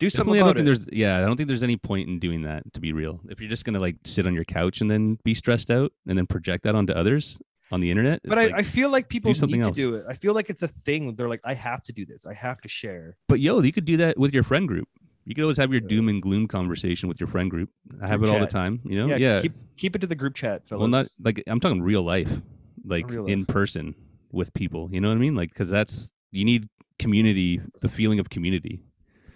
Do 0.00 0.10
something 0.10 0.34
Definitely, 0.34 0.40
I 0.40 0.42
don't 0.42 0.54
think 0.56 0.60
it. 0.62 0.90
there's 0.90 0.98
yeah, 0.98 1.18
I 1.18 1.26
don't 1.26 1.36
think 1.36 1.46
there's 1.46 1.62
any 1.62 1.76
point 1.76 2.08
in 2.08 2.18
doing 2.18 2.42
that 2.42 2.72
to 2.74 2.80
be 2.80 2.92
real. 2.92 3.20
If 3.28 3.40
you're 3.40 3.48
just 3.48 3.64
gonna 3.64 3.78
like 3.80 3.96
sit 4.04 4.26
on 4.26 4.34
your 4.34 4.44
couch 4.44 4.80
and 4.80 4.90
then 4.90 5.18
be 5.24 5.34
stressed 5.34 5.70
out 5.70 5.92
and 6.06 6.18
then 6.18 6.26
project 6.26 6.64
that 6.64 6.74
onto 6.74 6.92
others 6.92 7.38
on 7.72 7.80
the 7.80 7.90
internet, 7.90 8.20
But 8.24 8.38
I, 8.38 8.46
like- 8.46 8.54
I 8.56 8.62
feel 8.62 8.90
like 8.90 9.08
people 9.08 9.34
something 9.34 9.60
need 9.60 9.66
else. 9.66 9.76
to 9.76 9.82
do 9.82 9.94
it. 9.94 10.04
I 10.08 10.14
feel 10.14 10.34
like 10.34 10.50
it's 10.50 10.62
a 10.62 10.68
thing. 10.68 11.14
They're 11.14 11.28
like, 11.28 11.40
I 11.44 11.54
have 11.54 11.82
to 11.84 11.92
do 11.92 12.04
this. 12.04 12.26
I 12.26 12.34
have 12.34 12.60
to 12.62 12.68
share. 12.68 13.16
but 13.28 13.40
yo, 13.40 13.60
you 13.62 13.72
could 13.72 13.84
do 13.86 13.96
that 13.98 14.18
with 14.18 14.34
your 14.34 14.42
friend 14.42 14.66
group. 14.68 14.88
You 15.26 15.34
could 15.34 15.42
always 15.42 15.56
have 15.56 15.72
your 15.72 15.80
Yeah. 15.80 15.88
doom 15.88 16.08
and 16.08 16.20
gloom 16.20 16.48
conversation 16.48 17.08
with 17.08 17.18
your 17.18 17.28
friend 17.28 17.50
group. 17.50 17.70
I 18.02 18.08
have 18.08 18.18
Group 18.20 18.30
it 18.30 18.34
all 18.34 18.40
the 18.40 18.44
chat. 18.46 18.50
time, 18.50 18.80
you 18.84 18.98
know. 18.98 19.06
yeah, 19.06 19.16
Yeah, 19.16 19.40
Keep 19.40 19.52
keep 19.76 19.96
it 19.96 20.00
to 20.00 20.06
the 20.06 20.14
group 20.16 20.34
chat, 20.34 20.66
fellas. 20.68 20.80
well, 20.80 20.88
not 20.88 21.06
like 21.22 21.42
I'm 21.46 21.60
talking 21.60 21.80
real 21.82 22.02
life, 22.02 22.42
like 22.84 23.08
Real 23.08 23.24
in 23.26 23.46
person 23.46 23.94
with 24.32 24.52
people. 24.52 24.90
You 24.92 25.00
know 25.00 25.08
what 25.08 25.14
I 25.14 25.20
mean? 25.20 25.34
Like 25.34 25.48
because 25.50 25.70
that's 25.70 26.10
you 26.32 26.44
need 26.44 26.68
community, 26.98 27.60
the 27.80 27.88
feeling 27.88 28.18
of 28.20 28.28
community. 28.28 28.82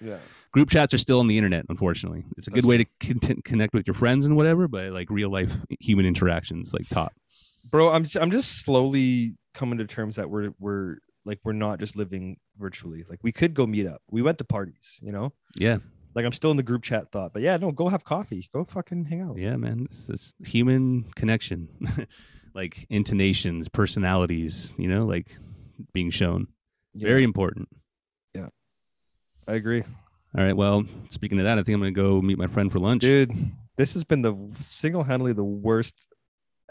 yeah. 0.05 0.19
Group 0.53 0.71
chats 0.71 0.95
are 0.95 0.99
still 0.99 1.21
on 1.21 1.27
the 1.29 1.37
internet, 1.37 1.67
unfortunately. 1.69 2.25
It's 2.37 2.47
a 2.47 2.51
good 2.51 2.59
That's 2.65 2.67
way 2.67 2.79
to 2.79 2.85
con- 3.01 3.43
connect 3.43 3.75
with 3.75 3.87
your 3.87 3.95
friends 3.95 4.25
and 4.27 4.37
whatever, 4.37 4.67
but 4.67 4.93
like 4.93 5.11
real 5.11 5.31
life 5.31 5.55
human 5.81 6.07
interactions, 6.07 6.73
like 6.73 6.89
top. 6.89 7.13
bro 7.71 7.91
i'm 7.91 8.03
just, 8.05 8.17
i'm 8.17 8.31
just 8.31 8.65
slowly 8.65 9.37
coming 9.53 9.79
to 9.79 9.87
terms 9.87 10.17
that 10.17 10.31
we're 10.31 10.53
we're 10.59 10.97
like 11.27 11.39
we're 11.45 11.53
not 11.53 11.79
just 11.79 11.97
living 11.97 12.39
virtually 12.57 13.05
like 13.11 13.19
we 13.23 13.31
could 13.33 13.53
go 13.53 13.67
meet 13.67 13.87
up 13.87 14.01
we 14.11 14.23
went 14.23 14.39
to 14.39 14.45
parties 14.45 14.99
you 15.03 15.13
know 15.13 15.33
Yeah, 15.57 15.79
like 16.15 16.25
i'm 16.25 16.33
still 16.33 16.51
in 16.51 16.57
the 16.57 16.63
group 16.63 16.83
chat 16.83 17.11
thought 17.13 17.35
but 17.35 17.43
yeah 17.43 17.57
no 17.59 17.71
go 17.73 17.89
have 17.89 18.05
coffee 18.05 18.49
go 18.55 18.65
fucking 18.65 19.05
hang 19.05 19.21
out 19.21 19.37
yeah, 19.37 19.57
man. 19.57 19.83
It's, 19.85 20.09
it's 20.09 20.35
human 20.47 21.05
connection, 21.15 21.69
like 22.55 22.87
intonations, 22.89 23.69
personalities. 23.69 24.75
You 24.79 24.89
know, 24.89 25.05
like 25.05 25.37
being 25.93 26.11
shown. 26.11 26.47
Yeah, 26.95 27.09
Very 27.09 27.23
important. 27.25 27.69
Yeah, 28.35 28.49
I 29.47 29.55
agree 29.55 29.83
All 30.39 30.45
right. 30.45 30.57
Well, 30.57 30.85
speaking 31.09 31.39
of 31.41 31.45
that, 31.45 31.59
I 31.59 31.65
think 31.65 31.75
I'm 31.75 31.81
gonna 31.81 31.91
go 31.91 32.23
meet 32.23 32.39
my 32.39 32.47
friend 32.47 32.71
for 32.71 32.79
lunch. 32.79 33.01
dude 33.03 33.33
this 33.77 33.93
has 33.93 34.03
been 34.05 34.23
the 34.23 34.37
single-handedly 34.59 35.33
the 35.35 35.45
worst 35.45 36.09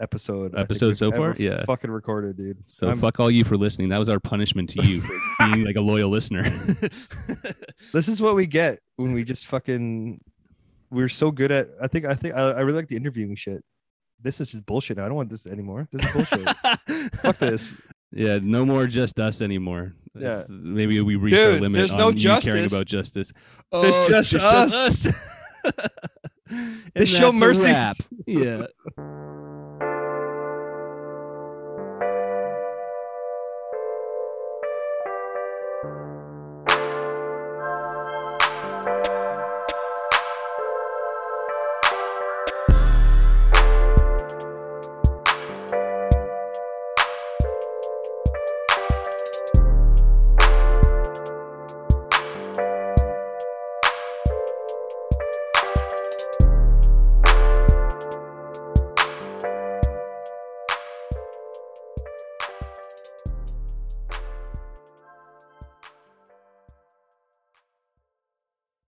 episode 0.00 0.54
Episode 0.56 0.96
so 0.96 1.10
far? 1.10 1.34
Yeah. 1.38 1.64
fucking 1.64 1.90
recorded 1.90 2.36
dude 2.36 2.58
So 2.68 2.86
I'm- 2.88 3.00
fuck 3.00 3.18
all 3.18 3.30
you 3.30 3.44
for 3.44 3.56
listening. 3.56 3.88
That 3.88 3.98
was 3.98 4.08
our 4.08 4.20
punishment 4.20 4.70
to 4.70 4.86
you 4.86 5.02
being 5.38 5.64
like 5.64 5.76
a 5.76 5.80
loyal 5.80 6.10
listener. 6.10 6.42
this 7.92 8.08
is 8.08 8.22
what 8.22 8.36
we 8.36 8.46
get 8.46 8.78
when 8.96 9.12
we 9.12 9.24
just 9.24 9.46
fucking 9.46 10.20
we're 10.90 11.08
so 11.08 11.30
good 11.30 11.50
at 11.50 11.68
i 11.82 11.86
think 11.86 12.06
i 12.06 12.14
think 12.14 12.34
i, 12.34 12.40
I 12.40 12.60
really 12.60 12.76
like 12.78 12.88
the 12.88 12.96
interviewing 12.96 13.34
shit 13.36 13.62
this 14.22 14.40
is 14.40 14.50
just 14.52 14.64
bullshit 14.64 14.98
i 14.98 15.04
don't 15.06 15.16
want 15.16 15.28
this 15.28 15.46
anymore 15.46 15.86
this 15.92 16.02
is 16.06 16.12
bullshit 16.14 16.48
fuck 17.16 17.36
this 17.38 17.76
Yeah, 18.12 18.38
no 18.42 18.64
more 18.64 18.86
just 18.86 19.18
us 19.20 19.40
anymore. 19.42 19.94
Yeah. 20.14 20.40
It's- 20.40 20.46
maybe 20.48 21.00
we 21.00 21.16
reached 21.16 21.36
our 21.38 21.60
limit 21.60 21.78
there's 21.78 21.92
on 21.92 21.98
no 21.98 22.08
you 22.10 22.36
caring 22.40 22.66
about 22.66 22.86
justice. 22.86 23.32
Oh, 23.70 23.82
there's 23.82 23.96
Oh, 23.96 24.08
just 24.08 24.32
it's 24.34 24.42
us. 24.44 25.06
us. 25.06 25.88
They 26.94 27.04
show 27.04 27.30
mercy. 27.30 27.68
Yeah. 28.26 28.64